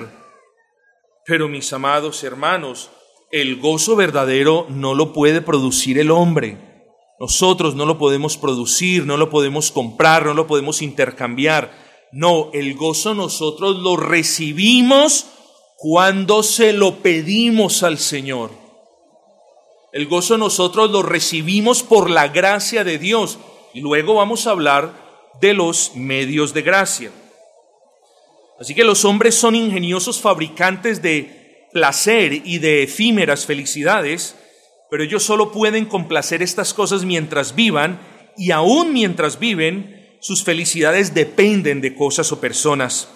Pero 1.26 1.48
mis 1.48 1.74
amados 1.74 2.24
hermanos, 2.24 2.92
el 3.32 3.60
gozo 3.60 3.96
verdadero 3.96 4.68
no 4.70 4.94
lo 4.94 5.14
puede 5.14 5.42
producir 5.42 5.98
el 5.98 6.12
hombre. 6.12 6.60
Nosotros 7.20 7.74
no 7.74 7.88
lo 7.88 7.98
podemos 7.98 8.38
producir, 8.38 9.08
no 9.08 9.18
lo 9.18 9.32
podemos 9.32 9.72
comprar, 9.72 10.28
no 10.28 10.36
lo 10.36 10.46
podemos 10.46 10.84
intercambiar. 10.84 11.72
No, 12.12 12.52
el 12.54 12.76
gozo 12.76 13.16
nosotros 13.16 13.78
lo 13.78 13.98
recibimos 13.98 15.26
cuando 15.76 16.44
se 16.44 16.72
lo 16.72 16.98
pedimos 16.98 17.82
al 17.82 17.98
Señor. 17.98 18.52
El 19.92 20.06
gozo 20.06 20.38
nosotros 20.38 20.92
lo 20.92 21.02
recibimos 21.02 21.82
por 21.82 22.12
la 22.12 22.28
gracia 22.28 22.84
de 22.84 23.00
Dios. 23.00 23.40
Y 23.74 23.82
luego 23.82 24.14
vamos 24.14 24.46
a 24.46 24.52
hablar 24.52 25.11
de 25.40 25.54
los 25.54 25.96
medios 25.96 26.54
de 26.54 26.62
gracia. 26.62 27.12
Así 28.60 28.76
que 28.76 28.84
los 28.84 29.06
hombres 29.06 29.36
son 29.36 29.56
ingeniosos 29.56 30.22
fabricantes 30.22 31.02
de 31.02 31.68
placer 31.74 32.34
y 32.34 32.60
de 32.60 32.84
efímeras 32.84 33.46
felicidades, 33.46 34.36
pero 34.90 35.04
ellos 35.04 35.24
solo 35.24 35.52
pueden 35.52 35.86
complacer 35.86 36.42
estas 36.42 36.74
cosas 36.74 37.06
mientras 37.06 37.56
vivan 37.56 38.00
y 38.38 38.52
aún 38.52 38.94
mientras 38.94 39.40
viven, 39.40 40.18
sus 40.20 40.44
felicidades 40.44 41.14
dependen 41.14 41.82
de 41.82 41.96
cosas 41.96 42.32
o 42.32 42.40
personas. 42.40 43.10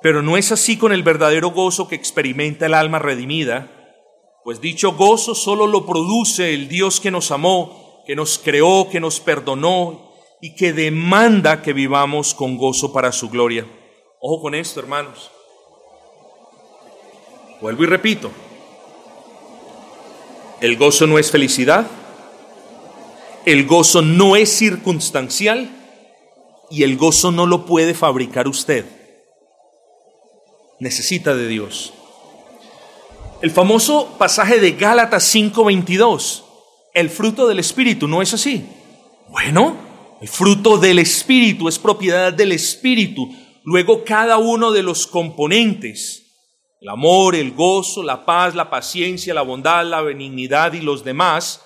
Pero 0.00 0.22
no 0.22 0.36
es 0.36 0.52
así 0.52 0.76
con 0.76 0.92
el 0.92 1.02
verdadero 1.02 1.50
gozo 1.50 1.88
que 1.88 1.94
experimenta 1.94 2.66
el 2.66 2.74
alma 2.74 2.98
redimida, 2.98 3.70
pues 4.44 4.60
dicho 4.60 4.92
gozo 4.92 5.34
solo 5.34 5.66
lo 5.66 5.86
produce 5.86 6.54
el 6.54 6.68
Dios 6.68 7.00
que 7.00 7.10
nos 7.10 7.30
amó, 7.30 8.02
que 8.06 8.14
nos 8.14 8.38
creó, 8.38 8.88
que 8.90 9.00
nos 9.00 9.20
perdonó 9.20 10.13
y 10.40 10.54
que 10.54 10.72
demanda 10.72 11.62
que 11.62 11.72
vivamos 11.72 12.34
con 12.34 12.56
gozo 12.56 12.92
para 12.92 13.12
su 13.12 13.30
gloria. 13.30 13.66
Ojo 14.20 14.42
con 14.42 14.54
esto, 14.54 14.80
hermanos. 14.80 15.30
Vuelvo 17.60 17.84
y 17.84 17.86
repito. 17.86 18.30
El 20.60 20.76
gozo 20.76 21.06
no 21.06 21.18
es 21.18 21.30
felicidad, 21.30 21.86
el 23.44 23.66
gozo 23.66 24.00
no 24.00 24.36
es 24.36 24.50
circunstancial 24.50 25.68
y 26.70 26.84
el 26.84 26.96
gozo 26.96 27.30
no 27.30 27.46
lo 27.46 27.66
puede 27.66 27.92
fabricar 27.94 28.48
usted. 28.48 28.86
Necesita 30.80 31.34
de 31.34 31.48
Dios. 31.48 31.92
El 33.42 33.50
famoso 33.50 34.16
pasaje 34.16 34.58
de 34.58 34.72
Gálatas 34.72 35.24
5:22, 35.24 36.44
el 36.94 37.10
fruto 37.10 37.46
del 37.46 37.58
Espíritu, 37.58 38.08
¿no 38.08 38.22
es 38.22 38.32
así? 38.32 38.66
Bueno, 39.28 39.76
el 40.24 40.28
fruto 40.30 40.78
del 40.78 41.00
Espíritu 41.00 41.68
es 41.68 41.78
propiedad 41.78 42.32
del 42.32 42.52
Espíritu. 42.52 43.28
Luego 43.62 44.04
cada 44.04 44.38
uno 44.38 44.72
de 44.72 44.82
los 44.82 45.06
componentes, 45.06 46.22
el 46.80 46.88
amor, 46.88 47.34
el 47.34 47.52
gozo, 47.52 48.02
la 48.02 48.24
paz, 48.24 48.54
la 48.54 48.70
paciencia, 48.70 49.34
la 49.34 49.42
bondad, 49.42 49.84
la 49.84 50.00
benignidad 50.00 50.72
y 50.72 50.80
los 50.80 51.04
demás, 51.04 51.60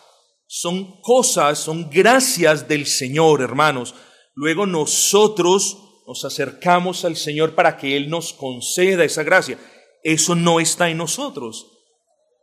son 0.49 1.01
cosas, 1.03 1.61
son 1.61 1.89
gracias 1.89 2.67
del 2.67 2.87
Señor, 2.87 3.43
hermanos. 3.43 3.95
Luego 4.35 4.67
nosotros 4.67 5.79
nos 6.05 6.25
acercamos 6.25 7.05
al 7.05 7.15
Señor 7.15 7.55
para 7.55 7.77
que 7.77 7.97
Él 7.97 8.11
nos 8.11 8.33
conceda 8.33 9.05
esa 9.05 9.23
gracia. 9.23 9.57
Eso 10.03 10.35
no 10.35 10.59
está 10.59 10.91
en 10.91 10.97
nosotros. 10.97 11.65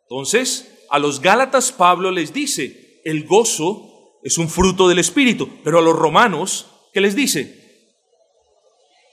Entonces, 0.04 0.86
a 0.90 0.98
los 0.98 1.20
Gálatas 1.20 1.74
Pablo 1.74 2.10
les 2.10 2.32
dice, 2.32 3.02
el 3.04 3.26
gozo 3.26 3.95
es 4.26 4.38
un 4.38 4.50
fruto 4.50 4.90
del 4.90 5.00
Espíritu, 5.00 5.50
pero 5.64 5.80
a 5.80 5.82
los 5.82 5.96
romanos, 5.96 6.68
¿qué 6.94 7.00
les 7.00 7.16
dice? 7.16 7.66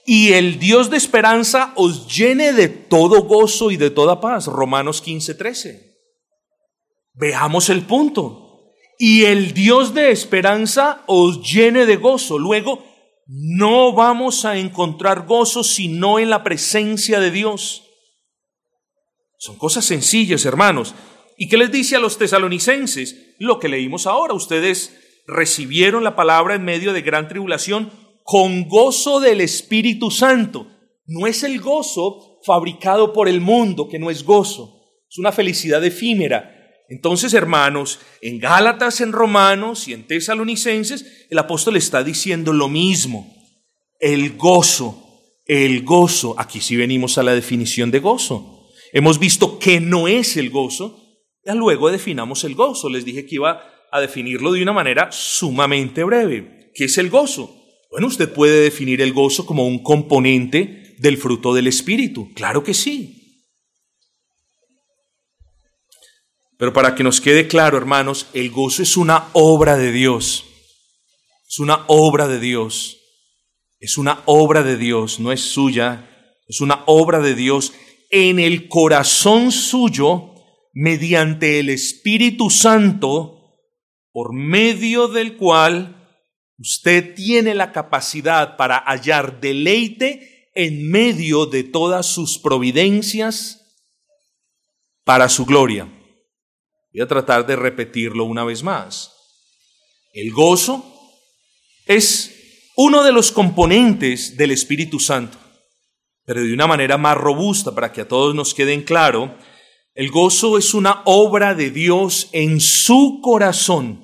y 0.05 0.33
el 0.33 0.59
Dios 0.59 0.89
de 0.89 0.97
esperanza 0.97 1.73
os 1.75 2.13
llene 2.13 2.53
de 2.53 2.67
todo 2.67 3.23
gozo 3.23 3.71
y 3.71 3.77
de 3.77 3.89
toda 3.89 4.19
paz. 4.19 4.47
Romanos 4.47 5.01
15, 5.01 5.35
13. 5.35 5.97
Veamos 7.13 7.69
el 7.69 7.83
punto. 7.83 8.73
Y 8.99 9.23
el 9.25 9.53
Dios 9.53 9.93
de 9.93 10.11
esperanza 10.11 11.03
os 11.07 11.41
llene 11.41 11.85
de 11.85 11.95
gozo. 11.95 12.37
Luego, 12.37 12.85
no 13.27 13.93
vamos 13.93 14.43
a 14.43 14.57
encontrar 14.57 15.25
gozo 15.25 15.63
sino 15.63 16.19
en 16.19 16.29
la 16.29 16.43
presencia 16.43 17.19
de 17.19 17.31
Dios. 17.31 17.83
Son 19.37 19.57
cosas 19.57 19.85
sencillas, 19.85 20.45
hermanos. 20.45 20.93
¿Y 21.37 21.47
qué 21.47 21.57
les 21.57 21.71
dice 21.71 21.95
a 21.95 21.99
los 21.99 22.17
tesalonicenses? 22.17 23.35
Lo 23.39 23.59
que 23.59 23.69
leímos 23.69 24.05
ahora. 24.05 24.33
Ustedes 24.33 24.93
recibieron 25.27 26.03
la 26.03 26.15
palabra 26.15 26.55
en 26.55 26.65
medio 26.65 26.93
de 26.93 27.01
gran 27.01 27.27
tribulación 27.27 27.91
con 28.23 28.67
gozo 28.67 29.19
del 29.19 29.41
Espíritu 29.41 30.11
Santo. 30.11 30.67
No 31.05 31.27
es 31.27 31.43
el 31.43 31.59
gozo 31.59 32.39
fabricado 32.45 33.13
por 33.13 33.27
el 33.27 33.41
mundo, 33.41 33.87
que 33.89 33.99
no 33.99 34.09
es 34.09 34.23
gozo. 34.23 34.81
Es 35.09 35.17
una 35.17 35.31
felicidad 35.31 35.83
efímera. 35.83 36.49
Entonces, 36.89 37.33
hermanos, 37.33 37.99
en 38.21 38.39
Gálatas, 38.39 39.01
en 39.01 39.11
Romanos 39.11 39.87
y 39.87 39.93
en 39.93 40.05
Tesalonicenses, 40.05 41.27
el 41.29 41.39
apóstol 41.39 41.77
está 41.77 42.03
diciendo 42.03 42.53
lo 42.53 42.69
mismo. 42.69 43.33
El 43.99 44.37
gozo, 44.37 45.31
el 45.45 45.83
gozo. 45.83 46.35
Aquí 46.37 46.61
sí 46.61 46.75
venimos 46.75 47.17
a 47.17 47.23
la 47.23 47.33
definición 47.33 47.91
de 47.91 47.99
gozo. 47.99 48.67
Hemos 48.91 49.17
visto 49.19 49.59
que 49.59 49.79
no 49.79 50.07
es 50.07 50.37
el 50.37 50.49
gozo. 50.49 50.99
Ya 51.45 51.55
luego 51.55 51.91
definamos 51.91 52.43
el 52.43 52.55
gozo. 52.55 52.89
Les 52.89 53.05
dije 53.05 53.25
que 53.25 53.35
iba 53.35 53.72
a 53.93 54.01
definirlo 54.01 54.51
de 54.51 54.63
una 54.63 54.73
manera 54.73 55.11
sumamente 55.11 56.03
breve. 56.03 56.71
¿Qué 56.73 56.85
es 56.85 56.97
el 56.97 57.11
gozo? 57.11 57.63
Bueno, 57.91 58.07
usted 58.07 58.33
puede 58.33 58.61
definir 58.61 59.01
el 59.01 59.13
gozo 59.13 59.45
como 59.45 59.67
un 59.67 59.83
componente 59.83 60.95
del 60.97 61.17
fruto 61.17 61.53
del 61.53 61.67
Espíritu. 61.67 62.33
Claro 62.33 62.63
que 62.63 62.73
sí. 62.73 63.45
Pero 66.57 66.73
para 66.73 66.95
que 66.95 67.03
nos 67.03 67.21
quede 67.21 67.47
claro, 67.47 67.77
hermanos, 67.77 68.27
el 68.33 68.49
gozo 68.49 68.81
es 68.81 68.97
una 68.97 69.27
obra 69.33 69.77
de 69.77 69.91
Dios. 69.91 70.43
Es 71.47 71.59
una 71.59 71.85
obra 71.87 72.27
de 72.27 72.39
Dios. 72.39 72.97
Es 73.79 73.99
una 73.99 74.23
obra 74.25 74.63
de 74.63 74.75
Dios, 74.75 75.19
no 75.19 75.31
es 75.31 75.41
suya. 75.41 76.09
Es 76.47 76.61
una 76.61 76.83
obra 76.87 77.19
de 77.19 77.35
Dios 77.35 77.73
en 78.09 78.39
el 78.39 78.67
corazón 78.69 79.51
suyo 79.51 80.33
mediante 80.73 81.59
el 81.59 81.69
Espíritu 81.69 82.49
Santo, 82.49 83.42
por 84.13 84.31
medio 84.31 85.07
del 85.07 85.35
cual 85.37 85.99
usted 86.59 87.15
tiene 87.15 87.55
la 87.55 87.71
capacidad 87.71 88.55
para 88.55 88.77
hallar 88.77 89.41
deleite 89.41 90.51
en 90.53 90.89
medio 90.89 91.47
de 91.47 91.63
todas 91.63 92.05
sus 92.05 92.37
providencias 92.37 93.59
para 95.03 95.27
su 95.27 95.45
gloria. 95.45 95.91
Voy 96.93 97.01
a 97.01 97.07
tratar 97.07 97.47
de 97.47 97.55
repetirlo 97.55 98.25
una 98.25 98.43
vez 98.43 98.61
más. 98.61 99.11
El 100.13 100.31
gozo 100.31 100.85
es 101.87 102.69
uno 102.75 103.03
de 103.03 103.11
los 103.11 103.31
componentes 103.31 104.37
del 104.37 104.51
Espíritu 104.51 104.99
Santo, 104.99 105.39
pero 106.23 106.43
de 106.43 106.53
una 106.53 106.67
manera 106.67 106.99
más 106.99 107.17
robusta 107.17 107.73
para 107.73 107.91
que 107.91 108.01
a 108.01 108.07
todos 108.07 108.35
nos 108.35 108.53
quede 108.53 108.73
en 108.73 108.83
claro, 108.83 109.35
el 109.95 110.11
gozo 110.11 110.59
es 110.59 110.75
una 110.75 111.01
obra 111.05 111.55
de 111.55 111.71
Dios 111.71 112.29
en 112.31 112.59
su 112.59 113.19
corazón 113.23 114.02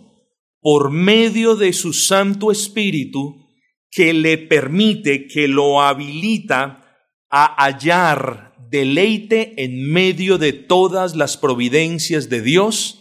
por 0.61 0.91
medio 0.91 1.55
de 1.55 1.73
su 1.73 1.93
Santo 1.93 2.51
Espíritu 2.51 3.47
que 3.91 4.13
le 4.13 4.37
permite, 4.37 5.27
que 5.27 5.47
lo 5.47 5.81
habilita 5.81 6.85
a 7.29 7.63
hallar 7.63 8.49
deleite 8.69 9.63
en 9.63 9.91
medio 9.91 10.37
de 10.37 10.53
todas 10.53 11.15
las 11.15 11.37
providencias 11.37 12.29
de 12.29 12.41
Dios 12.41 12.99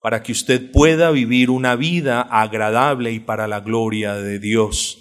para 0.00 0.22
que 0.22 0.32
usted 0.32 0.70
pueda 0.70 1.10
vivir 1.10 1.50
una 1.50 1.76
vida 1.76 2.20
agradable 2.20 3.12
y 3.12 3.20
para 3.20 3.48
la 3.48 3.60
gloria 3.60 4.16
de 4.16 4.38
Dios. 4.38 4.98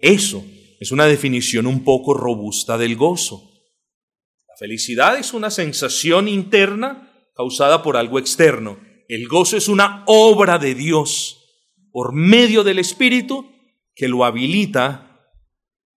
Eso 0.00 0.44
es 0.80 0.90
una 0.90 1.06
definición 1.06 1.66
un 1.66 1.84
poco 1.84 2.14
robusta 2.14 2.78
del 2.78 2.96
gozo. 2.96 3.50
La 4.48 4.56
felicidad 4.56 5.18
es 5.18 5.32
una 5.32 5.50
sensación 5.50 6.28
interna 6.28 7.12
causada 7.34 7.82
por 7.82 7.96
algo 7.96 8.18
externo. 8.18 8.78
El 9.12 9.28
gozo 9.28 9.58
es 9.58 9.68
una 9.68 10.04
obra 10.06 10.58
de 10.58 10.74
Dios 10.74 11.44
por 11.90 12.14
medio 12.14 12.64
del 12.64 12.78
Espíritu 12.78 13.46
que 13.94 14.08
lo 14.08 14.24
habilita 14.24 15.28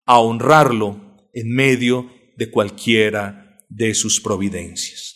a 0.06 0.20
honrarlo 0.20 1.16
en 1.32 1.50
medio 1.50 2.12
de 2.36 2.52
cualquiera 2.52 3.58
de 3.70 3.96
sus 3.96 4.20
providencias. 4.20 5.16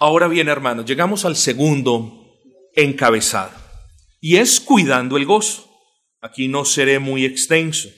Ahora 0.00 0.26
bien, 0.26 0.48
hermanos, 0.48 0.84
llegamos 0.84 1.24
al 1.24 1.36
segundo 1.36 2.26
encabezado, 2.74 3.52
y 4.20 4.38
es 4.38 4.58
cuidando 4.58 5.16
el 5.16 5.26
gozo. 5.26 5.70
Aquí 6.20 6.48
no 6.48 6.64
seré 6.64 6.98
muy 6.98 7.24
extenso, 7.24 7.88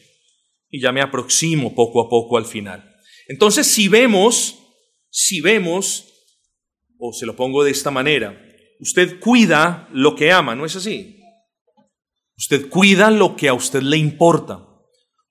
y 0.69 0.83
ya 0.83 0.93
me 0.93 1.01
aproximo 1.01 1.75
poco 1.75 2.03
a 2.03 2.11
poco 2.11 2.37
al 2.37 2.45
final. 2.45 2.95
Entonces, 3.27 3.67
si 3.67 3.89
vemos, 3.89 4.59
si 5.09 5.41
vemos, 5.41 6.05
o 6.99 7.15
se 7.15 7.25
lo 7.25 7.35
pongo 7.35 7.65
de 7.65 7.71
esta 7.71 7.91
manera, 7.91 8.49
usted 8.81 9.21
cuida 9.21 9.89
lo 9.93 10.15
que 10.15 10.33
ama, 10.33 10.55
¿no 10.55 10.65
es 10.65 10.77
así? 10.77 11.21
Usted 12.37 12.69
cuida 12.69 13.11
lo 13.11 13.37
que 13.37 13.49
a 13.49 13.55
usted 13.55 13.83
le 13.83 13.99
importa. 13.99 14.67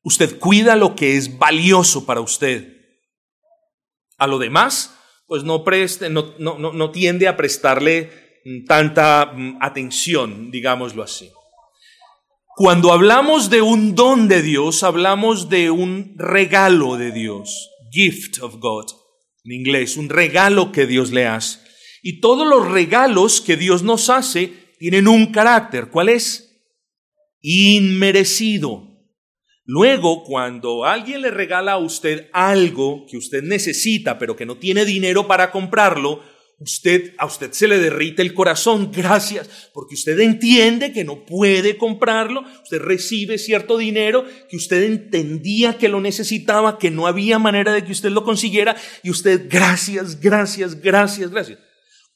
Usted 0.04 0.39
cuida 0.39 0.76
lo 0.76 0.95
que 0.95 1.18
es 1.18 1.38
valioso 1.38 2.06
para 2.06 2.22
usted. 2.22 2.78
A 4.18 4.28
lo 4.28 4.38
demás, 4.38 4.95
pues 5.26 5.43
no, 5.43 5.64
preste, 5.64 6.10
no, 6.10 6.36
no, 6.38 6.58
no 6.58 6.91
tiende 6.91 7.28
a 7.28 7.36
prestarle 7.38 8.39
mm, 8.45 8.66
tanta 8.66 9.34
mm, 9.34 9.58
atención, 9.62 10.52
digámoslo 10.52 11.04
así. 11.04 11.32
Cuando 12.56 12.91
hablamos 12.91 13.50
de 13.50 13.62
un 13.62 13.95
don 13.95 14.28
de 14.28 14.41
Dios, 14.41 14.84
hablamos 14.84 15.50
de 15.50 15.72
un 15.72 16.14
regalo 16.18 16.97
de 16.97 17.12
Dios, 17.12 17.70
gift 17.91 18.41
of 18.41 18.56
God, 18.58 18.88
en 19.45 19.54
inglés, 19.54 19.95
un 19.95 20.10
regalo 20.10 20.72
que 20.72 20.86
Dios 20.86 21.12
le 21.12 21.26
hace. 21.26 21.68
Y 22.02 22.22
todos 22.22 22.47
los 22.47 22.72
regalos 22.72 23.41
que 23.41 23.58
Dios 23.58 23.84
nos 23.84 24.10
hace 24.10 24.54
tienen 24.80 25.08
un 25.08 25.28
carácter. 25.28 25.89
¿Cuál 25.89 26.10
es? 26.10 26.64
Inmerecido. 27.41 28.89
Luego, 29.66 30.24
cuando 30.24 30.84
alguien 30.84 31.22
le 31.22 31.30
regala 31.30 31.74
a 31.74 31.78
usted 31.78 32.28
algo 32.34 33.06
que 33.08 33.18
usted 33.18 33.43
necesita, 33.43 34.18
pero 34.18 34.36
que 34.36 34.47
no 34.47 34.58
tiene 34.58 34.84
dinero 34.84 35.28
para 35.28 35.52
comprarlo, 35.52 36.24
usted, 36.60 37.14
a 37.18 37.26
usted 37.26 37.52
se 37.52 37.68
le 37.68 37.78
derrite 37.78 38.24
el 38.24 38.34
corazón, 38.34 38.91
gracias, 38.95 39.70
porque 39.74 39.93
usted 39.93 40.20
entiende 40.20 40.91
que 40.91 41.04
no 41.04 41.24
puede 41.24 41.78
comprarlo, 41.78 42.43
usted 42.64 42.80
recibe 42.80 43.38
cierto 43.38 43.78
dinero 43.78 44.26
que 44.50 44.58
usted 44.58 44.82
entendía 44.84 45.78
que 45.78 45.88
lo 45.88 46.02
necesitaba, 46.02 46.80
que 46.80 46.89
no 46.89 47.06
había 47.06 47.38
manera 47.38 47.72
de 47.72 47.84
que 47.84 47.91
usted 47.91 48.10
lo 48.10 48.24
consiguiera, 48.24 48.76
y 49.04 49.12
usted, 49.12 49.45
gracias, 49.50 50.20
gracias, 50.20 50.82
gracias, 50.82 51.30
gracias. 51.30 51.60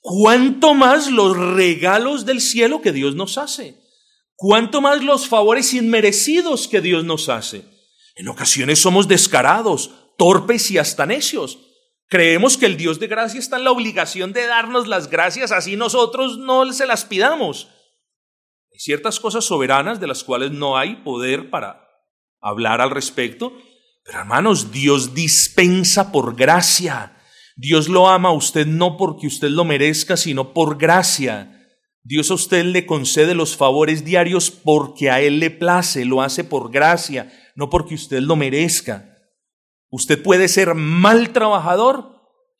¿Cuánto 0.06 0.76
más 0.76 1.10
los 1.10 1.36
regalos 1.36 2.26
del 2.26 2.41
cielo 2.41 2.82
que 2.82 2.91
Dios 2.91 3.16
nos 3.16 3.39
hace? 3.39 3.82
cuánto 4.36 4.82
más 4.82 5.01
los 5.01 5.30
favores 5.30 5.74
inmerecidos 5.74 6.68
que 6.68 6.82
Dios 6.82 7.06
nos 7.06 7.30
hace. 7.30 7.64
En 8.16 8.28
ocasiones 8.28 8.78
somos 8.78 9.08
descarados, 9.08 9.91
torpes 10.18 10.70
y 10.70 10.78
hasta 10.78 11.06
necios. 11.06 11.60
Creemos 12.10 12.58
que 12.58 12.66
el 12.66 12.76
Dios 12.76 12.99
de 12.99 13.08
gracia 13.08 13.39
está 13.39 13.56
en 13.56 13.64
la 13.64 13.72
obligación 13.72 14.34
de 14.34 14.45
darnos 14.45 14.89
las 14.89 15.10
gracias, 15.10 15.54
así 15.54 15.78
nosotros 15.78 16.38
no 16.39 16.72
se 16.74 16.86
las 16.86 17.06
pidamos. 17.06 17.70
Hay 18.74 18.80
ciertas 18.80 19.18
cosas 19.20 19.45
soberanas 19.45 20.01
de 20.01 20.08
las 20.08 20.26
cuales 20.26 20.51
no 20.51 20.78
hay 20.78 20.97
poder 20.97 21.49
para 21.49 21.88
hablar 22.41 22.82
al 22.82 22.91
respecto, 22.91 23.54
pero 24.04 24.20
hermanos, 24.20 24.74
Dios 24.74 25.14
dispensa 25.14 26.12
por 26.12 26.36
gracia. 26.36 27.18
Dios 27.56 27.88
lo 27.88 28.08
ama 28.08 28.30
a 28.30 28.34
usted 28.34 28.66
no 28.66 28.97
porque 28.97 29.28
usted 29.28 29.49
lo 29.49 29.64
merezca, 29.64 30.18
sino 30.18 30.54
por 30.54 30.78
gracia. 30.78 31.60
Dios 32.04 32.32
a 32.32 32.34
usted 32.34 32.66
le 32.66 32.86
concede 32.86 33.36
los 33.36 33.56
favores 33.56 34.04
diarios 34.04 34.51
porque 34.51 35.10
a 35.10 35.22
Él 35.22 35.39
le 35.39 35.51
place, 35.51 36.04
lo 36.06 36.22
hace 36.22 36.43
por 36.43 36.72
gracia, 36.72 37.32
no 37.56 37.70
porque 37.70 37.95
usted 37.95 38.22
lo 38.22 38.36
merezca. 38.36 39.18
Usted 39.89 40.22
puede 40.22 40.47
ser 40.47 40.74
mal 40.74 41.32
trabajador 41.32 42.14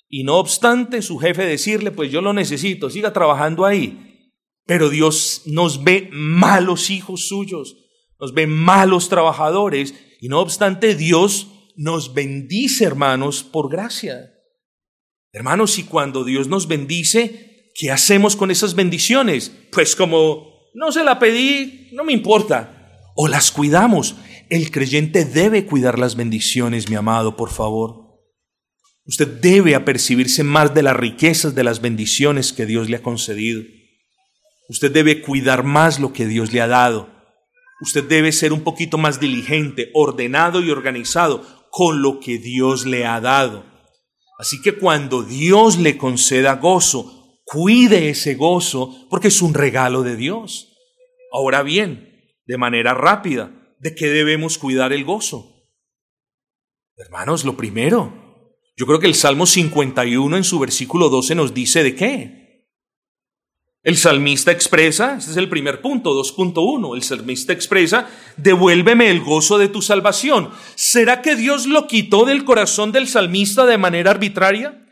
y 0.08 0.24
no 0.24 0.38
obstante 0.38 1.02
su 1.02 1.18
jefe 1.18 1.44
decirle, 1.44 1.92
pues 1.92 2.12
yo 2.12 2.22
lo 2.22 2.32
necesito, 2.32 2.90
siga 2.90 3.12
trabajando 3.12 3.66
ahí. 3.66 4.30
Pero 4.66 4.90
Dios 4.90 5.42
nos 5.46 5.84
ve 5.84 6.10
malos 6.14 6.90
hijos 6.90 7.28
suyos, 7.28 7.76
nos 8.20 8.34
ve 8.34 8.48
malos 8.48 9.10
trabajadores 9.10 9.96
y 10.22 10.30
no 10.30 10.40
obstante 10.40 10.96
Dios 10.96 11.48
nos 11.76 12.14
bendice, 12.14 12.86
hermanos, 12.86 13.44
por 13.44 13.70
gracia. 13.70 14.33
Hermanos, 15.36 15.80
y 15.80 15.84
cuando 15.84 16.24
Dios 16.24 16.48
nos 16.48 16.68
bendice, 16.68 17.72
¿qué 17.74 17.90
hacemos 17.90 18.36
con 18.36 18.52
esas 18.52 18.76
bendiciones? 18.76 19.52
Pues 19.72 19.96
como 19.96 20.70
no 20.76 20.92
se 20.92 21.04
la 21.04 21.18
pedí, 21.18 21.90
no 21.92 22.04
me 22.04 22.14
importa. 22.14 23.10
O 23.16 23.28
las 23.28 23.52
cuidamos. 23.52 24.16
El 24.52 24.70
creyente 24.70 25.26
debe 25.26 25.66
cuidar 25.66 25.98
las 25.98 26.16
bendiciones, 26.16 26.88
mi 26.88 26.96
amado, 26.96 27.36
por 27.36 27.50
favor. 27.50 28.22
Usted 29.06 29.28
debe 29.28 29.74
apercibirse 29.74 30.44
más 30.44 30.76
de 30.76 30.84
las 30.84 30.96
riquezas 30.96 31.56
de 31.56 31.64
las 31.64 31.82
bendiciones 31.82 32.54
que 32.54 32.68
Dios 32.68 32.88
le 32.88 32.98
ha 32.98 33.02
concedido. 33.02 33.64
Usted 34.70 34.92
debe 34.92 35.24
cuidar 35.24 35.64
más 35.64 36.00
lo 36.00 36.14
que 36.14 36.28
Dios 36.28 36.54
le 36.54 36.62
ha 36.62 36.68
dado. 36.68 37.10
Usted 37.82 38.04
debe 38.04 38.32
ser 38.32 38.54
un 38.54 38.62
poquito 38.62 39.00
más 39.00 39.20
diligente, 39.20 39.90
ordenado 39.96 40.62
y 40.62 40.70
organizado 40.70 41.44
con 41.72 42.04
lo 42.04 42.20
que 42.20 42.38
Dios 42.38 42.86
le 42.86 43.08
ha 43.08 43.20
dado. 43.20 43.73
Así 44.44 44.62
que 44.62 44.74
cuando 44.74 45.24
Dios 45.24 45.78
le 45.78 45.98
conceda 45.98 46.58
gozo, 46.58 47.40
cuide 47.46 48.10
ese 48.10 48.36
gozo 48.36 49.08
porque 49.10 49.30
es 49.30 49.42
un 49.42 49.54
regalo 49.54 50.04
de 50.04 50.18
Dios. 50.18 50.76
Ahora 51.32 51.64
bien, 51.64 52.26
de 52.46 52.58
manera 52.58 52.94
rápida, 52.94 53.74
¿de 53.80 53.96
qué 53.96 54.08
debemos 54.08 54.58
cuidar 54.58 54.92
el 54.92 55.06
gozo? 55.06 55.64
Hermanos, 56.98 57.46
lo 57.46 57.56
primero, 57.56 58.58
yo 58.76 58.86
creo 58.86 59.00
que 59.00 59.08
el 59.08 59.16
Salmo 59.16 59.46
51 59.46 60.36
en 60.36 60.44
su 60.44 60.60
versículo 60.60 61.08
12 61.08 61.36
nos 61.36 61.54
dice 61.54 61.82
de 61.82 61.96
qué. 61.96 62.43
El 63.84 63.98
salmista 63.98 64.54
expresa, 64.54 65.18
este 65.18 65.32
es 65.32 65.38
el 65.38 65.50
primer 65.50 65.82
punto, 65.82 66.14
2.1, 66.14 66.96
el 66.96 67.04
salmista 67.04 67.52
expresa, 67.52 68.10
devuélveme 68.38 69.10
el 69.10 69.20
gozo 69.20 69.58
de 69.58 69.68
tu 69.68 69.82
salvación. 69.82 70.52
¿Será 70.76 71.22
que 71.22 71.36
Dios 71.36 71.68
lo 71.68 71.86
quitó 71.86 72.24
del 72.24 72.46
corazón 72.46 72.94
del 72.94 73.10
salmista 73.10 73.66
de 73.66 73.78
manera 73.78 74.12
arbitraria? 74.12 74.88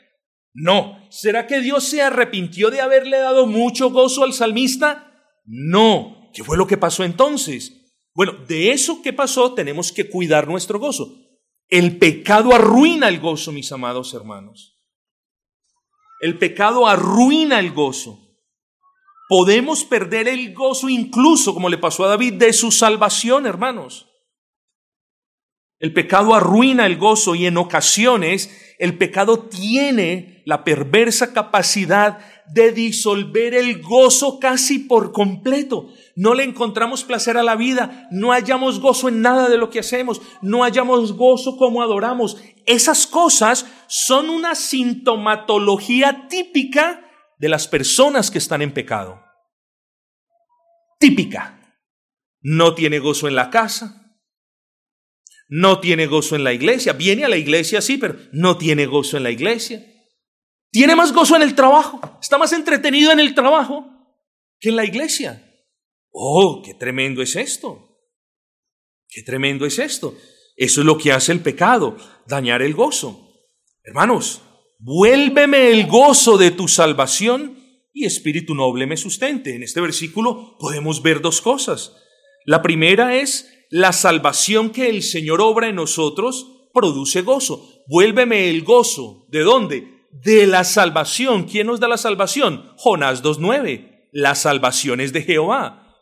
No. 0.54 1.08
¿Será 1.10 1.48
que 1.48 1.62
Dios 1.62 1.86
se 1.86 2.02
arrepintió 2.02 2.70
de 2.70 2.82
haberle 2.82 3.18
dado 3.18 3.48
mucho 3.48 3.92
gozo 3.92 4.26
al 4.26 4.34
salmista? 4.34 5.10
No. 5.46 6.30
¿Qué 6.34 6.44
fue 6.44 6.58
lo 6.58 6.68
que 6.68 6.78
pasó 6.78 7.06
entonces? 7.06 7.94
Bueno, 8.14 8.34
de 8.46 8.72
eso 8.72 9.02
que 9.02 9.14
pasó 9.14 9.54
tenemos 9.54 9.94
que 9.94 10.10
cuidar 10.10 10.50
nuestro 10.50 10.80
gozo. 10.80 11.16
El 11.70 11.98
pecado 11.98 12.54
arruina 12.54 13.08
el 13.08 13.22
gozo, 13.22 13.54
mis 13.54 13.72
amados 13.72 14.14
hermanos. 14.14 14.78
El 16.20 16.38
pecado 16.38 16.88
arruina 16.88 17.58
el 17.58 17.72
gozo. 17.72 18.21
Podemos 19.32 19.86
perder 19.86 20.28
el 20.28 20.54
gozo 20.54 20.90
incluso, 20.90 21.54
como 21.54 21.70
le 21.70 21.78
pasó 21.78 22.04
a 22.04 22.10
David, 22.10 22.34
de 22.34 22.52
su 22.52 22.70
salvación, 22.70 23.46
hermanos. 23.46 24.10
El 25.80 25.94
pecado 25.94 26.36
arruina 26.36 26.86
el 26.86 26.98
gozo 26.98 27.34
y 27.34 27.46
en 27.46 27.56
ocasiones 27.56 28.76
el 28.78 28.98
pecado 28.98 29.40
tiene 29.40 30.44
la 30.46 30.66
perversa 30.66 31.32
capacidad 31.32 32.20
de 32.54 32.74
disolver 32.74 33.54
el 33.54 33.82
gozo 33.82 34.38
casi 34.38 34.80
por 34.80 35.14
completo. 35.14 35.88
No 36.18 36.34
le 36.34 36.44
encontramos 36.44 37.06
placer 37.06 37.38
a 37.38 37.44
la 37.44 37.56
vida, 37.56 38.10
no 38.12 38.32
hallamos 38.32 38.82
gozo 38.82 39.08
en 39.08 39.22
nada 39.22 39.48
de 39.48 39.58
lo 39.58 39.70
que 39.70 39.80
hacemos, 39.80 40.22
no 40.42 40.64
hallamos 40.64 41.14
gozo 41.14 41.56
como 41.56 41.82
adoramos. 41.82 42.36
Esas 42.66 43.08
cosas 43.08 43.66
son 43.88 44.30
una 44.30 44.56
sintomatología 44.56 46.28
típica 46.28 47.06
de 47.42 47.50
las 47.50 47.68
personas 47.68 48.30
que 48.30 48.38
están 48.38 48.62
en 48.62 48.72
pecado. 48.72 49.20
Típica. 51.00 51.60
No 52.40 52.76
tiene 52.76 53.00
gozo 53.00 53.28
en 53.28 53.34
la 53.34 53.50
casa. 53.50 54.16
No 55.50 55.80
tiene 55.80 56.06
gozo 56.06 56.36
en 56.36 56.44
la 56.44 56.54
iglesia. 56.54 56.94
Viene 56.94 57.26
a 57.26 57.30
la 57.30 57.38
iglesia, 57.38 57.82
sí, 57.82 57.98
pero 57.98 58.16
no 58.32 58.60
tiene 58.60 58.86
gozo 58.86 59.18
en 59.18 59.24
la 59.24 59.32
iglesia. 59.32 59.84
Tiene 60.70 60.96
más 60.96 61.14
gozo 61.14 61.36
en 61.36 61.42
el 61.42 61.56
trabajo. 61.56 62.00
Está 62.22 62.38
más 62.38 62.54
entretenido 62.54 63.12
en 63.12 63.20
el 63.20 63.34
trabajo 63.34 63.88
que 64.60 64.70
en 64.70 64.76
la 64.76 64.86
iglesia. 64.86 65.44
Oh, 66.12 66.62
qué 66.64 66.76
tremendo 66.76 67.24
es 67.24 67.36
esto. 67.36 68.06
Qué 69.10 69.24
tremendo 69.24 69.66
es 69.66 69.80
esto. 69.80 70.16
Eso 70.56 70.82
es 70.82 70.86
lo 70.86 70.96
que 70.96 71.12
hace 71.12 71.32
el 71.32 71.40
pecado, 71.40 71.98
dañar 72.28 72.62
el 72.62 72.76
gozo. 72.76 73.34
Hermanos, 73.84 74.44
Vuélveme 74.84 75.70
el 75.70 75.86
gozo 75.86 76.40
de 76.40 76.50
tu 76.50 76.68
salvación 76.68 77.56
y 77.94 78.06
espíritu 78.06 78.56
noble 78.56 78.88
me 78.88 78.98
sustente. 78.98 79.54
En 79.56 79.62
este 79.62 79.80
versículo 79.80 80.58
podemos 80.58 81.04
ver 81.04 81.22
dos 81.22 81.40
cosas. 81.40 81.96
La 82.46 82.64
primera 82.64 83.16
es 83.16 83.68
la 83.70 83.94
salvación 83.94 84.72
que 84.72 84.90
el 84.90 85.04
Señor 85.04 85.40
obra 85.40 85.70
en 85.70 85.76
nosotros 85.76 86.70
produce 86.74 87.22
gozo. 87.22 87.84
Vuélveme 87.86 88.50
el 88.50 88.64
gozo. 88.64 89.28
¿De 89.30 89.42
dónde? 89.42 90.08
De 90.12 90.48
la 90.48 90.64
salvación. 90.64 91.44
¿Quién 91.44 91.68
nos 91.68 91.80
da 91.80 91.88
la 91.88 91.98
salvación? 91.98 92.72
Jonás 92.78 93.22
2.9. 93.22 94.10
La 94.12 94.34
salvación 94.34 95.00
es 95.00 95.14
de 95.14 95.22
Jehová. 95.22 95.96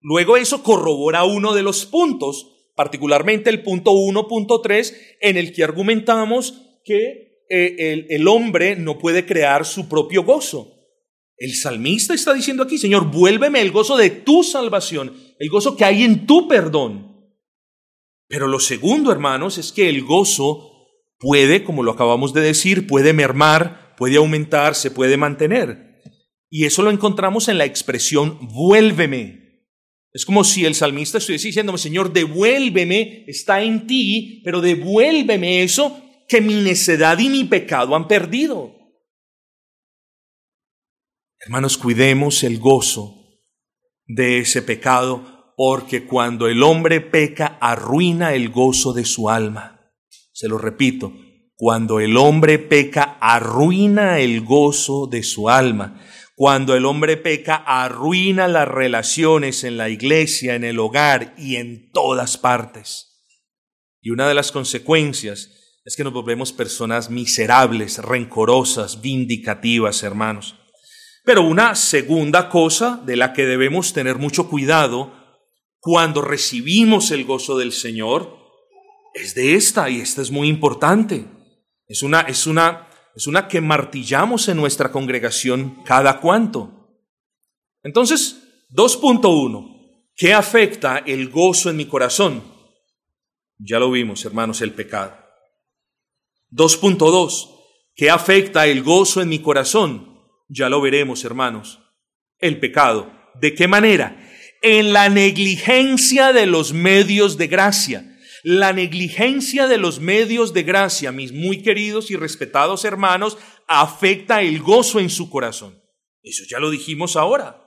Luego 0.00 0.36
eso 0.36 0.64
corrobora 0.64 1.22
uno 1.22 1.54
de 1.54 1.62
los 1.62 1.86
puntos, 1.86 2.72
particularmente 2.74 3.48
el 3.48 3.62
punto 3.62 3.92
1.3, 3.92 4.92
en 5.20 5.36
el 5.36 5.52
que 5.52 5.62
argumentamos 5.62 6.80
que 6.84 7.33
eh, 7.48 8.06
el, 8.08 8.28
hombre 8.28 8.76
no 8.76 8.98
puede 8.98 9.26
crear 9.26 9.66
su 9.66 9.88
propio 9.88 10.24
gozo. 10.24 10.70
El 11.36 11.54
salmista 11.54 12.14
está 12.14 12.32
diciendo 12.32 12.62
aquí, 12.62 12.78
Señor, 12.78 13.10
vuélveme 13.10 13.60
el 13.60 13.70
gozo 13.72 13.96
de 13.96 14.10
tu 14.10 14.42
salvación, 14.42 15.14
el 15.38 15.48
gozo 15.50 15.76
que 15.76 15.84
hay 15.84 16.04
en 16.04 16.26
tu 16.26 16.48
perdón. 16.48 17.12
Pero 18.28 18.46
lo 18.46 18.60
segundo, 18.60 19.12
hermanos, 19.12 19.58
es 19.58 19.72
que 19.72 19.88
el 19.88 20.02
gozo 20.02 20.70
puede, 21.18 21.64
como 21.64 21.82
lo 21.82 21.92
acabamos 21.92 22.32
de 22.32 22.40
decir, 22.40 22.86
puede 22.86 23.12
mermar, 23.12 23.94
puede 23.96 24.16
aumentar, 24.16 24.74
se 24.74 24.90
puede 24.90 25.16
mantener. 25.16 26.00
Y 26.50 26.64
eso 26.64 26.82
lo 26.82 26.90
encontramos 26.90 27.48
en 27.48 27.58
la 27.58 27.64
expresión 27.64 28.38
vuélveme. 28.48 29.44
Es 30.12 30.24
como 30.24 30.44
si 30.44 30.64
el 30.64 30.76
salmista 30.76 31.18
estuviese 31.18 31.48
diciéndome, 31.48 31.78
Señor, 31.78 32.12
devuélveme, 32.12 33.24
está 33.26 33.62
en 33.62 33.88
ti, 33.88 34.40
pero 34.44 34.60
devuélveme 34.60 35.64
eso 35.64 36.03
que 36.28 36.40
mi 36.40 36.54
necedad 36.62 37.18
y 37.18 37.28
mi 37.28 37.44
pecado 37.44 37.94
han 37.94 38.08
perdido. 38.08 38.74
Hermanos, 41.40 41.76
cuidemos 41.76 42.42
el 42.42 42.58
gozo 42.58 43.14
de 44.06 44.38
ese 44.38 44.62
pecado, 44.62 45.52
porque 45.56 46.06
cuando 46.06 46.48
el 46.48 46.62
hombre 46.62 47.00
peca 47.00 47.58
arruina 47.60 48.34
el 48.34 48.48
gozo 48.48 48.92
de 48.92 49.04
su 49.04 49.28
alma. 49.28 49.92
Se 50.32 50.48
lo 50.48 50.58
repito, 50.58 51.12
cuando 51.54 52.00
el 52.00 52.16
hombre 52.16 52.58
peca 52.58 53.18
arruina 53.20 54.18
el 54.18 54.40
gozo 54.40 55.06
de 55.06 55.22
su 55.22 55.48
alma. 55.48 56.00
Cuando 56.34 56.74
el 56.74 56.84
hombre 56.84 57.16
peca 57.16 57.54
arruina 57.54 58.48
las 58.48 58.66
relaciones 58.66 59.62
en 59.62 59.76
la 59.76 59.88
iglesia, 59.88 60.56
en 60.56 60.64
el 60.64 60.80
hogar 60.80 61.34
y 61.38 61.56
en 61.56 61.92
todas 61.92 62.38
partes. 62.38 63.24
Y 64.00 64.10
una 64.10 64.26
de 64.26 64.34
las 64.34 64.50
consecuencias 64.50 65.63
es 65.84 65.96
que 65.96 66.04
nos 66.04 66.14
volvemos 66.14 66.52
personas 66.52 67.10
miserables, 67.10 67.98
rencorosas, 67.98 69.02
vindicativas, 69.02 70.02
hermanos. 70.02 70.56
Pero 71.24 71.42
una 71.42 71.74
segunda 71.74 72.48
cosa 72.48 73.02
de 73.04 73.16
la 73.16 73.34
que 73.34 73.44
debemos 73.44 73.92
tener 73.92 74.16
mucho 74.16 74.48
cuidado 74.48 75.12
cuando 75.80 76.22
recibimos 76.22 77.10
el 77.10 77.24
gozo 77.24 77.58
del 77.58 77.72
Señor 77.72 78.38
es 79.12 79.34
de 79.34 79.54
esta, 79.54 79.90
y 79.90 80.00
esta 80.00 80.22
es 80.22 80.30
muy 80.30 80.48
importante. 80.48 81.26
Es 81.86 82.02
una, 82.02 82.22
es 82.22 82.46
una, 82.46 82.88
es 83.14 83.26
una 83.26 83.46
que 83.46 83.60
martillamos 83.60 84.48
en 84.48 84.56
nuestra 84.56 84.90
congregación 84.90 85.82
cada 85.84 86.20
cuanto. 86.20 86.98
Entonces, 87.82 88.66
2.1. 88.70 89.72
¿Qué 90.16 90.32
afecta 90.32 90.98
el 90.98 91.28
gozo 91.28 91.68
en 91.68 91.76
mi 91.76 91.86
corazón? 91.86 92.42
Ya 93.58 93.78
lo 93.78 93.90
vimos, 93.90 94.24
hermanos, 94.24 94.62
el 94.62 94.72
pecado. 94.72 95.23
2.2. 96.54 97.50
¿Qué 97.96 98.10
afecta 98.10 98.66
el 98.66 98.82
gozo 98.82 99.20
en 99.20 99.28
mi 99.28 99.40
corazón? 99.40 100.20
Ya 100.48 100.68
lo 100.68 100.80
veremos, 100.80 101.24
hermanos. 101.24 101.80
El 102.38 102.60
pecado. 102.60 103.12
¿De 103.40 103.54
qué 103.54 103.66
manera? 103.66 104.30
En 104.62 104.92
la 104.92 105.08
negligencia 105.08 106.32
de 106.32 106.46
los 106.46 106.72
medios 106.72 107.36
de 107.36 107.48
gracia. 107.48 108.18
La 108.44 108.72
negligencia 108.72 109.66
de 109.66 109.78
los 109.78 110.00
medios 110.00 110.52
de 110.52 110.62
gracia, 110.64 111.12
mis 111.12 111.32
muy 111.32 111.62
queridos 111.62 112.10
y 112.10 112.16
respetados 112.16 112.84
hermanos, 112.84 113.38
afecta 113.66 114.42
el 114.42 114.60
gozo 114.60 115.00
en 115.00 115.10
su 115.10 115.30
corazón. 115.30 115.82
Eso 116.22 116.44
ya 116.48 116.58
lo 116.58 116.70
dijimos 116.70 117.16
ahora. 117.16 117.64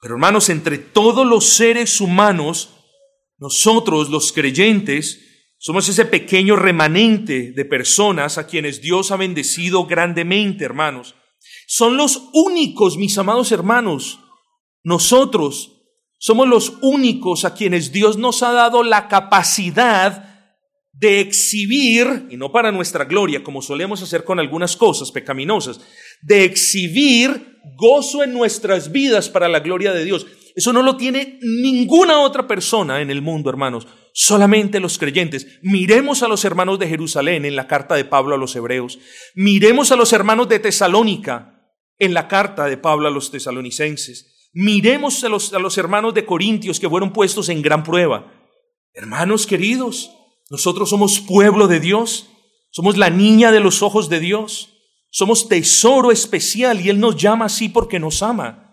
Pero 0.00 0.14
hermanos, 0.14 0.48
entre 0.48 0.78
todos 0.78 1.26
los 1.26 1.46
seres 1.50 2.00
humanos, 2.00 2.70
nosotros 3.36 4.08
los 4.08 4.32
creyentes, 4.32 5.29
somos 5.62 5.86
ese 5.90 6.06
pequeño 6.06 6.56
remanente 6.56 7.52
de 7.52 7.64
personas 7.66 8.38
a 8.38 8.46
quienes 8.46 8.80
Dios 8.80 9.10
ha 9.10 9.16
bendecido 9.16 9.84
grandemente, 9.84 10.64
hermanos. 10.64 11.16
Son 11.66 11.98
los 11.98 12.30
únicos, 12.32 12.96
mis 12.96 13.18
amados 13.18 13.52
hermanos. 13.52 14.20
Nosotros 14.82 15.82
somos 16.18 16.48
los 16.48 16.78
únicos 16.80 17.44
a 17.44 17.52
quienes 17.52 17.92
Dios 17.92 18.16
nos 18.16 18.42
ha 18.42 18.52
dado 18.52 18.82
la 18.82 19.06
capacidad 19.08 20.48
de 20.94 21.20
exhibir, 21.20 22.26
y 22.30 22.38
no 22.38 22.50
para 22.50 22.72
nuestra 22.72 23.04
gloria, 23.04 23.44
como 23.44 23.60
solemos 23.60 24.00
hacer 24.00 24.24
con 24.24 24.40
algunas 24.40 24.76
cosas 24.78 25.12
pecaminosas, 25.12 25.82
de 26.22 26.44
exhibir 26.44 27.58
gozo 27.76 28.24
en 28.24 28.32
nuestras 28.32 28.92
vidas 28.92 29.28
para 29.28 29.46
la 29.46 29.60
gloria 29.60 29.92
de 29.92 30.06
Dios. 30.06 30.26
Eso 30.56 30.72
no 30.72 30.82
lo 30.82 30.96
tiene 30.96 31.38
ninguna 31.42 32.20
otra 32.20 32.46
persona 32.46 33.02
en 33.02 33.10
el 33.10 33.20
mundo, 33.20 33.50
hermanos, 33.50 33.86
solamente 34.14 34.80
los 34.80 34.98
creyentes. 34.98 35.46
Miremos 35.62 36.22
a 36.22 36.28
los 36.28 36.44
hermanos 36.44 36.78
de 36.78 36.88
Jerusalén 36.88 37.44
en 37.44 37.56
la 37.56 37.66
carta 37.66 37.94
de 37.94 38.04
Pablo 38.04 38.34
a 38.34 38.38
los 38.38 38.54
Hebreos. 38.56 38.98
Miremos 39.34 39.92
a 39.92 39.96
los 39.96 40.12
hermanos 40.12 40.48
de 40.48 40.58
Tesalónica 40.58 41.60
en 41.98 42.14
la 42.14 42.28
carta 42.28 42.66
de 42.66 42.76
Pablo 42.76 43.08
a 43.08 43.10
los 43.10 43.30
tesalonicenses. 43.30 44.50
Miremos 44.52 45.22
a 45.22 45.28
los, 45.28 45.52
a 45.52 45.58
los 45.58 45.78
hermanos 45.78 46.14
de 46.14 46.24
Corintios 46.24 46.80
que 46.80 46.88
fueron 46.88 47.12
puestos 47.12 47.48
en 47.48 47.62
gran 47.62 47.84
prueba. 47.84 48.32
Hermanos 48.92 49.46
queridos, 49.46 50.10
nosotros 50.50 50.90
somos 50.90 51.20
pueblo 51.20 51.68
de 51.68 51.78
Dios, 51.78 52.28
somos 52.70 52.96
la 52.96 53.10
niña 53.10 53.52
de 53.52 53.60
los 53.60 53.82
ojos 53.82 54.08
de 54.08 54.18
Dios, 54.18 54.70
somos 55.10 55.48
tesoro 55.48 56.10
especial 56.10 56.80
y 56.80 56.88
Él 56.88 56.98
nos 56.98 57.16
llama 57.16 57.44
así 57.44 57.68
porque 57.68 58.00
nos 58.00 58.22
ama. 58.22 58.70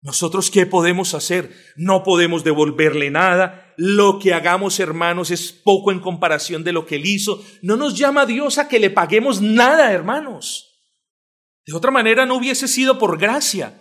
Nosotros 0.00 0.50
qué 0.50 0.66
podemos 0.66 1.14
hacer? 1.14 1.54
No 1.76 2.02
podemos 2.02 2.42
devolverle 2.42 3.10
nada. 3.10 3.61
Lo 3.76 4.18
que 4.18 4.34
hagamos, 4.34 4.80
hermanos, 4.80 5.30
es 5.30 5.52
poco 5.52 5.92
en 5.92 6.00
comparación 6.00 6.64
de 6.64 6.72
lo 6.72 6.86
que 6.86 6.96
Él 6.96 7.06
hizo. 7.06 7.42
No 7.62 7.76
nos 7.76 7.96
llama 7.96 8.26
Dios 8.26 8.58
a 8.58 8.68
que 8.68 8.78
le 8.78 8.90
paguemos 8.90 9.40
nada, 9.40 9.92
hermanos. 9.92 10.72
De 11.66 11.74
otra 11.74 11.90
manera 11.90 12.26
no 12.26 12.36
hubiese 12.36 12.68
sido 12.68 12.98
por 12.98 13.18
gracia. 13.18 13.78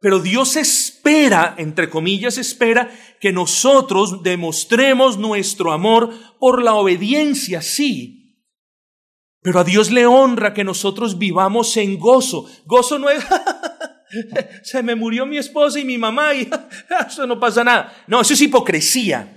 Pero 0.00 0.20
Dios 0.20 0.56
espera, 0.56 1.54
entre 1.58 1.88
comillas, 1.88 2.38
espera 2.38 2.90
que 3.20 3.32
nosotros 3.32 4.22
demostremos 4.22 5.18
nuestro 5.18 5.72
amor 5.72 6.12
por 6.38 6.62
la 6.62 6.74
obediencia, 6.74 7.62
sí. 7.62 8.16
Pero 9.40 9.60
a 9.60 9.64
Dios 9.64 9.90
le 9.90 10.06
honra 10.06 10.52
que 10.52 10.64
nosotros 10.64 11.18
vivamos 11.18 11.76
en 11.76 11.98
gozo. 11.98 12.46
Gozo 12.66 12.98
no 12.98 13.08
es, 13.08 13.24
se 14.62 14.82
me 14.82 14.94
murió 14.94 15.26
mi 15.26 15.38
esposa 15.38 15.78
y 15.78 15.84
mi 15.84 15.98
mamá 15.98 16.34
y 16.34 16.48
eso 17.08 17.26
no 17.26 17.38
pasa 17.38 17.64
nada. 17.64 18.04
No, 18.06 18.20
eso 18.20 18.34
es 18.34 18.40
hipocresía. 18.40 19.32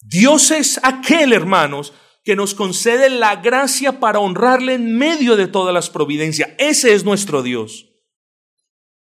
Dios 0.00 0.50
es 0.50 0.80
aquel, 0.82 1.32
hermanos, 1.32 1.92
que 2.24 2.36
nos 2.36 2.54
concede 2.54 3.08
la 3.10 3.36
gracia 3.36 4.00
para 4.00 4.18
honrarle 4.18 4.74
en 4.74 4.96
medio 4.96 5.36
de 5.36 5.46
todas 5.46 5.72
las 5.72 5.88
providencias. 5.88 6.50
Ese 6.58 6.94
es 6.94 7.04
nuestro 7.04 7.42
Dios. 7.42 7.86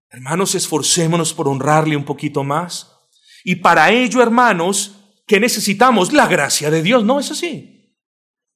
Hermanos, 0.10 0.56
esforcémonos 0.56 1.34
por 1.34 1.48
honrarle 1.48 1.98
un 1.98 2.06
poquito 2.06 2.44
más. 2.44 2.92
Y 3.44 3.58
para 3.58 3.92
ello, 3.92 4.22
hermanos, 4.22 4.96
¿qué 5.28 5.40
necesitamos? 5.40 6.14
La 6.14 6.28
gracia 6.28 6.72
de 6.72 6.82
Dios, 6.82 7.04
¿no 7.04 7.20
es 7.20 7.30
así? 7.32 7.75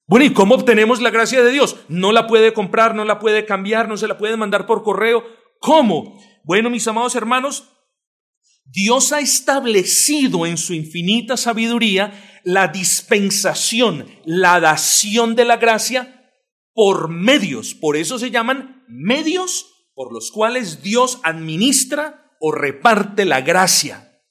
Bueno, 0.10 0.26
¿y 0.26 0.34
cómo 0.34 0.55
obtenemos 0.55 1.01
la 1.01 1.12
gracia 1.12 1.43
de 1.43 1.51
Dios? 1.51 1.76
No 1.88 2.12
la 2.12 2.26
puede 2.26 2.51
comprar, 2.51 2.95
no 2.95 3.05
la 3.05 3.20
puede 3.20 3.45
cambiar, 3.45 3.88
no 3.88 3.95
se 3.95 4.07
la 4.07 4.18
puede 4.18 4.38
mandar 4.38 4.66
por 4.66 4.82
correo. 4.82 5.24
¿Cómo? 5.60 6.20
Bueno, 6.43 6.72
mis 6.72 6.88
amados 6.88 7.14
hermanos, 7.14 7.70
Dios 8.66 9.14
ha 9.14 9.20
establecido 9.20 10.47
en 10.47 10.57
su 10.57 10.74
infinita 10.74 11.38
sabiduría 11.38 12.41
la 12.43 12.70
dispensación, 12.70 14.07
la 14.26 14.60
dación 14.60 15.36
de 15.36 15.45
la 15.45 15.57
gracia 15.57 16.32
por 16.74 17.10
medios. 17.10 17.76
Por 17.76 17.95
eso 17.95 18.18
se 18.18 18.32
llaman 18.32 18.84
medios 18.88 19.68
por 19.93 20.12
los 20.12 20.32
cuales 20.32 20.82
Dios 20.82 21.20
administra 21.24 22.36
o 22.39 22.51
reparte 22.51 23.26
la 23.26 23.41
gracia. 23.41 24.24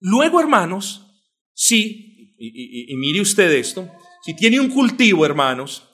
Luego, 0.00 0.40
hermanos, 0.40 1.06
sí, 1.52 2.34
y, 2.38 2.94
mire 2.96 3.20
usted 3.20 3.52
esto, 3.52 3.90
si 4.24 4.32
tiene 4.32 4.58
un 4.58 4.70
cultivo, 4.70 5.26
hermanos, 5.26 5.90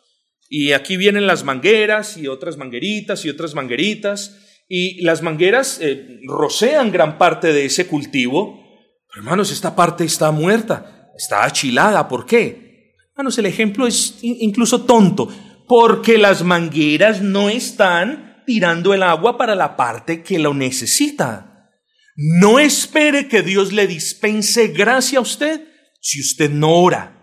y 0.48 0.70
aquí 0.70 0.96
vienen 0.96 1.26
las 1.26 1.42
mangueras 1.42 2.16
y 2.16 2.28
otras 2.28 2.56
mangueritas 2.56 3.24
y 3.24 3.28
otras 3.28 3.54
mangueritas, 3.54 4.38
y 4.68 5.02
las 5.02 5.22
mangueras 5.22 5.80
eh, 5.80 6.20
rocean 6.28 6.92
gran 6.92 7.18
parte 7.18 7.52
de 7.52 7.64
ese 7.64 7.88
cultivo, 7.88 8.62
hermanos, 9.16 9.50
esta 9.50 9.74
parte 9.74 10.04
está 10.04 10.30
muerta, 10.30 11.10
está 11.16 11.44
achilada, 11.44 12.06
¿por 12.06 12.24
qué? 12.24 12.94
Hermanos, 13.10 13.36
el 13.38 13.46
ejemplo 13.46 13.88
es 13.88 14.18
incluso 14.22 14.84
tonto, 14.84 15.28
porque 15.66 16.16
las 16.16 16.44
mangueras 16.44 17.22
no 17.22 17.48
están 17.48 18.44
tirando 18.46 18.94
el 18.94 19.02
agua 19.02 19.36
para 19.36 19.56
la 19.56 19.76
parte 19.76 20.22
que 20.22 20.38
lo 20.38 20.54
necesita. 20.54 21.68
No 22.14 22.60
espere 22.60 23.26
que 23.26 23.42
Dios 23.42 23.72
le 23.72 23.88
dispense 23.88 24.68
gracia 24.68 25.18
a 25.18 25.22
usted 25.22 25.66
si 26.00 26.20
usted 26.20 26.48
no 26.48 26.74
ora. 26.74 27.19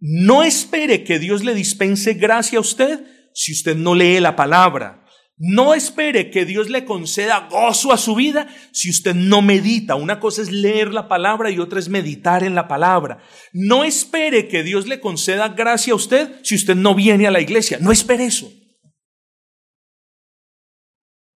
No 0.00 0.42
espere 0.42 1.04
que 1.04 1.18
Dios 1.18 1.44
le 1.44 1.54
dispense 1.54 2.14
gracia 2.14 2.58
a 2.58 2.60
usted 2.60 3.04
si 3.34 3.52
usted 3.52 3.76
no 3.76 3.94
lee 3.94 4.20
la 4.20 4.36
palabra. 4.36 5.04
No 5.40 5.74
espere 5.74 6.30
que 6.30 6.44
Dios 6.44 6.68
le 6.68 6.84
conceda 6.84 7.48
gozo 7.48 7.92
a 7.92 7.96
su 7.96 8.16
vida 8.16 8.48
si 8.72 8.90
usted 8.90 9.14
no 9.14 9.40
medita. 9.40 9.94
Una 9.94 10.18
cosa 10.18 10.42
es 10.42 10.50
leer 10.50 10.92
la 10.92 11.08
palabra 11.08 11.50
y 11.50 11.60
otra 11.60 11.78
es 11.78 11.88
meditar 11.88 12.42
en 12.42 12.56
la 12.56 12.66
palabra. 12.66 13.22
No 13.52 13.84
espere 13.84 14.48
que 14.48 14.64
Dios 14.64 14.88
le 14.88 14.98
conceda 14.98 15.48
gracia 15.48 15.92
a 15.92 15.96
usted 15.96 16.40
si 16.42 16.56
usted 16.56 16.74
no 16.74 16.94
viene 16.94 17.26
a 17.26 17.30
la 17.30 17.40
iglesia. 17.40 17.78
No 17.80 17.92
espere 17.92 18.24
eso 18.24 18.50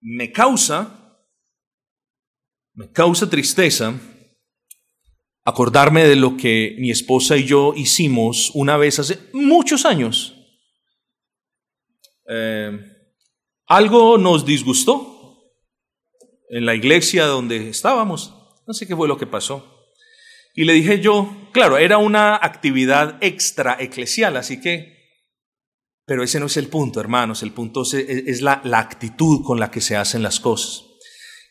me 0.02 0.32
causa, 0.32 1.20
me 2.74 2.92
causa 2.92 3.30
tristeza 3.30 3.94
acordarme 5.44 6.06
de 6.06 6.16
lo 6.16 6.38
que 6.38 6.76
mi 6.80 6.92
esposa 6.92 7.38
y 7.38 7.46
yo 7.46 7.74
hicimos 7.76 8.52
una 8.54 8.78
vez 8.78 9.00
hace 9.00 9.20
muchos 9.34 9.86
años. 9.86 10.36
Eh, 12.30 12.72
algo 13.68 14.18
nos 14.18 14.46
disgustó 14.46 15.52
en 16.50 16.66
la 16.66 16.76
iglesia 16.76 17.26
donde 17.26 17.70
estábamos. 17.70 18.34
No 18.68 18.74
sé 18.74 18.88
qué 18.88 18.96
fue 18.96 19.08
lo 19.08 19.18
que 19.18 19.28
pasó. 19.28 19.90
Y 20.54 20.66
le 20.66 20.74
dije 20.74 21.00
yo, 21.00 21.50
claro, 21.54 21.78
era 21.78 21.98
una 21.98 22.36
actividad 22.36 23.18
extra 23.22 23.78
eclesial, 23.80 24.36
así 24.38 24.60
que 24.60 25.02
pero 26.12 26.24
ese 26.24 26.42
no 26.42 26.48
es 26.48 26.58
el 26.58 26.68
punto, 26.68 27.00
hermanos. 27.00 27.42
El 27.42 27.54
punto 27.54 27.84
es, 27.84 28.42
la, 28.42 28.62
actitud 28.74 29.44
con 29.46 29.62
la 29.62 29.72
que 29.72 29.80
se 29.80 29.96
hacen 29.96 30.22
las 30.22 30.42
cosas. 30.42 30.84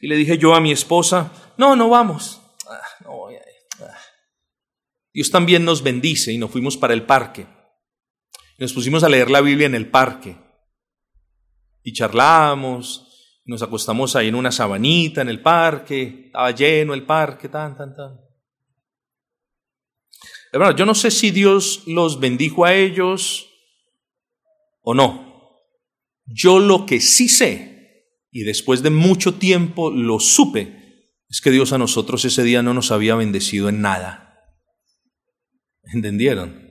Y 0.03 0.07
le 0.07 0.17
dije 0.17 0.37
yo 0.37 0.55
a 0.55 0.61
mi 0.61 0.71
esposa, 0.71 1.33
no, 1.57 1.77
no 1.77 1.89
vamos. 1.89 2.40
Dios 5.13 5.31
también 5.31 5.65
nos 5.65 5.83
bendice 5.83 6.33
y 6.33 6.39
nos 6.39 6.51
fuimos 6.51 6.77
para 6.77 6.95
el 6.95 7.05
parque. 7.05 7.47
Nos 8.59 8.73
pusimos 8.73 9.03
a 9.03 9.09
leer 9.09 9.31
la 9.31 9.41
Biblia 9.41 9.67
en 9.67 9.75
el 9.75 9.91
parque. 9.91 10.37
Y 11.83 11.93
charlamos, 11.93 13.11
nos 13.45 13.63
acostamos 13.63 14.15
ahí 14.15 14.29
en 14.29 14.35
una 14.35 14.53
sabanita 14.53 15.23
en 15.23 15.29
el 15.29 15.41
parque, 15.41 16.25
estaba 16.27 16.51
lleno 16.53 16.95
el 16.95 17.05
parque, 17.05 17.49
tan, 17.49 17.77
tan, 17.77 17.95
tan. 17.97 18.21
Hermano, 20.53 20.77
yo 20.77 20.85
no 20.85 20.95
sé 20.95 21.11
si 21.11 21.31
Dios 21.31 21.85
los 21.87 22.21
bendijo 22.21 22.65
a 22.65 22.75
ellos 22.75 23.49
o 24.83 24.95
no. 24.95 25.59
Yo 26.27 26.59
lo 26.59 26.87
que 26.87 27.01
sí 27.01 27.29
sé, 27.29 28.07
y 28.31 28.43
después 28.43 28.83
de 28.83 28.91
mucho 28.91 29.35
tiempo 29.35 29.91
lo 29.91 30.21
supe, 30.21 31.17
es 31.29 31.41
que 31.41 31.51
Dios 31.51 31.73
a 31.73 31.79
nosotros 31.79 32.25
ese 32.25 32.43
día 32.43 32.63
no 32.63 32.75
nos 32.75 32.93
había 32.93 33.15
bendecido 33.15 33.69
en 33.69 33.81
nada. 33.81 34.30
¿Entendieron? 35.93 36.71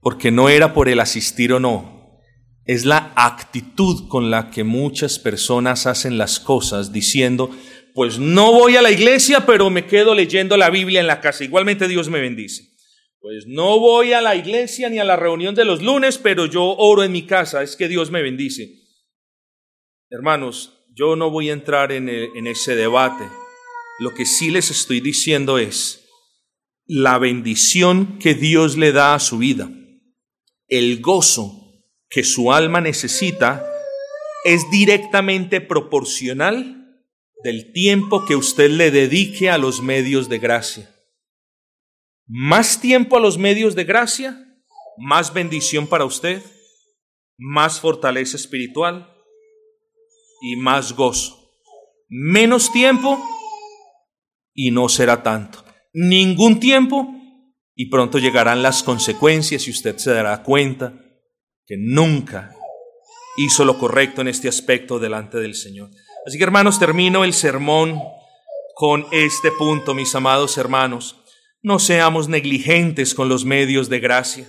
Porque 0.00 0.30
no 0.30 0.48
era 0.48 0.72
por 0.72 0.88
el 0.88 1.00
asistir 1.00 1.52
o 1.52 1.60
no, 1.60 2.20
es 2.64 2.84
la 2.84 3.12
actitud 3.16 4.08
con 4.08 4.30
la 4.30 4.50
que 4.50 4.64
muchas 4.64 5.18
personas 5.18 5.86
hacen 5.86 6.18
las 6.18 6.40
cosas 6.40 6.92
diciendo, 6.92 7.50
pues 7.94 8.18
no 8.18 8.52
voy 8.52 8.76
a 8.76 8.82
la 8.82 8.90
iglesia, 8.90 9.46
pero 9.46 9.70
me 9.70 9.86
quedo 9.86 10.14
leyendo 10.14 10.56
la 10.56 10.70
Biblia 10.70 11.00
en 11.00 11.06
la 11.06 11.20
casa. 11.20 11.44
Igualmente 11.44 11.88
Dios 11.88 12.08
me 12.08 12.20
bendice. 12.20 12.64
Pues 13.20 13.46
no 13.46 13.80
voy 13.80 14.12
a 14.12 14.20
la 14.20 14.36
iglesia 14.36 14.88
ni 14.88 14.98
a 14.98 15.04
la 15.04 15.16
reunión 15.16 15.54
de 15.54 15.64
los 15.64 15.82
lunes, 15.82 16.18
pero 16.18 16.46
yo 16.46 16.62
oro 16.62 17.02
en 17.02 17.12
mi 17.12 17.22
casa, 17.22 17.62
es 17.62 17.74
que 17.74 17.88
Dios 17.88 18.10
me 18.10 18.22
bendice. 18.22 18.70
Hermanos, 20.10 20.84
yo 20.94 21.16
no 21.16 21.30
voy 21.30 21.50
a 21.50 21.52
entrar 21.52 21.90
en, 21.90 22.08
en 22.08 22.46
ese 22.46 22.76
debate. 22.76 23.24
Lo 23.98 24.12
que 24.12 24.26
sí 24.26 24.50
les 24.50 24.70
estoy 24.70 25.00
diciendo 25.00 25.58
es 25.58 26.05
la 26.86 27.18
bendición 27.18 28.18
que 28.18 28.34
Dios 28.34 28.76
le 28.76 28.92
da 28.92 29.14
a 29.14 29.20
su 29.20 29.38
vida, 29.38 29.68
el 30.68 31.00
gozo 31.00 31.66
que 32.08 32.22
su 32.22 32.52
alma 32.52 32.80
necesita, 32.80 33.64
es 34.44 34.70
directamente 34.70 35.60
proporcional 35.60 37.02
del 37.42 37.72
tiempo 37.72 38.24
que 38.24 38.36
usted 38.36 38.70
le 38.70 38.90
dedique 38.90 39.50
a 39.50 39.58
los 39.58 39.82
medios 39.82 40.28
de 40.28 40.38
gracia. 40.38 40.94
Más 42.26 42.80
tiempo 42.80 43.16
a 43.16 43.20
los 43.20 43.38
medios 43.38 43.74
de 43.74 43.84
gracia, 43.84 44.46
más 44.96 45.32
bendición 45.32 45.86
para 45.88 46.04
usted, 46.04 46.42
más 47.36 47.80
fortaleza 47.80 48.36
espiritual 48.36 49.12
y 50.42 50.56
más 50.56 50.92
gozo. 50.92 51.50
Menos 52.08 52.72
tiempo 52.72 53.20
y 54.54 54.70
no 54.70 54.88
será 54.88 55.22
tanto. 55.22 55.65
Ningún 55.98 56.60
tiempo 56.60 57.08
y 57.74 57.88
pronto 57.88 58.18
llegarán 58.18 58.62
las 58.62 58.82
consecuencias 58.82 59.66
y 59.66 59.70
usted 59.70 59.96
se 59.96 60.12
dará 60.12 60.42
cuenta 60.42 60.92
que 61.64 61.76
nunca, 61.78 62.54
hizo 63.38 63.64
lo 63.64 63.78
correcto 63.78 64.20
en 64.20 64.28
este 64.28 64.46
aspecto 64.46 64.98
delante 64.98 65.38
del 65.38 65.54
Señor. 65.54 65.88
Así 66.26 66.36
que 66.36 66.44
hermanos, 66.44 66.78
termino 66.78 67.24
el 67.24 67.32
sermón 67.32 67.98
con 68.74 69.06
este 69.10 69.50
punto, 69.52 69.94
mis 69.94 70.14
amados 70.14 70.58
hermanos. 70.58 71.16
No 71.62 71.78
seamos 71.78 72.28
negligentes 72.28 73.14
con 73.14 73.30
los 73.30 73.46
medios 73.46 73.88
de 73.88 73.98
gracia. 73.98 74.46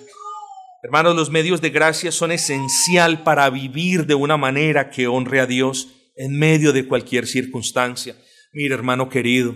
Hermanos, 0.83 1.15
los 1.15 1.29
medios 1.31 1.61
de 1.61 1.69
gracia 1.69 2.11
son 2.11 2.33
esencial 2.33 3.23
para 3.23 3.49
vivir 3.49 4.05
de 4.05 4.15
una 4.15 4.35
manera 4.35 4.89
que 4.89 5.07
honre 5.07 5.39
a 5.39 5.45
Dios 5.45 6.11
en 6.17 6.37
medio 6.37 6.73
de 6.73 6.85
cualquier 6.85 7.25
circunstancia. 7.25 8.17
Mire, 8.51 8.75
hermano 8.75 9.07
querido, 9.07 9.55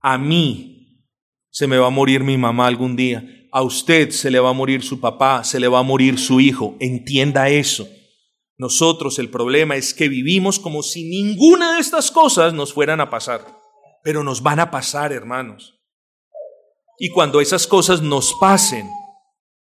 a 0.00 0.16
mí 0.16 0.73
se 1.54 1.68
me 1.68 1.78
va 1.78 1.86
a 1.86 1.90
morir 1.90 2.24
mi 2.24 2.36
mamá 2.36 2.66
algún 2.66 2.96
día, 2.96 3.24
a 3.52 3.62
usted 3.62 4.10
se 4.10 4.28
le 4.28 4.40
va 4.40 4.50
a 4.50 4.54
morir 4.54 4.82
su 4.82 4.98
papá, 4.98 5.44
se 5.44 5.60
le 5.60 5.68
va 5.68 5.78
a 5.78 5.84
morir 5.84 6.18
su 6.18 6.40
hijo. 6.40 6.74
Entienda 6.80 7.48
eso. 7.48 7.88
Nosotros 8.58 9.20
el 9.20 9.30
problema 9.30 9.76
es 9.76 9.94
que 9.94 10.08
vivimos 10.08 10.58
como 10.58 10.82
si 10.82 11.04
ninguna 11.04 11.74
de 11.76 11.80
estas 11.80 12.10
cosas 12.10 12.54
nos 12.54 12.72
fueran 12.72 13.00
a 13.00 13.08
pasar, 13.08 13.46
pero 14.02 14.24
nos 14.24 14.42
van 14.42 14.58
a 14.58 14.72
pasar, 14.72 15.12
hermanos. 15.12 15.78
Y 16.98 17.10
cuando 17.10 17.40
esas 17.40 17.68
cosas 17.68 18.02
nos 18.02 18.34
pasen, 18.40 18.88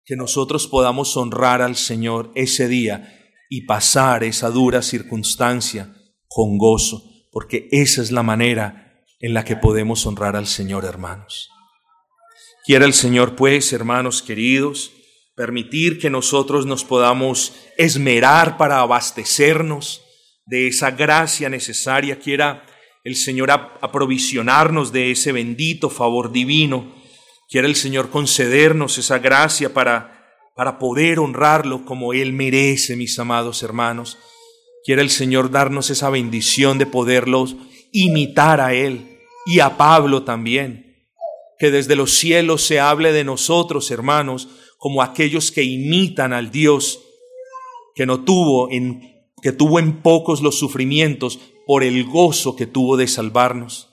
que 0.03 0.15
nosotros 0.15 0.65
podamos 0.65 1.15
honrar 1.15 1.61
al 1.61 1.75
Señor 1.75 2.31
ese 2.33 2.67
día 2.67 3.13
y 3.47 3.67
pasar 3.67 4.23
esa 4.23 4.49
dura 4.49 4.81
circunstancia 4.81 5.93
con 6.27 6.57
gozo, 6.57 7.03
porque 7.31 7.67
esa 7.71 8.01
es 8.01 8.11
la 8.11 8.23
manera 8.23 9.03
en 9.19 9.35
la 9.35 9.45
que 9.45 9.55
podemos 9.55 10.03
honrar 10.07 10.35
al 10.35 10.47
Señor, 10.47 10.83
hermanos. 10.85 11.51
Quiera 12.65 12.85
el 12.85 12.95
Señor, 12.95 13.35
pues, 13.35 13.73
hermanos 13.73 14.23
queridos, 14.23 14.91
permitir 15.35 15.99
que 15.99 16.09
nosotros 16.09 16.65
nos 16.65 16.83
podamos 16.83 17.53
esmerar 17.77 18.57
para 18.57 18.79
abastecernos 18.79 20.01
de 20.47 20.69
esa 20.69 20.89
gracia 20.89 21.47
necesaria. 21.47 22.17
Quiera 22.17 22.65
el 23.03 23.15
Señor 23.17 23.51
aprovisionarnos 23.51 24.91
de 24.91 25.11
ese 25.11 25.31
bendito 25.31 25.91
favor 25.91 26.31
divino. 26.31 26.95
Quiera 27.47 27.67
el 27.67 27.75
Señor 27.75 28.09
concedernos 28.09 28.97
esa 28.97 29.19
gracia 29.19 29.71
para, 29.71 30.25
para 30.55 30.79
poder 30.79 31.19
honrarlo 31.19 31.85
como 31.85 32.13
Él 32.13 32.33
merece, 32.33 32.95
mis 32.95 33.19
amados 33.19 33.61
hermanos. 33.61 34.17
Quiera 34.83 35.03
el 35.03 35.11
Señor 35.11 35.51
darnos 35.51 35.91
esa 35.91 36.09
bendición 36.09 36.79
de 36.79 36.87
poderlos 36.87 37.55
imitar 37.91 38.59
a 38.59 38.73
Él 38.73 39.19
y 39.45 39.59
a 39.59 39.77
Pablo 39.77 40.23
también. 40.23 40.84
Que 41.57 41.71
desde 41.71 41.95
los 41.95 42.11
cielos 42.11 42.61
se 42.61 42.79
hable 42.79 43.11
de 43.13 43.23
nosotros, 43.23 43.91
hermanos, 43.91 44.47
como 44.77 45.01
aquellos 45.01 45.51
que 45.51 45.63
imitan 45.63 46.33
al 46.33 46.51
Dios 46.51 46.99
que 47.95 48.05
no 48.05 48.23
tuvo 48.23 48.69
en 48.71 49.15
que 49.41 49.51
tuvo 49.51 49.79
en 49.79 50.01
pocos 50.01 50.41
los 50.41 50.57
sufrimientos 50.57 51.39
por 51.67 51.83
el 51.83 52.03
gozo 52.03 52.55
que 52.55 52.65
tuvo 52.65 52.97
de 52.97 53.07
salvarnos. 53.07 53.89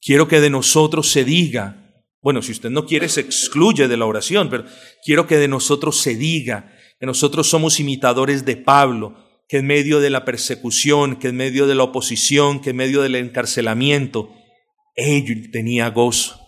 Quiero 0.00 0.26
que 0.26 0.40
de 0.40 0.50
nosotros 0.50 1.08
se 1.08 1.24
diga, 1.24 2.04
bueno, 2.20 2.42
si 2.42 2.52
usted 2.52 2.70
no 2.70 2.84
quiere 2.84 3.08
se 3.08 3.20
excluye 3.20 3.86
de 3.86 3.96
la 3.96 4.06
oración, 4.06 4.50
pero 4.50 4.64
quiero 5.04 5.26
que 5.26 5.36
de 5.36 5.46
nosotros 5.46 5.98
se 5.98 6.16
diga 6.16 6.72
que 6.98 7.06
nosotros 7.06 7.48
somos 7.48 7.78
imitadores 7.78 8.44
de 8.44 8.56
Pablo, 8.56 9.16
que 9.48 9.58
en 9.58 9.66
medio 9.66 10.00
de 10.00 10.10
la 10.10 10.24
persecución, 10.24 11.16
que 11.16 11.28
en 11.28 11.36
medio 11.36 11.66
de 11.66 11.74
la 11.74 11.84
oposición, 11.84 12.60
que 12.60 12.70
en 12.70 12.76
medio 12.76 13.02
del 13.02 13.14
encarcelamiento, 13.14 14.34
él 14.96 15.50
tenía 15.52 15.90
gozo. 15.90 16.41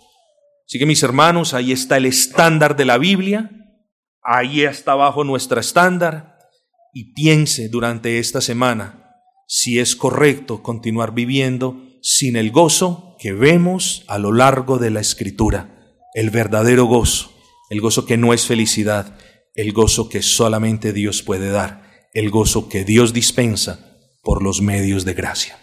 Así 0.67 0.79
que 0.79 0.87
mis 0.87 1.03
hermanos, 1.03 1.55
ahí 1.55 1.73
está 1.73 1.97
el 1.97 2.07
estándar 2.07 2.77
de 2.77 2.85
la 2.85 2.99
Biblia, 2.99 3.51
Ahí 4.27 4.63
está 4.63 4.93
abajo 4.93 5.23
nuestra 5.23 5.61
estándar 5.61 6.39
y 6.95 7.13
piense 7.13 7.69
durante 7.69 8.19
esta 8.19 8.41
semana 8.41 9.21
si 9.47 9.79
es 9.79 9.95
correcto 9.95 10.63
continuar 10.63 11.13
viviendo 11.13 11.77
sin 12.01 12.37
el 12.37 12.51
gozo 12.51 13.17
que 13.19 13.35
vemos 13.35 14.03
a 14.09 14.19
lo 14.19 14.33
largo 14.33 14.79
de 14.79 14.91
la 14.91 15.01
escritura, 15.01 15.99
el 16.15 16.31
verdadero 16.31 16.87
gozo, 16.87 17.35
el 17.69 17.83
gozo 17.83 18.07
que 18.07 18.17
no 18.17 18.33
es 18.33 18.47
felicidad, 18.47 19.19
el 19.55 19.75
gozo 19.75 20.09
que 20.09 20.23
solamente 20.23 20.95
Dios 20.95 21.21
puede 21.21 21.51
dar, 21.51 21.83
el 22.15 22.31
gozo 22.31 22.71
que 22.71 22.85
Dios 22.85 23.13
dispensa 23.13 24.01
por 24.23 24.43
los 24.43 24.63
medios 24.63 25.05
de 25.05 25.13
gracia. 25.13 25.59